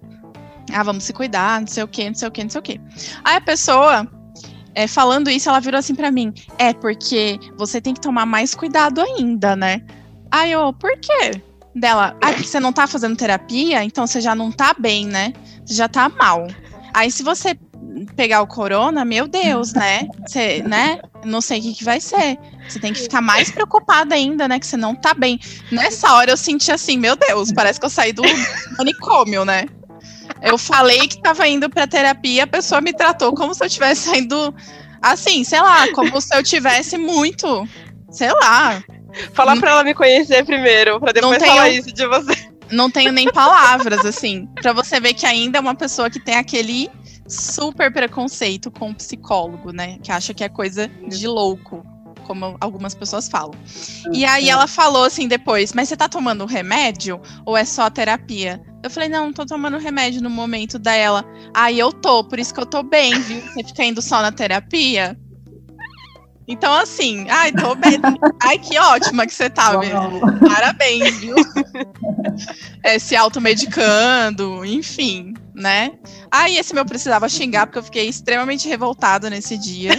Ah, 0.74 0.84
vamos 0.84 1.04
se 1.04 1.12
cuidar, 1.12 1.60
não 1.60 1.68
sei 1.68 1.84
o 1.84 1.88
que, 1.88 2.08
não 2.08 2.16
sei 2.16 2.28
o 2.28 2.32
que, 2.32 2.43
não 2.43 2.49
sei 2.49 2.60
o 2.60 2.64
que. 2.64 2.82
Aí 3.24 3.36
a 3.36 3.41
pessoa 3.41 4.08
é, 4.74 4.88
falando 4.88 5.30
isso, 5.30 5.49
ela 5.49 5.60
virou 5.60 5.80
assim 5.80 5.95
para 5.95 6.12
mim: 6.12 6.34
é 6.58 6.74
porque 6.74 7.38
você 7.58 7.82
tem 7.82 7.93
que 7.93 8.02
tomar 8.02 8.26
mais 8.26 8.56
cuidado 8.56 9.02
ainda, 9.02 9.56
né? 9.56 9.82
Aí 10.32 10.52
eu, 10.52 10.72
por 10.74 10.97
quê? 10.99 11.41
Dela, 11.76 12.16
ah, 12.22 12.32
você 12.32 12.60
não 12.60 12.72
tá 12.74 12.88
fazendo 12.88 13.16
terapia, 13.16 13.84
então 13.84 14.06
você 14.06 14.20
já 14.22 14.36
não 14.36 14.52
tá 14.52 14.74
bem, 14.78 15.06
né? 15.06 15.34
Você 15.66 15.74
já 15.74 15.88
tá 15.88 16.10
mal. 16.10 16.47
Aí 16.93 17.11
se 17.11 17.23
você 17.23 17.57
pegar 18.15 18.41
o 18.41 18.47
corona, 18.47 19.03
meu 19.05 19.27
Deus, 19.27 19.73
né? 19.73 20.07
Você, 20.25 20.63
né? 20.63 20.99
Não 21.25 21.41
sei 21.41 21.59
o 21.59 21.61
que, 21.61 21.73
que 21.73 21.83
vai 21.83 21.99
ser. 21.99 22.37
Você 22.67 22.79
tem 22.79 22.93
que 22.93 23.01
ficar 23.01 23.21
mais 23.21 23.51
preocupada 23.51 24.15
ainda, 24.15 24.47
né? 24.47 24.59
Que 24.59 24.65
você 24.65 24.77
não 24.77 24.95
tá 24.95 25.13
bem. 25.13 25.39
Nessa 25.71 26.13
hora 26.13 26.31
eu 26.31 26.37
senti 26.37 26.71
assim, 26.71 26.97
meu 26.97 27.15
Deus, 27.15 27.51
parece 27.51 27.79
que 27.79 27.85
eu 27.85 27.89
saí 27.89 28.13
do 28.13 28.23
manicômio, 28.77 29.45
né? 29.45 29.65
Eu 30.41 30.57
falei 30.57 31.07
que 31.07 31.21
tava 31.21 31.47
indo 31.47 31.69
pra 31.69 31.85
terapia, 31.85 32.45
a 32.45 32.47
pessoa 32.47 32.81
me 32.81 32.93
tratou 32.93 33.33
como 33.33 33.53
se 33.53 33.63
eu 33.63 33.69
tivesse 33.69 34.09
saindo 34.09 34.53
assim, 35.01 35.43
sei 35.43 35.61
lá, 35.61 35.91
como 35.93 36.19
se 36.21 36.35
eu 36.35 36.43
tivesse 36.43 36.97
muito, 36.97 37.67
sei 38.09 38.31
lá, 38.31 38.81
Falar 39.33 39.57
pra 39.59 39.71
ela 39.71 39.83
me 39.83 39.93
conhecer 39.93 40.45
primeiro, 40.45 40.99
pra 40.99 41.11
depois 41.11 41.43
falar 41.43 41.69
isso 41.69 41.91
de 41.91 42.07
você. 42.07 42.51
Não 42.72 42.89
tenho 42.89 43.11
nem 43.11 43.32
palavras, 43.32 44.05
assim. 44.05 44.47
Pra 44.61 44.74
você 44.74 44.99
ver 44.99 45.13
que 45.13 45.26
ainda 45.26 45.57
é 45.57 45.61
uma 45.61 45.76
pessoa 45.76 46.09
que 46.09 46.19
tem 46.19 46.36
aquele 46.36 46.89
super 47.28 47.91
preconceito 47.91 48.69
com 48.69 48.89
o 48.89 48.95
psicólogo, 48.95 49.72
né? 49.72 49.97
Que 50.03 50.11
acha 50.11 50.34
que 50.34 50.43
é 50.43 50.49
coisa 50.49 50.88
de 51.07 51.28
louco, 51.28 51.86
como 52.26 52.55
algumas 52.59 52.93
pessoas 52.93 53.28
falam. 53.28 53.53
E 54.11 54.26
aí 54.26 54.49
ela 54.49 54.67
falou 54.67 55.03
assim 55.03 55.28
depois, 55.28 55.74
mas 55.74 55.89
você 55.89 55.97
tá 55.97 56.07
tomando 56.07 56.45
remédio 56.45 57.22
ou 57.45 57.57
é 57.57 57.65
só 57.65 57.89
terapia? 57.89 58.61
Eu 58.84 58.89
falei, 58.89 59.09
não, 59.09 59.26
não 59.26 59.34
tô 59.34 59.45
tomando 59.45 59.78
remédio 59.78 60.22
no 60.22 60.30
momento 60.30 60.80
dela. 60.80 61.24
Aí 61.53 61.78
eu 61.78 61.91
tô, 61.91 62.24
por 62.24 62.39
isso 62.39 62.53
que 62.53 62.59
eu 62.59 62.65
tô 62.65 62.82
bem, 62.84 63.19
viu? 63.19 63.41
Você 63.41 63.63
fica 63.63 63.84
indo 63.84 64.01
só 64.01 64.22
na 64.22 64.32
terapia? 64.32 65.17
Então, 66.52 66.74
assim, 66.74 67.28
ai, 67.30 67.52
tô 67.54 67.74
bem. 67.76 67.97
Ai, 68.43 68.60
que 68.60 68.78
ótima 68.78 69.26
que 69.26 69.34
você 69.34 69.49
tá. 69.49 69.72
Parabéns, 70.47 71.20
viu? 71.20 71.36
É, 72.84 72.99
se 72.99 73.16
automedicando, 73.16 74.66
enfim, 74.66 75.34
né? 75.56 75.93
Aí, 76.30 76.58
esse 76.58 76.74
meu 76.74 76.86
precisava 76.86 77.30
xingar, 77.30 77.68
porque 77.68 77.80
eu 77.80 77.84
fiquei 77.84 78.10
extremamente 78.10 78.68
revoltada 78.68 79.30
nesse 79.30 79.58
dia. 79.58 79.97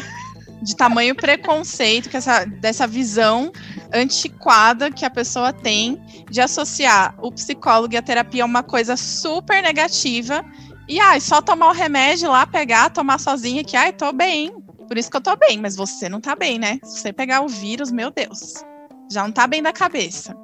De 0.60 0.76
tamanho 0.76 1.14
preconceito, 1.14 2.08
que 2.08 2.16
essa, 2.16 2.44
dessa 2.44 2.86
visão 2.86 3.50
antiquada 3.92 4.90
que 4.90 5.04
a 5.04 5.10
pessoa 5.10 5.52
tem 5.52 6.00
de 6.30 6.40
associar 6.40 7.14
o 7.20 7.32
psicólogo 7.32 7.94
e 7.94 7.96
a 7.96 8.02
terapia 8.02 8.44
a 8.44 8.46
uma 8.46 8.62
coisa 8.62 8.96
super 8.96 9.62
negativa. 9.62 10.44
E 10.88 11.00
ai, 11.00 11.20
só 11.20 11.40
tomar 11.40 11.68
o 11.70 11.72
remédio 11.72 12.30
lá, 12.30 12.46
pegar, 12.46 12.90
tomar 12.90 13.18
sozinha, 13.18 13.64
que 13.64 13.76
ai, 13.76 13.92
tô 13.92 14.12
bem, 14.12 14.52
Por 14.92 14.98
isso 14.98 15.10
que 15.10 15.16
eu 15.16 15.22
tô 15.22 15.34
bem, 15.36 15.56
mas 15.58 15.74
você 15.74 16.06
não 16.06 16.20
tá 16.20 16.36
bem, 16.36 16.58
né? 16.58 16.78
Se 16.84 16.98
você 16.98 17.14
pegar 17.14 17.40
o 17.40 17.48
vírus, 17.48 17.90
meu 17.90 18.10
Deus, 18.10 18.62
já 19.10 19.22
não 19.22 19.32
tá 19.32 19.46
bem 19.46 19.62
da 19.62 19.72
cabeça. 19.72 20.36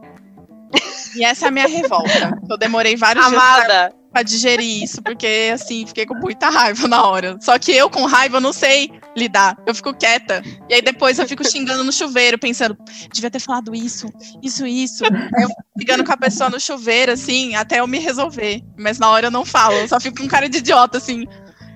E 1.14 1.22
essa 1.22 1.44
é 1.44 1.48
a 1.48 1.50
minha 1.50 1.68
revolta. 1.68 2.34
Eu 2.48 2.56
demorei 2.56 2.96
vários 2.96 3.26
dias 3.28 3.38
pra, 3.38 3.54
Amada, 3.56 3.94
pra 4.10 4.22
digerir 4.22 4.82
isso, 4.82 5.02
porque 5.02 5.50
assim, 5.52 5.86
fiquei 5.86 6.06
com 6.06 6.14
muita 6.14 6.48
raiva 6.48 6.88
na 6.88 7.06
hora. 7.06 7.36
Só 7.42 7.58
que 7.58 7.72
eu 7.72 7.90
com 7.90 8.06
raiva 8.06 8.38
eu 8.38 8.40
não 8.40 8.54
sei 8.54 8.90
lidar. 9.14 9.54
Eu 9.66 9.74
fico 9.74 9.92
quieta. 9.92 10.42
E 10.66 10.72
aí 10.72 10.80
depois 10.80 11.18
eu 11.18 11.28
fico 11.28 11.46
xingando 11.46 11.84
no 11.84 11.92
chuveiro, 11.92 12.38
pensando, 12.38 12.74
devia 13.12 13.30
ter 13.30 13.40
falado 13.40 13.74
isso, 13.74 14.10
isso, 14.42 14.66
isso. 14.66 15.04
Aí 15.04 15.42
eu 15.42 15.48
fico 15.50 15.62
brigando 15.76 16.04
com 16.04 16.12
a 16.12 16.16
pessoa 16.16 16.48
no 16.48 16.58
chuveiro, 16.58 17.12
assim, 17.12 17.54
até 17.54 17.80
eu 17.80 17.86
me 17.86 17.98
resolver. 17.98 18.62
Mas 18.78 18.98
na 18.98 19.10
hora 19.10 19.26
eu 19.26 19.30
não 19.30 19.44
falo, 19.44 19.74
eu 19.74 19.88
só 19.88 20.00
fico 20.00 20.22
com 20.22 20.26
cara 20.26 20.48
de 20.48 20.56
idiota, 20.56 20.96
assim, 20.96 21.26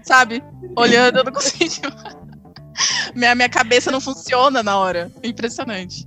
sabe? 0.03 0.43
Olhando, 0.75 1.19
eu 1.19 1.25
não 1.25 1.33
consigo. 1.33 2.22
Minha, 3.15 3.35
minha 3.35 3.49
cabeça 3.49 3.91
não 3.91 4.01
funciona 4.01 4.63
na 4.63 4.77
hora. 4.79 5.11
Impressionante. 5.23 6.07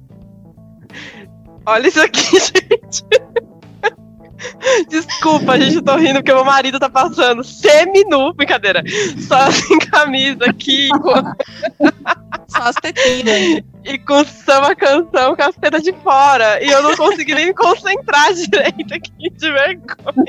olha 1.65 1.87
isso 1.87 2.01
aqui, 2.01 2.21
gente. 2.39 3.03
Desculpa, 4.89 5.59
gente, 5.59 5.75
eu 5.77 5.81
tô 5.81 5.95
rindo 5.95 6.15
porque 6.15 6.33
meu 6.33 6.45
marido 6.45 6.79
tá 6.79 6.89
passando 6.89 7.43
semi-nu, 7.43 8.33
brincadeira. 8.33 8.83
Só 9.27 9.49
sem 9.51 9.79
camisa 9.79 10.45
aqui 10.45 10.89
com- 10.89 11.33
Só 12.47 12.63
as 12.63 12.75
tetinhas. 12.75 13.63
e 13.83 13.97
com 13.99 14.23
samba 14.25 14.75
canção 14.75 15.35
com 15.35 15.41
as 15.43 15.55
tetas 15.55 15.81
de 15.83 15.93
fora. 16.03 16.63
E 16.63 16.69
eu 16.69 16.83
não 16.83 16.95
consegui 16.95 17.33
nem 17.33 17.47
me 17.47 17.53
concentrar 17.53 18.33
direito 18.35 18.93
aqui 18.93 19.29
de 19.31 19.51
vergonha. 19.51 20.25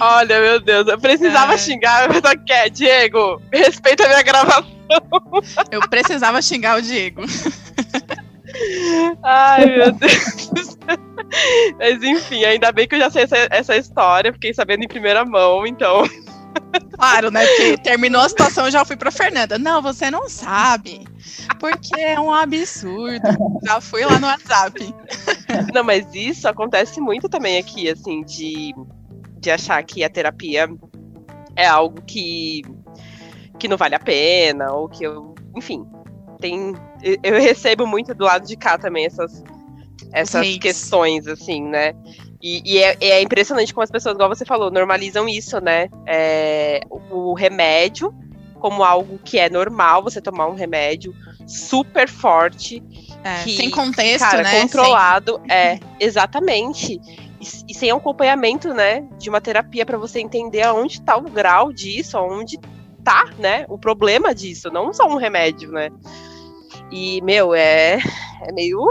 Olha, 0.00 0.40
meu 0.40 0.60
Deus, 0.60 0.86
eu 0.88 0.98
precisava 0.98 1.54
É. 1.54 1.58
xingar, 1.58 2.08
mas 2.08 2.18
só 2.18 2.36
quer, 2.46 2.70
Diego, 2.70 3.40
respeita 3.52 4.04
a 4.04 4.08
minha 4.08 4.22
gravação. 4.22 4.74
Eu 5.70 5.80
precisava 5.88 6.40
xingar 6.42 6.78
o 6.78 6.82
Diego. 6.82 7.22
Ai, 9.22 9.66
meu 9.66 9.92
Deus. 9.92 10.78
Mas 11.78 12.02
enfim, 12.02 12.44
ainda 12.44 12.70
bem 12.70 12.86
que 12.86 12.94
eu 12.94 13.00
já 13.00 13.10
sei 13.10 13.24
essa, 13.24 13.36
essa 13.50 13.76
história, 13.76 14.32
fiquei 14.32 14.54
sabendo 14.54 14.84
em 14.84 14.88
primeira 14.88 15.24
mão, 15.24 15.66
então. 15.66 16.04
Claro, 16.92 17.30
né? 17.30 17.44
Porque 17.46 17.76
terminou 17.78 18.20
a 18.20 18.28
situação, 18.28 18.66
eu 18.66 18.70
já 18.70 18.84
fui 18.84 18.96
pra 18.96 19.10
Fernanda. 19.10 19.58
Não, 19.58 19.82
você 19.82 20.10
não 20.10 20.28
sabe. 20.28 21.04
Porque 21.58 22.00
é 22.00 22.18
um 22.20 22.32
absurdo. 22.32 23.26
Já 23.64 23.80
fui 23.80 24.04
lá 24.04 24.18
no 24.18 24.26
WhatsApp. 24.26 24.94
Não, 25.72 25.82
mas 25.82 26.06
isso 26.14 26.46
acontece 26.48 27.00
muito 27.00 27.28
também 27.28 27.58
aqui, 27.58 27.88
assim, 27.88 28.22
de, 28.22 28.72
de 29.44 29.50
achar 29.50 29.82
que 29.84 30.02
a 30.02 30.08
terapia 30.08 30.66
é 31.54 31.66
algo 31.66 32.02
que, 32.02 32.62
que 33.58 33.68
não 33.68 33.76
vale 33.76 33.94
a 33.94 34.00
pena, 34.00 34.72
ou 34.72 34.88
que 34.88 35.04
eu. 35.04 35.34
Enfim, 35.54 35.86
tem. 36.40 36.74
eu- 37.22 37.40
recebo 37.40 37.86
muito 37.86 38.14
do 38.14 38.24
lado 38.24 38.46
de 38.46 38.56
cá 38.56 38.78
também 38.78 39.04
essas, 39.06 39.44
essas 40.12 40.58
questões, 40.58 41.26
assim, 41.28 41.62
né? 41.62 41.92
E, 42.42 42.62
e 42.64 42.78
é, 42.78 42.96
é 43.00 43.22
impressionante 43.22 43.72
como 43.72 43.84
as 43.84 43.90
pessoas, 43.90 44.14
igual 44.14 44.28
você 44.28 44.44
falou, 44.44 44.70
normalizam 44.70 45.28
isso, 45.28 45.60
né? 45.60 45.88
É, 46.06 46.80
o, 46.90 47.30
o 47.30 47.34
remédio 47.34 48.12
como 48.58 48.82
algo 48.82 49.20
que 49.22 49.38
é 49.38 49.50
normal 49.50 50.02
você 50.02 50.22
tomar 50.22 50.46
um 50.46 50.54
remédio 50.54 51.14
super 51.46 52.08
forte 52.08 52.82
É, 53.22 53.44
que, 53.44 53.56
sem 53.56 53.70
contexto, 53.70 54.20
cara, 54.20 54.42
né? 54.42 54.60
controlado, 54.62 55.38
é, 55.50 55.78
exatamente. 56.00 56.98
E, 57.44 57.72
e 57.72 57.74
sem 57.74 57.90
acompanhamento, 57.90 58.72
né, 58.72 59.06
de 59.18 59.28
uma 59.28 59.40
terapia 59.40 59.84
para 59.84 59.98
você 59.98 60.20
entender 60.20 60.62
aonde 60.62 61.02
tá 61.02 61.16
o 61.16 61.22
grau 61.22 61.72
disso, 61.72 62.16
aonde 62.16 62.58
tá, 63.04 63.26
né, 63.38 63.66
o 63.68 63.78
problema 63.78 64.34
disso, 64.34 64.70
não 64.70 64.92
só 64.92 65.06
um 65.06 65.16
remédio, 65.16 65.70
né. 65.70 65.90
E, 66.90 67.20
meu, 67.22 67.54
é, 67.54 67.98
é 68.42 68.52
meio 68.52 68.82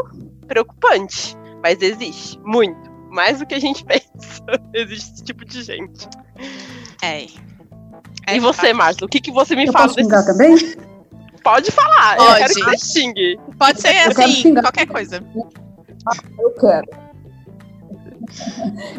preocupante, 0.47 1.35
mas 1.63 1.81
existe, 1.81 2.39
muito. 2.43 2.93
Mais 3.09 3.39
do 3.39 3.45
que 3.45 3.53
a 3.53 3.59
gente 3.59 3.83
pensa. 3.85 4.43
Existe 4.73 5.13
esse 5.13 5.23
tipo 5.23 5.45
de 5.45 5.61
gente. 5.61 6.07
É. 7.01 7.25
É 8.25 8.37
e 8.37 8.39
você, 8.39 8.73
Márcio, 8.73 9.05
o 9.05 9.09
que, 9.09 9.19
que 9.19 9.31
você 9.31 9.55
me 9.55 9.65
Eu 9.65 9.73
fala 9.73 9.87
posso 9.87 9.99
xingar 9.99 10.21
desse... 10.21 10.31
também? 10.31 10.93
Pode 11.43 11.71
falar, 11.71 12.17
eu 12.17 12.25
Pode. 12.25 12.39
quero 12.39 12.53
que 12.53 12.63
você 12.63 12.77
xingue. 12.77 13.39
Pode 13.59 13.81
ser 13.81 13.89
Eu 13.89 14.23
assim, 14.25 14.55
qualquer 14.55 14.87
coisa. 14.87 15.23
Eu 16.39 16.51
quero. 16.51 17.02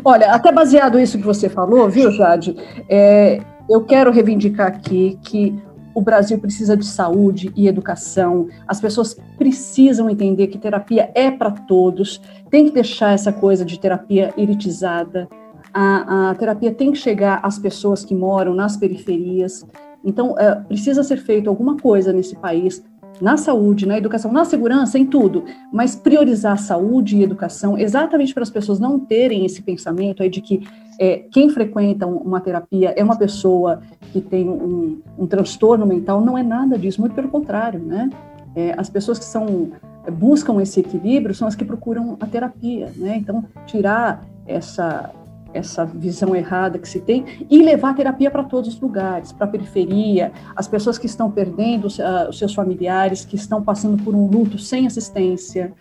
Olha, 0.05 0.33
até 0.33 0.53
baseado 0.53 0.99
nisso 0.99 1.19
que 1.19 1.25
você 1.25 1.49
falou, 1.49 1.89
viu, 1.89 2.11
Jade? 2.11 2.57
É, 2.89 3.41
eu 3.69 3.85
quero 3.85 4.11
reivindicar 4.11 4.69
aqui 4.69 5.19
que 5.23 5.55
o 5.95 6.01
Brasil 6.01 6.39
precisa 6.39 6.77
de 6.77 6.85
saúde 6.85 7.53
e 7.55 7.69
educação. 7.69 8.49
As 8.67 8.81
pessoas 8.81 9.17
precisam 9.39 10.11
entender 10.11 10.49
que 10.49 10.59
terapia 10.59 11.11
é 11.15 11.31
para 11.31 11.53
todos. 11.53 12.21
Tem 12.51 12.65
que 12.65 12.73
deixar 12.73 13.13
essa 13.13 13.33
coisa 13.33 13.65
de 13.65 13.79
terapia 13.79 14.35
elitizada. 14.37 15.29
A, 15.73 16.31
a 16.31 16.35
terapia 16.35 16.73
tem 16.73 16.91
que 16.91 16.99
chegar 16.99 17.41
às 17.43 17.59
pessoas 17.59 18.05
que 18.05 18.15
moram 18.15 18.55
nas 18.55 18.77
periferias. 18.77 19.65
Então, 20.05 20.39
é, 20.39 20.55
precisa 20.57 21.03
ser 21.03 21.17
feito 21.17 21.49
alguma 21.49 21.77
coisa 21.79 22.13
nesse 22.13 22.37
país, 22.37 22.85
na 23.21 23.37
saúde, 23.37 23.87
na 23.87 23.97
educação, 23.97 24.33
na 24.33 24.45
segurança, 24.45 24.99
em 24.99 25.07
tudo 25.07 25.45
mas 25.73 25.95
priorizar 25.97 26.59
saúde 26.59 27.17
e 27.17 27.23
educação 27.23 27.79
exatamente 27.79 28.35
para 28.35 28.43
as 28.43 28.51
pessoas 28.51 28.79
não 28.81 28.99
terem 28.99 29.45
esse 29.47 29.63
pensamento 29.63 30.23
aí 30.23 30.29
de 30.29 30.41
que 30.41 30.67
é, 30.99 31.25
quem 31.31 31.49
frequenta 31.51 32.07
um- 32.07 32.19
uma 32.19 32.41
terapia 32.41 32.93
é 32.97 33.03
uma 33.03 33.17
pessoa 33.17 33.81
que 34.13 34.21
tem 34.21 34.49
um, 34.49 35.01
um 35.19 35.27
transtorno 35.27 35.85
mental, 35.87 36.21
não 36.21 36.39
é 36.39 36.43
nada 36.43 36.79
disso, 36.79 37.01
muito 37.01 37.15
pelo 37.15 37.29
contrário, 37.29 37.81
né? 37.81 38.09
É, 38.55 38.75
as 38.79 38.89
pessoas 38.89 39.19
que 39.19 39.25
são 39.25 39.73
buscam 40.13 40.61
esse 40.63 40.79
equilíbrio 40.81 41.35
são 41.35 41.49
as 41.49 41.57
que 41.57 41.65
procuram 41.65 42.17
a 42.21 42.27
terapia, 42.27 42.93
né? 42.97 43.17
Então 43.17 43.45
tirar 43.67 44.25
essa 44.47 45.11
essa 45.55 45.85
visão 45.85 46.35
errada 46.35 46.79
que 46.79 46.89
se 46.89 47.01
tem 47.01 47.47
e 47.49 47.63
levar 47.63 47.91
a 47.91 47.95
terapia 47.95 48.31
para 48.31 48.43
todos 48.43 48.75
os 48.75 48.81
lugares, 48.81 49.33
para 49.33 49.47
a 49.47 49.49
periferia, 49.49 50.33
as 50.55 50.67
pessoas 50.67 50.99
que 50.99 51.07
estão 51.07 51.31
perdendo 51.31 51.89
ah, 52.01 52.27
os 52.29 52.39
seus 52.39 52.53
familiares, 52.53 53.25
que 53.25 53.37
estão 53.37 53.63
passando 53.63 54.03
por 54.03 54.15
um 54.15 54.27
luto 54.27 54.59
sem 54.59 54.87
assistência, 54.87 55.73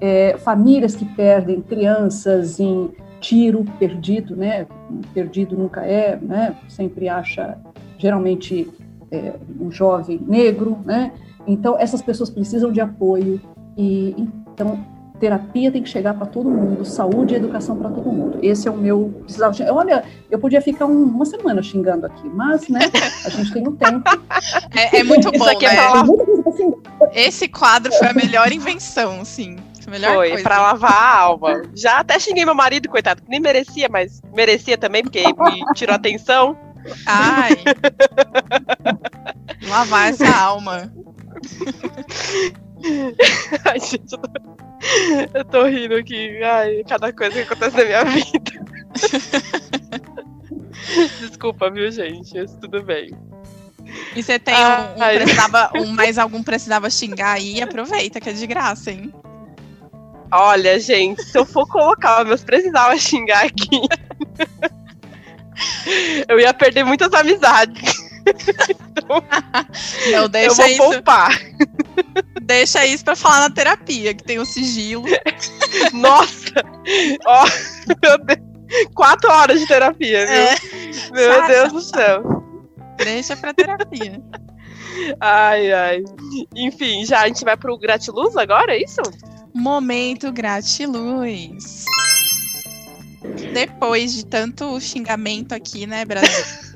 é, 0.00 0.36
famílias 0.38 0.94
que 0.94 1.04
perdem 1.04 1.60
crianças 1.60 2.58
em 2.58 2.90
tiro 3.20 3.64
perdido, 3.78 4.34
né? 4.34 4.66
Perdido 5.12 5.56
nunca 5.56 5.84
é, 5.84 6.18
né? 6.20 6.56
Sempre 6.68 7.08
acha, 7.08 7.58
geralmente, 7.98 8.68
é, 9.10 9.34
um 9.60 9.70
jovem 9.70 10.20
negro, 10.26 10.78
né? 10.84 11.12
Então, 11.46 11.78
essas 11.78 12.00
pessoas 12.00 12.30
precisam 12.30 12.72
de 12.72 12.80
apoio 12.80 13.40
e, 13.76 14.28
então, 14.52 14.84
terapia 15.20 15.70
tem 15.70 15.82
que 15.82 15.88
chegar 15.88 16.14
para 16.14 16.26
todo 16.26 16.48
mundo, 16.50 16.84
saúde 16.84 17.34
e 17.34 17.36
educação 17.36 17.76
para 17.76 17.90
todo 17.90 18.10
mundo. 18.10 18.38
Esse 18.42 18.66
é 18.66 18.70
o 18.70 18.76
meu. 18.76 19.12
Precisava, 19.22 19.54
olha, 19.72 20.02
eu 20.30 20.38
podia 20.38 20.60
ficar 20.62 20.86
um- 20.86 21.04
uma 21.04 21.24
semana 21.26 21.62
xingando 21.62 22.06
aqui, 22.06 22.26
mas, 22.28 22.68
né? 22.68 22.80
A 23.24 23.28
gente 23.28 23.52
tem 23.52 23.66
um 23.68 23.76
tempo. 23.76 24.02
É, 24.74 25.00
é 25.00 25.04
muito 25.04 25.28
Isso 25.28 25.38
bom, 25.38 25.48
aqui 25.50 25.66
é 25.66 25.74
né? 25.74 25.82
Esse 27.12 27.48
quadro 27.48 27.92
foi 27.92 28.08
a 28.08 28.14
melhor 28.14 28.50
invenção, 28.52 29.24
sim. 29.24 29.56
Melhor 29.88 30.14
Foi, 30.14 30.28
coisa. 30.28 30.42
pra 30.44 30.62
lavar 30.62 30.92
a 30.92 31.18
alma. 31.18 31.62
Já 31.74 31.98
até 31.98 32.16
xinguei 32.18 32.44
meu 32.44 32.54
marido, 32.54 32.88
coitado, 32.88 33.20
que 33.22 33.28
nem 33.28 33.40
merecia, 33.40 33.88
mas 33.90 34.20
merecia 34.32 34.78
também, 34.78 35.02
porque 35.02 35.20
me 35.26 35.64
tirou 35.74 35.96
atenção. 35.96 36.56
Ai. 37.06 37.56
Lavar 39.68 40.10
essa 40.10 40.28
alma. 40.28 40.92
Ai, 43.66 43.80
gente, 43.80 44.12
eu 44.12 44.18
tô, 44.18 44.28
eu 45.34 45.44
tô 45.44 45.64
rindo 45.64 45.96
aqui. 45.96 46.42
Ai, 46.42 46.82
cada 46.88 47.12
coisa 47.12 47.34
que 47.34 47.40
acontece 47.40 47.76
na 47.76 47.84
minha 47.84 48.04
vida. 48.04 48.52
Desculpa, 51.20 51.70
viu, 51.70 51.90
gente? 51.90 52.34
Mas 52.34 52.54
tudo 52.56 52.82
bem. 52.82 53.10
E 54.14 54.22
você 54.22 54.38
tem 54.38 54.54
um, 54.54 54.98
um 54.98 55.02
Ai. 55.02 55.16
precisava, 55.16 55.70
um 55.74 55.86
mais 55.86 56.18
algum 56.18 56.42
precisava 56.42 56.88
xingar 56.90 57.32
aí, 57.32 57.60
aproveita 57.60 58.20
que 58.20 58.30
é 58.30 58.32
de 58.32 58.46
graça, 58.46 58.90
hein? 58.90 59.12
Olha, 60.32 60.78
gente, 60.78 61.22
se 61.24 61.36
eu 61.36 61.44
for 61.44 61.66
colocar 61.66 62.24
meus 62.24 62.44
precisava 62.44 62.96
xingar 62.96 63.46
aqui, 63.46 63.80
eu 66.28 66.38
ia 66.38 66.54
perder 66.54 66.84
muitas 66.84 67.12
amizades. 67.12 67.99
Não, 70.12 70.22
eu 70.22 70.28
deixa 70.28 70.54
vou 70.54 70.66
isso, 70.66 70.78
poupar. 70.78 71.38
deixa 72.42 72.86
isso 72.86 73.04
pra 73.04 73.16
falar 73.16 73.40
na 73.40 73.50
terapia, 73.50 74.14
que 74.14 74.22
tem 74.24 74.38
o 74.38 74.44
sigilo. 74.44 75.04
Nossa! 75.92 76.52
Ó, 77.26 77.44
meu 78.02 78.18
Deus. 78.24 78.50
Quatro 78.94 79.30
horas 79.32 79.58
de 79.60 79.66
terapia, 79.66 80.26
viu? 80.26 80.34
É, 80.36 80.54
Meu. 81.12 81.46
Deus 81.48 81.72
do 81.72 81.80
céu. 81.80 82.22
deixa 82.98 83.36
pra 83.36 83.52
terapia. 83.52 84.22
Ai, 85.20 85.72
ai. 85.72 86.04
Enfim, 86.54 87.04
já 87.04 87.22
a 87.22 87.26
gente 87.26 87.44
vai 87.44 87.56
pro 87.56 87.76
Gratiluz 87.78 88.36
agora, 88.36 88.72
é 88.76 88.82
isso? 88.82 89.00
Momento 89.52 90.30
gratiluz. 90.32 91.84
Depois 93.52 94.12
de 94.14 94.24
tanto 94.24 94.80
xingamento 94.80 95.52
aqui, 95.52 95.86
né, 95.86 96.04
Brasil? 96.04 96.69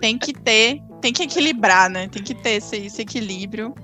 Tem 0.00 0.18
que 0.18 0.32
ter 0.32 0.82
tem 1.00 1.12
que 1.12 1.22
equilibrar, 1.22 1.88
né? 1.88 2.08
Tem 2.08 2.22
que 2.22 2.34
ter 2.34 2.54
esse, 2.54 2.76
esse 2.76 3.02
equilíbrio. 3.02 3.74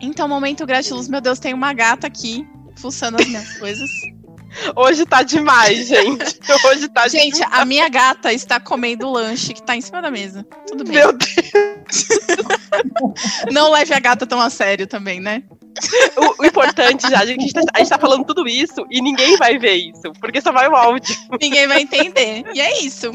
Então, 0.00 0.28
momento 0.28 0.66
gratiluz, 0.66 1.08
meu 1.08 1.20
Deus, 1.20 1.38
tem 1.38 1.54
uma 1.54 1.72
gata 1.72 2.06
aqui 2.06 2.46
fuçando 2.76 3.20
as 3.20 3.26
minhas 3.26 3.58
coisas. 3.58 3.90
Hoje 4.76 5.04
tá 5.04 5.22
demais, 5.22 5.88
gente. 5.88 6.38
Hoje 6.66 6.88
tá 6.88 7.08
Gente, 7.08 7.34
demais. 7.34 7.60
a 7.60 7.64
minha 7.64 7.88
gata 7.88 8.32
está 8.32 8.60
comendo 8.60 9.06
o 9.06 9.12
lanche 9.12 9.52
que 9.52 9.62
tá 9.62 9.74
em 9.74 9.80
cima 9.80 10.00
da 10.00 10.10
mesa. 10.10 10.46
Tudo 10.68 10.84
bem. 10.84 10.94
Meu 10.94 11.12
Deus. 11.12 11.34
Não 13.50 13.72
leve 13.72 13.92
a 13.92 13.98
gata 13.98 14.26
tão 14.26 14.40
a 14.40 14.48
sério 14.48 14.86
também, 14.86 15.20
né? 15.20 15.42
O, 16.16 16.42
o 16.42 16.46
importante 16.46 17.08
já, 17.10 17.18
a 17.18 17.26
gente, 17.26 17.52
tá, 17.52 17.60
a 17.74 17.78
gente 17.78 17.88
tá 17.88 17.98
falando 17.98 18.24
tudo 18.24 18.46
isso 18.46 18.86
e 18.90 19.02
ninguém 19.02 19.36
vai 19.36 19.58
ver 19.58 19.74
isso, 19.74 20.12
porque 20.20 20.40
só 20.40 20.52
vai 20.52 20.68
o 20.68 20.76
áudio. 20.76 21.16
Ninguém 21.40 21.66
vai 21.66 21.82
entender. 21.82 22.44
E 22.54 22.60
é 22.60 22.80
isso. 22.80 23.10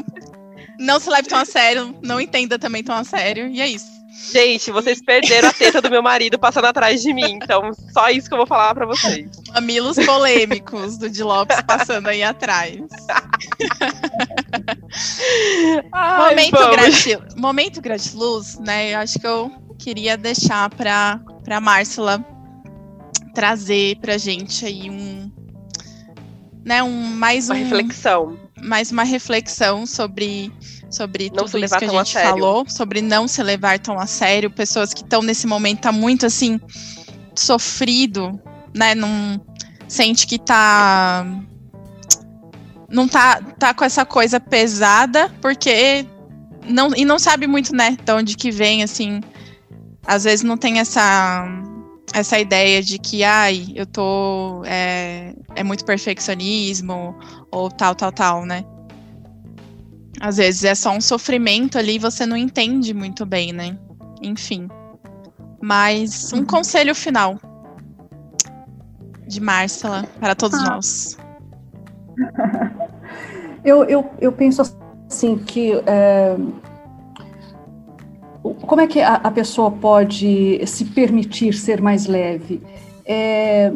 Não 0.80 0.98
se 0.98 1.10
leve 1.10 1.28
tão 1.28 1.38
a 1.38 1.44
sério, 1.44 1.94
não 2.02 2.18
entenda 2.18 2.58
também 2.58 2.82
tão 2.82 2.96
a 2.96 3.04
sério. 3.04 3.46
E 3.48 3.60
é 3.60 3.68
isso. 3.68 4.00
Gente, 4.32 4.70
vocês 4.70 5.02
perderam 5.02 5.48
a 5.48 5.52
teta 5.52 5.80
do 5.80 5.90
meu 5.90 6.02
marido 6.02 6.38
passando 6.38 6.66
atrás 6.66 7.02
de 7.02 7.12
mim, 7.12 7.38
então 7.42 7.70
só 7.92 8.10
isso 8.10 8.28
que 8.28 8.34
eu 8.34 8.38
vou 8.38 8.46
falar 8.46 8.74
pra 8.74 8.86
vocês. 8.86 9.30
Mamilos 9.54 9.96
polêmicos 10.04 10.98
do 10.98 11.08
Di 11.08 11.22
Lopes 11.22 11.60
passando 11.62 12.08
aí 12.08 12.22
atrás. 12.22 12.80
Ai, 15.92 16.30
momento, 16.30 16.52
vamos. 16.52 16.76
grati... 16.76 17.18
momento 17.36 17.80
gratiluz, 17.80 18.58
né? 18.58 18.94
Eu 18.94 18.98
acho 19.00 19.18
que 19.18 19.26
eu 19.26 19.50
queria 19.78 20.16
deixar 20.16 20.70
pra, 20.70 21.20
pra 21.42 21.60
Márcela 21.60 22.24
trazer 23.34 23.96
pra 24.00 24.18
gente 24.18 24.64
aí 24.66 24.90
um. 24.90 25.30
Né, 26.64 26.82
um 26.82 26.92
mais 26.92 27.48
Uma 27.48 27.58
um, 27.58 27.58
reflexão. 27.58 28.38
Mais 28.62 28.90
uma 28.90 29.02
reflexão 29.02 29.86
sobre, 29.86 30.52
sobre 30.90 31.30
Não 31.30 31.44
tudo 31.44 31.58
isso 31.58 31.76
que 31.78 31.84
a 31.84 31.88
a 31.88 31.92
gente 31.92 32.12
sério. 32.12 32.30
falou, 32.30 32.64
sobre 32.68 33.00
não 33.00 33.26
se 33.26 33.42
levar 33.42 33.78
tão 33.78 33.98
a 33.98 34.06
sério, 34.06 34.50
pessoas 34.50 34.92
que 34.92 35.02
estão 35.02 35.22
nesse 35.22 35.46
momento 35.46 35.80
tá 35.80 35.92
muito 35.92 36.26
assim 36.26 36.60
sofrido, 37.34 38.40
né? 38.74 38.94
Não 38.94 39.40
sente 39.88 40.26
que 40.26 40.38
tá 40.38 41.26
não 42.88 43.06
tá 43.08 43.40
tá 43.58 43.72
com 43.72 43.84
essa 43.84 44.04
coisa 44.04 44.38
pesada, 44.40 45.30
porque 45.40 46.06
não 46.68 46.94
e 46.94 47.04
não 47.04 47.18
sabe 47.18 47.46
muito, 47.46 47.74
né, 47.74 47.96
de 48.04 48.12
onde 48.12 48.36
que 48.36 48.50
vem 48.50 48.82
assim. 48.82 49.20
Às 50.06 50.24
vezes 50.24 50.42
não 50.42 50.56
tem 50.56 50.80
essa 50.80 51.46
essa 52.12 52.38
ideia 52.38 52.82
de 52.82 52.98
que, 52.98 53.22
ai, 53.22 53.66
eu 53.74 53.86
tô. 53.86 54.62
É, 54.66 55.29
é 55.60 55.64
muito 55.64 55.84
perfeccionismo, 55.84 57.14
ou 57.52 57.70
tal, 57.70 57.94
tal, 57.94 58.10
tal, 58.10 58.46
né? 58.46 58.64
Às 60.18 60.38
vezes 60.38 60.64
é 60.64 60.74
só 60.74 60.90
um 60.90 61.00
sofrimento 61.00 61.78
ali 61.78 61.96
e 61.96 61.98
você 61.98 62.24
não 62.24 62.36
entende 62.36 62.94
muito 62.94 63.26
bem, 63.26 63.52
né? 63.52 63.78
Enfim. 64.22 64.68
Mas 65.60 66.32
um 66.32 66.44
conselho 66.44 66.94
final 66.94 67.38
de 69.28 69.40
Márcela 69.40 70.04
para 70.18 70.34
todos 70.34 70.58
Ah. 70.60 70.70
nós. 70.70 71.18
Eu, 73.62 73.84
eu, 73.84 74.10
eu 74.18 74.32
penso 74.32 74.62
assim 75.06 75.36
que 75.36 75.72
é, 75.84 76.34
como 78.66 78.80
é 78.80 78.86
que 78.86 79.02
a, 79.02 79.16
a 79.16 79.30
pessoa 79.30 79.70
pode 79.70 80.66
se 80.66 80.86
permitir 80.86 81.52
ser 81.52 81.78
mais 81.78 82.06
leve? 82.06 82.62
É, 83.04 83.70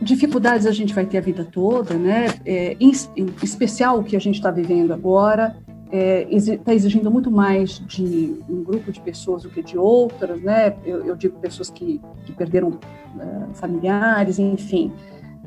dificuldades 0.00 0.66
a 0.66 0.72
gente 0.72 0.94
vai 0.94 1.04
ter 1.04 1.18
a 1.18 1.20
vida 1.20 1.44
toda, 1.44 1.94
né? 1.94 2.26
É, 2.44 2.76
em, 2.78 2.92
em 3.16 3.26
especial 3.42 3.98
o 3.98 4.04
que 4.04 4.16
a 4.16 4.20
gente 4.20 4.36
está 4.36 4.50
vivendo 4.50 4.92
agora 4.92 5.56
está 5.90 6.74
exigindo 6.74 7.10
muito 7.10 7.30
mais 7.30 7.82
de 7.86 8.36
um 8.48 8.62
grupo 8.62 8.92
de 8.92 9.00
pessoas 9.00 9.44
do 9.44 9.48
que 9.48 9.62
de 9.62 9.78
outras, 9.78 10.40
né? 10.42 10.76
Eu, 10.84 11.06
eu 11.06 11.16
digo 11.16 11.38
pessoas 11.38 11.70
que, 11.70 11.98
que 12.26 12.32
perderam 12.32 12.78
eh, 13.18 13.46
familiares, 13.54 14.38
enfim. 14.38 14.92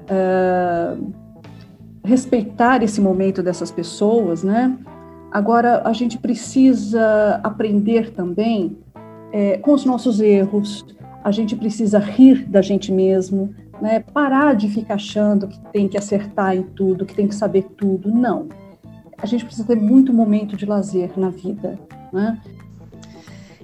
Ah, 0.09 0.97
respeitar 2.03 2.81
esse 2.81 2.99
momento 2.99 3.43
dessas 3.43 3.71
pessoas, 3.71 4.43
né? 4.43 4.75
Agora 5.31 5.81
a 5.85 5.93
gente 5.93 6.17
precisa 6.17 7.39
aprender 7.43 8.11
também 8.11 8.77
eh, 9.31 9.57
com 9.59 9.73
os 9.73 9.85
nossos 9.85 10.19
erros. 10.19 10.85
A 11.23 11.31
gente 11.31 11.55
precisa 11.55 11.99
rir 11.99 12.45
da 12.49 12.61
gente 12.61 12.91
mesmo, 12.91 13.53
né? 13.81 13.99
Parar 13.99 14.55
de 14.55 14.69
ficar 14.69 14.95
achando 14.95 15.47
que 15.47 15.59
tem 15.71 15.87
que 15.87 15.97
acertar 15.97 16.55
em 16.55 16.63
tudo, 16.63 17.05
que 17.05 17.15
tem 17.15 17.27
que 17.27 17.35
saber 17.35 17.63
tudo. 17.75 18.11
Não. 18.11 18.47
A 19.17 19.25
gente 19.25 19.43
precisa 19.43 19.67
ter 19.67 19.75
muito 19.75 20.13
momento 20.13 20.55
de 20.55 20.65
lazer 20.65 21.11
na 21.17 21.29
vida, 21.29 21.79
né? 22.13 22.39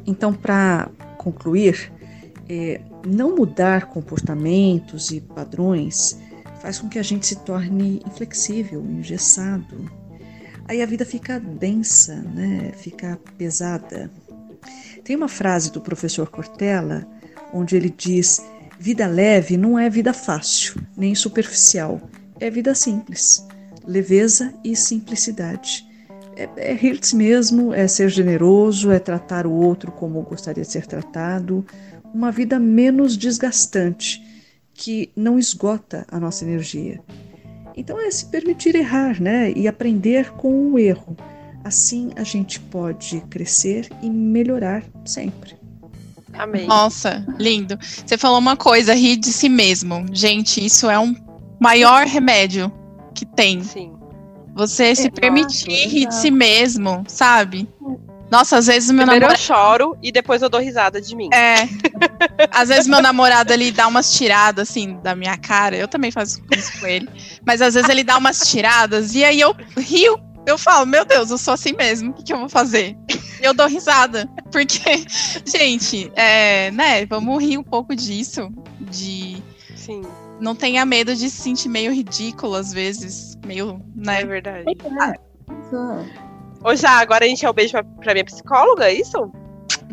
Então, 0.06 0.34
para 0.34 0.90
concluir, 1.18 1.92
é, 2.50 2.82
não 3.06 3.36
mudar 3.36 3.88
comportamentos 3.88 5.12
e 5.12 5.20
padrões 5.20 6.20
faz 6.62 6.80
com 6.80 6.90
que 6.90 7.00
a 7.00 7.04
gente 7.04 7.28
se 7.28 7.36
torne 7.38 8.02
inflexível, 8.06 8.82
engessado. 8.82 9.90
Aí 10.68 10.82
a 10.82 10.86
vida 10.86 11.06
fica 11.06 11.40
densa, 11.40 12.16
né? 12.16 12.72
fica 12.76 13.20
pesada. 13.38 14.12
Tem 15.04 15.16
uma 15.16 15.30
frase 15.30 15.72
do 15.72 15.80
professor 15.80 16.30
Cortella 16.30 17.08
onde 17.54 17.76
ele 17.76 17.90
diz: 17.90 18.44
vida 18.80 19.08
leve 19.08 19.58
não 19.58 19.78
é 19.78 19.90
vida 19.90 20.14
fácil, 20.14 20.82
nem 20.96 21.16
superficial, 21.16 22.02
é 22.40 22.50
vida 22.50 22.76
simples, 22.76 23.46
leveza 23.86 24.54
e 24.64 24.76
simplicidade. 24.76 25.86
É, 26.36 26.74
é 26.74 27.16
mesmo, 27.16 27.74
é 27.74 27.88
ser 27.88 28.10
generoso, 28.10 28.92
é 28.92 29.00
tratar 29.00 29.48
o 29.48 29.52
outro 29.52 29.92
como 29.92 30.22
gostaria 30.22 30.64
de 30.64 30.72
ser 30.72 30.86
tratado, 30.86 31.66
uma 32.14 32.32
vida 32.32 32.60
menos 32.60 33.18
desgastante, 33.18 34.24
que 34.74 35.12
não 35.16 35.40
esgota 35.40 36.06
a 36.10 36.20
nossa 36.20 36.46
energia. 36.46 37.02
Então 37.76 38.00
é 38.00 38.10
se 38.12 38.26
permitir 38.28 38.76
errar, 38.76 39.22
né? 39.22 39.52
E 39.52 39.68
aprender 39.68 40.32
com 40.34 40.72
o 40.72 40.80
erro. 40.80 41.16
Assim 41.64 42.12
a 42.16 42.24
gente 42.24 42.60
pode 42.60 43.22
crescer 43.30 43.90
e 44.02 44.10
melhorar 44.10 44.84
sempre. 45.06 45.56
Amém. 46.38 46.68
Nossa, 46.68 47.26
lindo. 47.38 47.78
Você 47.82 48.18
falou 48.18 48.40
uma 48.40 48.56
coisa, 48.56 48.94
rir 48.94 49.18
de 49.18 49.32
si 49.32 49.50
mesmo. 49.50 50.06
Gente, 50.12 50.64
isso 50.64 50.90
é 50.90 51.00
um 51.00 51.16
maior 51.60 52.06
remédio 52.06 52.72
que 53.14 53.26
tem. 53.26 53.64
Sim. 53.64 53.94
Você 54.56 54.96
se 54.96 55.10
permitir 55.12 55.88
rir 55.88 56.08
de 56.08 56.16
si 56.16 56.32
mesmo, 56.32 57.04
sabe? 57.08 57.68
Nossa, 58.30 58.58
às 58.58 58.68
vezes 58.68 58.90
o 58.90 58.94
meu 58.94 59.04
Primeiro 59.06 59.26
eu 59.26 59.30
namorado. 59.30 59.42
choro 59.42 59.98
e 60.04 60.12
depois 60.12 60.42
eu 60.42 60.50
dou 60.50 60.60
risada 60.60 61.00
de 61.00 61.16
mim. 61.16 61.30
É. 61.34 61.68
Às 62.52 62.70
vezes 62.70 62.88
meu 62.88 63.02
namorado 63.02 63.54
ele 63.54 63.72
dá 63.72 63.88
umas 63.88 64.12
tiradas 64.14 64.70
assim 64.70 65.00
da 65.02 65.16
minha 65.16 65.38
cara. 65.38 65.78
Eu 65.78 65.88
também 65.88 66.12
faço 66.12 66.42
isso 66.56 66.80
com 66.80 66.88
ele. 66.88 67.08
Mas 67.46 67.62
às 67.62 67.76
vezes 67.76 67.90
ele 67.90 68.04
dá 68.04 68.18
umas 68.18 68.40
tiradas 68.42 69.16
e 69.16 69.24
aí 69.24 69.40
eu 69.40 69.56
rio. 69.78 70.20
Eu 70.48 70.58
falo, 70.58 70.86
meu 70.86 71.04
Deus, 71.04 71.30
eu 71.30 71.38
sou 71.38 71.54
assim 71.54 71.74
mesmo. 71.74 72.12
O 72.12 72.14
que, 72.14 72.24
que 72.24 72.32
eu 72.32 72.40
vou 72.40 72.48
fazer? 72.48 72.98
Eu 73.42 73.54
dou 73.54 73.68
risada. 73.68 74.30
Porque, 74.50 74.80
gente, 75.46 76.10
é, 76.16 76.72
né? 76.72 77.06
Vamos 77.06 77.44
rir 77.44 77.58
um 77.58 77.64
pouco 77.64 77.94
disso. 77.94 78.50
De 78.80 79.44
Sim, 79.76 80.02
não 80.40 80.56
tenha 80.56 80.86
medo 80.86 81.14
de 81.14 81.30
se 81.30 81.42
sentir 81.42 81.68
meio 81.68 81.94
ridículo 81.94 82.56
às 82.56 82.72
vezes. 82.72 83.38
Meio, 83.46 83.84
é 83.98 84.06
né? 84.06 84.26
verdade. 84.26 84.66
Exato. 84.72 85.20
Ô, 86.64 86.74
já, 86.76 86.92
agora 86.92 87.26
a 87.26 87.28
gente 87.28 87.46
é 87.46 87.50
o 87.50 87.54
beijo 87.54 87.74
pra, 87.74 87.84
pra 87.84 88.14
minha 88.14 88.26
psicóloga, 88.26 88.86
é 88.86 88.94
isso? 88.94 89.30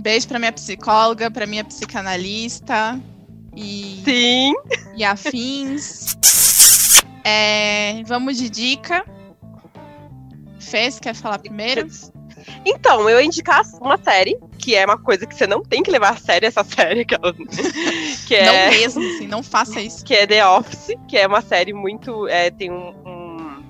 Beijo 0.00 0.28
pra 0.28 0.38
minha 0.38 0.52
psicóloga, 0.52 1.32
pra 1.32 1.46
minha 1.46 1.64
psicanalista. 1.64 3.00
E. 3.56 4.02
Sim. 4.04 4.54
e 4.96 5.02
afins. 5.02 6.16
É, 7.24 8.04
vamos 8.04 8.36
de 8.36 8.48
dica. 8.48 9.04
Fez, 10.64 10.98
quer 10.98 11.14
falar 11.14 11.38
primeiro? 11.38 11.86
Então, 12.66 13.08
eu 13.08 13.20
ia 13.20 13.24
indicar 13.26 13.62
uma 13.80 13.96
série, 13.98 14.36
que 14.58 14.74
é 14.74 14.84
uma 14.84 14.98
coisa 14.98 15.26
que 15.26 15.34
você 15.34 15.46
não 15.46 15.62
tem 15.62 15.82
que 15.82 15.90
levar 15.90 16.10
a 16.12 16.16
sério, 16.16 16.46
essa 16.46 16.64
série, 16.64 17.04
que, 17.04 17.14
ela- 17.14 17.34
que 18.26 18.34
é... 18.34 18.46
Não 18.46 18.70
mesmo, 18.70 19.06
assim, 19.06 19.26
não 19.26 19.42
faça 19.42 19.80
isso. 19.80 20.04
que 20.04 20.14
é 20.14 20.26
The 20.26 20.46
Office, 20.46 20.94
que 21.08 21.16
é 21.16 21.26
uma 21.26 21.40
série 21.42 21.72
muito. 21.72 22.26
é, 22.28 22.50
tem 22.50 22.70
um. 22.70 22.88
um- 23.06 23.64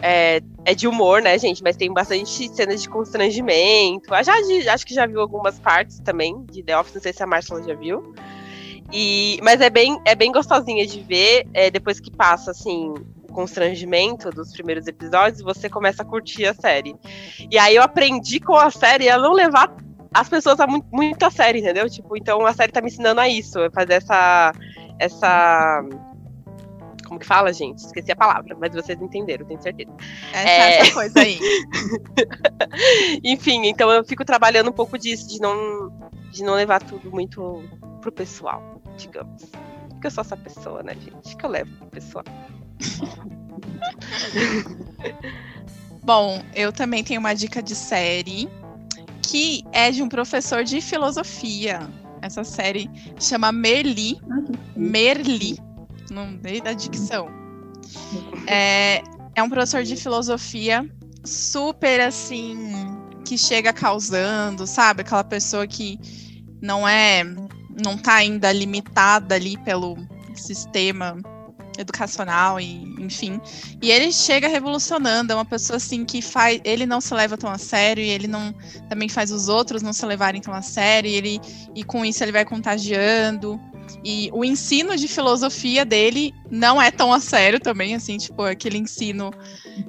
é, 0.00 0.40
é 0.64 0.74
de 0.74 0.86
humor, 0.86 1.20
né, 1.20 1.36
gente? 1.38 1.62
Mas 1.62 1.76
tem 1.76 1.92
bastante 1.92 2.48
cenas 2.54 2.80
de 2.80 2.88
constrangimento. 2.88 4.14
Eu 4.14 4.22
já, 4.24 4.40
de- 4.42 4.68
acho 4.68 4.86
que 4.86 4.94
já 4.94 5.06
viu 5.06 5.20
algumas 5.20 5.58
partes 5.58 5.98
também 6.00 6.44
de 6.50 6.62
The 6.62 6.78
Office, 6.78 6.94
não 6.94 7.02
sei 7.02 7.12
se 7.12 7.22
a 7.22 7.26
Marcela 7.26 7.62
já 7.62 7.74
viu. 7.74 8.14
E, 8.92 9.38
mas 9.42 9.60
é 9.60 9.68
bem, 9.68 10.00
é 10.04 10.14
bem 10.14 10.30
gostosinha 10.32 10.86
de 10.86 11.02
ver. 11.02 11.46
é, 11.52 11.70
depois 11.70 11.98
que 12.00 12.10
passa, 12.10 12.52
assim, 12.52 12.94
constrangimento 13.38 14.30
dos 14.30 14.50
primeiros 14.50 14.88
episódios, 14.88 15.40
você 15.40 15.70
começa 15.70 16.02
a 16.02 16.04
curtir 16.04 16.44
a 16.44 16.52
série. 16.52 16.96
E 17.48 17.56
aí 17.56 17.76
eu 17.76 17.82
aprendi 17.84 18.40
com 18.40 18.56
a 18.56 18.68
série 18.68 19.08
a 19.08 19.16
não 19.16 19.32
levar 19.32 19.72
as 20.12 20.28
pessoas 20.28 20.58
a 20.58 20.66
muito, 20.66 20.88
muito 20.90 21.22
a 21.22 21.30
sério, 21.30 21.60
entendeu? 21.60 21.88
Tipo, 21.88 22.16
então 22.16 22.44
a 22.44 22.52
série 22.52 22.72
tá 22.72 22.80
me 22.80 22.88
ensinando 22.88 23.20
a 23.20 23.28
isso, 23.28 23.60
a 23.60 23.70
fazer 23.70 23.92
essa. 23.92 24.52
essa 24.98 25.84
Como 27.06 27.20
que 27.20 27.26
fala, 27.26 27.52
gente? 27.52 27.78
Esqueci 27.78 28.10
a 28.10 28.16
palavra, 28.16 28.56
mas 28.58 28.74
vocês 28.74 29.00
entenderam, 29.00 29.46
tenho 29.46 29.62
certeza. 29.62 29.92
Essa, 30.32 30.48
é... 30.48 30.78
essa 30.80 30.94
coisa 30.94 31.20
aí. 31.20 31.38
Enfim, 33.22 33.68
então 33.68 33.88
eu 33.88 34.04
fico 34.04 34.24
trabalhando 34.24 34.70
um 34.70 34.74
pouco 34.74 34.98
disso, 34.98 35.28
de 35.28 35.40
não, 35.40 35.92
de 36.32 36.42
não 36.42 36.54
levar 36.54 36.82
tudo 36.82 37.08
muito 37.08 37.62
pro 38.00 38.10
pessoal, 38.10 38.82
digamos. 38.96 39.48
Porque 39.98 40.06
eu 40.06 40.12
sou 40.12 40.22
essa 40.22 40.36
pessoa, 40.36 40.80
né, 40.80 40.94
gente? 40.94 41.36
Que 41.36 41.44
eu 41.44 41.50
levo 41.50 41.76
pro 41.76 41.88
pessoal. 41.88 42.24
Bom, 46.04 46.40
eu 46.54 46.72
também 46.72 47.02
tenho 47.02 47.18
uma 47.18 47.34
dica 47.34 47.60
de 47.60 47.74
série 47.74 48.48
que 49.20 49.64
é 49.72 49.90
de 49.90 50.00
um 50.00 50.08
professor 50.08 50.62
de 50.62 50.80
filosofia. 50.80 51.80
Essa 52.22 52.44
série 52.44 52.88
chama 53.18 53.50
Merli. 53.50 54.20
Merli. 54.76 55.58
Não 56.12 56.36
dei 56.36 56.60
da 56.60 56.74
dicção. 56.74 57.28
É, 58.46 59.02
é 59.34 59.42
um 59.42 59.50
professor 59.50 59.82
de 59.82 59.96
filosofia 59.96 60.88
super 61.24 62.00
assim 62.00 62.56
que 63.24 63.36
chega 63.36 63.72
causando, 63.72 64.64
sabe? 64.64 65.00
Aquela 65.00 65.24
pessoa 65.24 65.66
que 65.66 65.98
não 66.62 66.88
é 66.88 67.24
não 67.82 67.96
tá 67.96 68.14
ainda 68.14 68.52
limitada 68.52 69.34
ali 69.34 69.56
pelo 69.58 69.96
sistema 70.34 71.16
educacional 71.78 72.60
e 72.60 72.82
enfim. 72.98 73.40
E 73.80 73.90
ele 73.90 74.12
chega 74.12 74.48
revolucionando, 74.48 75.32
é 75.32 75.34
uma 75.34 75.44
pessoa 75.44 75.76
assim 75.76 76.04
que 76.04 76.20
faz, 76.20 76.60
ele 76.64 76.84
não 76.84 77.00
se 77.00 77.14
leva 77.14 77.36
tão 77.38 77.50
a 77.50 77.56
sério 77.56 78.02
e 78.02 78.08
ele 78.08 78.26
não 78.26 78.52
também 78.88 79.08
faz 79.08 79.30
os 79.30 79.48
outros 79.48 79.80
não 79.80 79.92
se 79.92 80.04
levarem 80.04 80.40
tão 80.40 80.52
a 80.52 80.60
sério, 80.60 81.08
e 81.08 81.14
ele 81.14 81.40
e 81.74 81.84
com 81.84 82.04
isso 82.04 82.22
ele 82.22 82.32
vai 82.32 82.44
contagiando. 82.44 83.60
E 84.04 84.28
o 84.34 84.44
ensino 84.44 84.96
de 84.96 85.08
filosofia 85.08 85.84
dele 85.84 86.34
não 86.50 86.80
é 86.80 86.90
tão 86.90 87.12
a 87.12 87.20
sério 87.20 87.58
também, 87.58 87.94
assim, 87.94 88.18
tipo, 88.18 88.42
aquele 88.42 88.76
ensino 88.76 89.30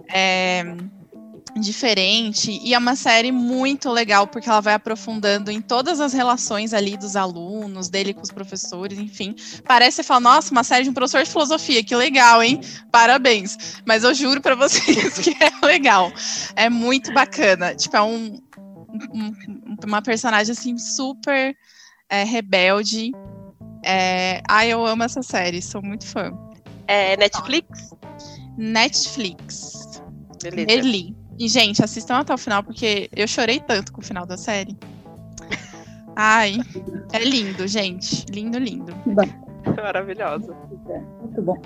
é, 0.07 0.63
diferente 1.57 2.59
e 2.63 2.73
é 2.73 2.77
uma 2.77 2.95
série 2.95 3.31
muito 3.31 3.89
legal 3.89 4.27
porque 4.27 4.49
ela 4.49 4.61
vai 4.61 4.73
aprofundando 4.73 5.49
em 5.51 5.61
todas 5.61 5.99
as 5.99 6.13
relações 6.13 6.73
ali 6.73 6.97
dos 6.97 7.15
alunos, 7.15 7.89
dele 7.89 8.13
com 8.13 8.21
os 8.21 8.31
professores, 8.31 8.99
enfim. 8.99 9.35
Parece 9.65 10.03
falar, 10.03 10.19
nossa, 10.19 10.51
uma 10.51 10.63
série 10.63 10.83
de 10.83 10.89
um 10.89 10.93
professor 10.93 11.23
de 11.23 11.29
filosofia, 11.29 11.83
que 11.83 11.95
legal, 11.95 12.43
hein? 12.43 12.61
Parabéns. 12.91 13.81
Mas 13.85 14.03
eu 14.03 14.13
juro 14.13 14.41
para 14.41 14.55
vocês 14.55 15.17
que 15.19 15.35
é 15.41 15.65
legal. 15.65 16.11
É 16.55 16.69
muito 16.69 17.13
bacana. 17.13 17.75
Tipo, 17.75 17.97
é 17.97 18.01
um, 18.01 18.39
um 19.13 19.33
uma 19.85 20.01
personagem 20.01 20.51
assim 20.51 20.77
super 20.77 21.55
é, 22.09 22.23
rebelde. 22.23 23.11
É... 23.83 24.41
Ai, 24.47 24.71
eu 24.71 24.85
amo 24.85 25.03
essa 25.03 25.21
série, 25.21 25.61
sou 25.61 25.81
muito 25.81 26.05
fã. 26.05 26.31
É 26.87 27.15
Netflix? 27.17 27.91
Netflix. 28.57 30.01
Beleza. 30.41 30.67
Merli. 30.67 31.18
E, 31.39 31.47
gente, 31.47 31.81
assistam 31.81 32.17
até 32.17 32.33
o 32.33 32.37
final, 32.37 32.61
porque 32.61 33.09
eu 33.15 33.25
chorei 33.25 33.61
tanto 33.61 33.93
com 33.93 34.01
o 34.01 34.03
final 34.03 34.25
da 34.25 34.35
série. 34.35 34.75
Ai, 36.13 36.57
é 37.13 37.23
lindo, 37.23 37.65
gente. 37.65 38.25
Lindo, 38.29 38.59
lindo. 38.59 38.93
Maravilhosa. 39.77 40.53
Muito 41.21 41.41
bom. 41.41 41.57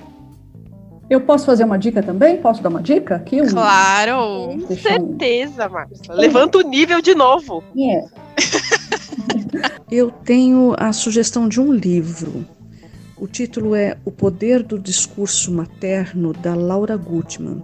Eu 1.10 1.22
posso 1.22 1.48
fazer 1.48 1.64
uma 1.64 1.80
dica 1.80 2.04
também? 2.04 2.38
Posso 2.38 2.62
dar 2.62 2.70
uma 2.70 2.84
dica 2.84 3.16
aqui? 3.16 3.42
Um... 3.42 3.50
Claro! 3.50 4.60
Com 4.68 4.76
certeza, 4.76 5.68
Márcia. 5.68 6.14
Levanta 6.14 6.60
o 6.60 6.62
nível 6.62 7.02
de 7.02 7.16
novo. 7.16 7.64
É. 7.76 8.06
Eu 9.90 10.12
tenho 10.12 10.76
a 10.78 10.94
sugestão 10.94 11.50
de 11.50 11.60
um 11.60 11.74
livro. 11.74 12.46
O 13.18 13.28
título 13.28 13.74
é 13.76 13.98
O 14.06 14.12
Poder 14.12 14.62
do 14.62 14.78
Discurso 14.78 15.52
Materno, 15.52 16.32
da 16.32 16.54
Laura 16.54 16.96
Gutman. 16.96 17.64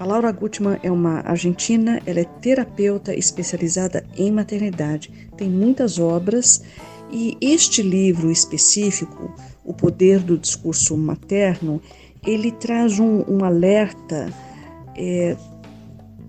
A 0.00 0.04
Laura 0.06 0.32
Gutman 0.32 0.80
é 0.82 0.90
uma 0.90 1.20
argentina, 1.20 2.00
ela 2.06 2.20
é 2.20 2.24
terapeuta 2.24 3.14
especializada 3.14 4.02
em 4.16 4.32
maternidade, 4.32 5.28
tem 5.36 5.50
muitas 5.50 5.98
obras 5.98 6.62
e 7.12 7.36
este 7.38 7.82
livro 7.82 8.30
específico, 8.30 9.34
O 9.62 9.74
Poder 9.74 10.20
do 10.20 10.38
Discurso 10.38 10.96
Materno, 10.96 11.82
ele 12.26 12.50
traz 12.50 12.98
um, 12.98 13.26
um 13.28 13.44
alerta 13.44 14.32
é, 14.96 15.36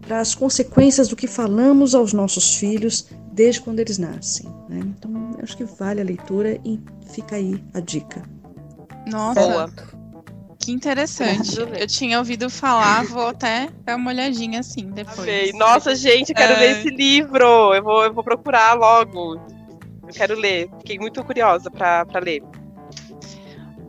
para 0.01 0.19
as 0.19 0.35
consequências 0.35 1.07
do 1.07 1.15
que 1.15 1.25
falamos 1.25 1.95
aos 1.95 2.11
nossos 2.11 2.55
filhos 2.55 3.07
desde 3.31 3.61
quando 3.61 3.79
eles 3.79 3.97
nascem. 3.97 4.49
Né? 4.67 4.81
Então, 4.83 5.37
acho 5.41 5.55
que 5.55 5.63
vale 5.63 6.01
a 6.01 6.03
leitura 6.03 6.59
e 6.65 6.77
fica 7.09 7.37
aí 7.37 7.63
a 7.73 7.79
dica. 7.79 8.21
Nossa, 9.09 9.39
Boa. 9.39 9.73
Que 10.61 10.71
interessante. 10.71 11.59
Eu 11.59 11.87
tinha 11.87 12.19
ouvido 12.19 12.49
falar, 12.49 13.03
vou 13.05 13.29
até 13.29 13.69
dar 13.83 13.95
uma 13.95 14.11
olhadinha 14.11 14.59
assim 14.59 14.91
depois. 14.91 15.19
Amei. 15.19 15.51
Nossa, 15.53 15.95
gente, 15.95 16.29
eu 16.29 16.35
quero 16.35 16.53
é... 16.53 16.59
ler 16.59 16.77
esse 16.77 16.89
livro. 16.89 17.73
Eu 17.73 17.83
vou, 17.83 18.03
eu 18.03 18.13
vou 18.13 18.23
procurar 18.23 18.73
logo. 18.73 19.35
Eu 20.03 20.13
quero 20.13 20.35
ler. 20.35 20.69
Fiquei 20.79 20.99
muito 20.99 21.23
curiosa 21.23 21.71
para 21.71 22.05
ler. 22.23 22.43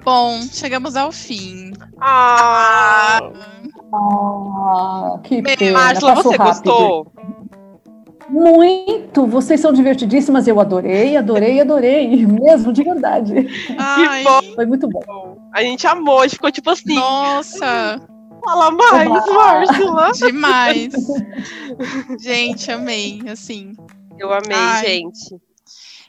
Bom, 0.03 0.41
chegamos 0.51 0.97
ao 0.97 1.13
fim. 1.13 1.73
Ah! 2.01 3.21
ah 3.95 5.21
que 5.23 5.43
pena. 5.43 5.73
Márcia, 5.73 6.15
você 6.15 6.37
rápido. 6.37 6.45
gostou? 6.45 7.13
Muito! 8.33 9.27
Vocês 9.27 9.61
são 9.61 9.75
divertidíssimas, 9.75 10.49
eu 10.49 10.59
adorei, 10.59 11.19
adorei, 11.19 11.61
adorei, 11.61 12.25
mesmo, 12.27 12.73
de 12.73 12.83
verdade. 12.83 13.47
Ai. 13.79 14.23
Que 14.23 14.29
bom! 14.29 14.55
Foi 14.55 14.65
muito 14.65 14.89
bom. 14.89 15.37
A 15.53 15.63
gente 15.63 15.87
amou, 15.87 16.21
a 16.21 16.23
gente 16.23 16.37
ficou 16.37 16.51
tipo 16.51 16.71
assim. 16.71 16.95
Nossa! 16.95 18.01
Fala 18.43 18.71
mais, 18.71 19.09
Márcia! 19.09 20.27
Demais! 20.27 20.93
gente, 22.19 22.73
amei, 22.73 23.21
assim. 23.31 23.75
Eu 24.19 24.33
amei, 24.33 24.57
Ai. 24.57 24.87
gente. 24.87 25.37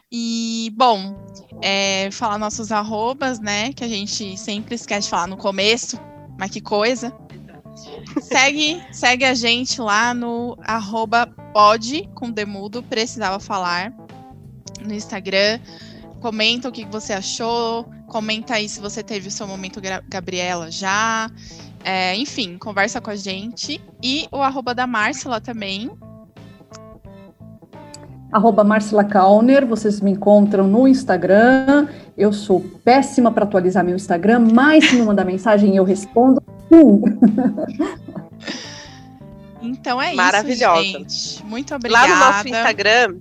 E, 0.10 0.72
bom, 0.78 1.16
é, 1.62 2.10
falar 2.12 2.38
nossos 2.38 2.72
arrobas, 2.72 3.40
né? 3.40 3.74
Que 3.74 3.84
a 3.84 3.88
gente 3.88 4.38
sempre 4.38 4.76
esquece 4.76 5.08
de 5.08 5.10
falar 5.10 5.28
no 5.28 5.36
começo, 5.36 6.00
mas 6.40 6.52
que 6.52 6.62
coisa. 6.62 7.14
Segue, 8.22 8.82
segue 8.92 9.26
a 9.26 9.34
gente 9.34 9.82
lá 9.82 10.14
no 10.14 10.58
arroba 10.62 11.28
com 12.16 12.32
demudo, 12.32 12.84
precisava 12.84 13.40
falar, 13.40 13.94
no 14.82 14.94
Instagram. 14.94 15.60
Comenta 16.20 16.70
o 16.70 16.72
que 16.72 16.86
você 16.86 17.14
achou, 17.14 17.86
comenta 18.08 18.56
aí 18.56 18.70
se 18.70 18.80
você 18.80 19.04
teve 19.04 19.28
o 19.28 19.32
seu 19.32 19.46
momento 19.46 19.82
Gabriela 20.08 20.72
já. 20.72 21.30
É, 21.84 22.16
enfim, 22.16 22.58
conversa 22.58 23.02
com 23.02 23.10
a 23.10 23.16
gente. 23.16 23.82
E 24.02 24.28
o 24.32 24.38
arroba 24.38 24.74
da 24.74 24.88
Márcia 24.88 25.42
também. 25.42 25.92
Arroba 28.32 28.64
Marcela 28.64 29.04
Kauner, 29.04 29.66
vocês 29.68 30.02
me 30.02 30.12
encontram 30.12 30.68
no 30.68 30.88
Instagram. 30.88 31.88
Eu 32.18 32.34
sou 32.34 32.62
péssima 32.84 33.32
para 33.32 33.44
atualizar 33.44 33.84
meu 33.84 33.96
Instagram, 33.96 34.40
mas 34.54 34.90
se 34.90 34.96
me 34.96 35.04
mandar 35.04 35.26
mensagem 35.26 35.76
eu 35.76 35.84
respondo. 35.84 36.42
Então 39.64 40.02
é 40.02 40.14
Maravilhosa. 40.14 40.82
isso, 40.82 40.98
gente. 41.38 41.46
Muito 41.46 41.74
obrigada. 41.74 42.08
Lá 42.08 42.14
no 42.14 42.26
nosso 42.26 42.48
Instagram 42.50 43.16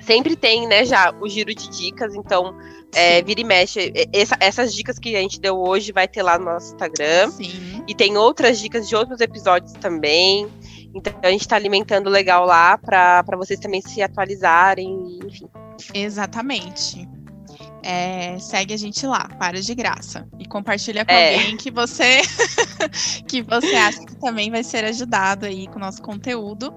sempre 0.00 0.36
tem, 0.36 0.68
né, 0.68 0.84
já 0.84 1.12
o 1.20 1.28
giro 1.28 1.52
de 1.52 1.68
dicas, 1.68 2.14
então 2.14 2.54
é, 2.94 3.20
vira 3.22 3.40
e 3.40 3.44
mexe. 3.44 3.92
Essa, 4.12 4.36
essas 4.38 4.72
dicas 4.72 4.98
que 4.98 5.16
a 5.16 5.20
gente 5.20 5.40
deu 5.40 5.58
hoje 5.58 5.90
vai 5.90 6.06
ter 6.06 6.22
lá 6.22 6.38
no 6.38 6.44
nosso 6.44 6.74
Instagram. 6.74 7.30
Sim. 7.32 7.82
E 7.88 7.94
tem 7.94 8.16
outras 8.16 8.60
dicas 8.60 8.88
de 8.88 8.94
outros 8.94 9.20
episódios 9.20 9.72
também. 9.72 10.46
Então 10.94 11.12
a 11.22 11.30
gente 11.30 11.40
está 11.40 11.56
alimentando 11.56 12.08
legal 12.08 12.46
lá 12.46 12.78
para 12.78 13.24
vocês 13.36 13.58
também 13.58 13.82
se 13.82 14.00
atualizarem, 14.00 15.18
enfim. 15.24 15.48
Exatamente 15.92 17.08
é, 17.84 18.38
segue 18.38 18.72
a 18.72 18.76
gente 18.78 19.06
lá, 19.06 19.28
para 19.38 19.60
de 19.60 19.74
graça. 19.74 20.26
E 20.38 20.46
compartilha 20.46 21.04
com 21.04 21.12
é. 21.12 21.34
alguém 21.34 21.56
que 21.56 21.70
você 21.70 22.22
que 23.28 23.42
você 23.42 23.76
acha 23.76 24.00
que 24.06 24.16
também 24.16 24.50
vai 24.50 24.64
ser 24.64 24.84
ajudado 24.84 25.44
aí 25.44 25.66
com 25.66 25.76
o 25.76 25.80
nosso 25.80 26.00
conteúdo. 26.00 26.72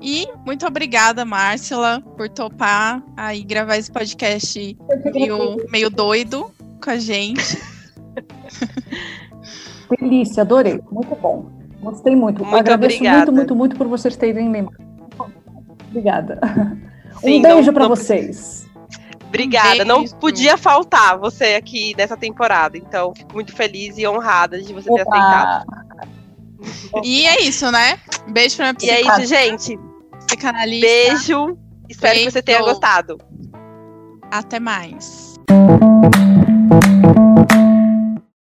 E 0.00 0.26
muito 0.46 0.66
obrigada, 0.66 1.24
Márcia, 1.24 1.76
por 2.16 2.28
topar 2.30 3.02
aí 3.16 3.42
gravar 3.42 3.76
esse 3.76 3.90
podcast 3.90 4.76
meio, 5.12 5.56
meio 5.70 5.90
doido 5.90 6.50
com 6.82 6.90
a 6.90 6.96
gente. 6.96 7.60
Delícia, 10.00 10.42
adorei. 10.42 10.80
Muito 10.90 11.14
bom. 11.16 11.50
Gostei 11.82 12.16
muito. 12.16 12.42
muito 12.42 12.56
Agradeço 12.56 12.96
obrigada. 12.96 13.32
muito, 13.32 13.34
muito, 13.34 13.56
muito 13.56 13.76
por 13.76 13.86
vocês 13.86 14.16
terem 14.16 14.50
lembrado. 14.50 14.82
Obrigada. 15.90 16.40
Sim, 17.20 17.38
um 17.38 17.42
beijo 17.42 17.72
para 17.72 17.88
vocês. 17.88 18.67
Obrigada. 19.28 19.84
Não 19.84 20.04
podia 20.04 20.56
faltar 20.56 21.18
você 21.18 21.54
aqui 21.54 21.94
nessa 21.96 22.16
temporada. 22.16 22.76
Então, 22.76 23.12
fico 23.14 23.34
muito 23.34 23.54
feliz 23.54 23.96
e 23.98 24.06
honrada 24.06 24.60
de 24.60 24.72
você 24.72 24.92
ter 24.92 25.02
Opa. 25.02 25.16
aceitado. 25.16 27.04
E 27.04 27.26
é 27.26 27.42
isso, 27.42 27.70
né? 27.70 27.98
Beijo 28.28 28.56
pra 28.56 28.72
minha 28.72 28.76
E 28.82 28.90
é 28.90 29.00
isso, 29.02 29.26
gente. 29.26 29.78
Psicanalista. 30.26 30.86
Beijo. 30.86 31.58
Espero 31.88 32.14
Beijo. 32.14 32.26
que 32.26 32.32
você 32.32 32.42
tenha 32.42 32.60
gostado. 32.60 33.18
Até 34.30 34.58
mais. 34.58 35.38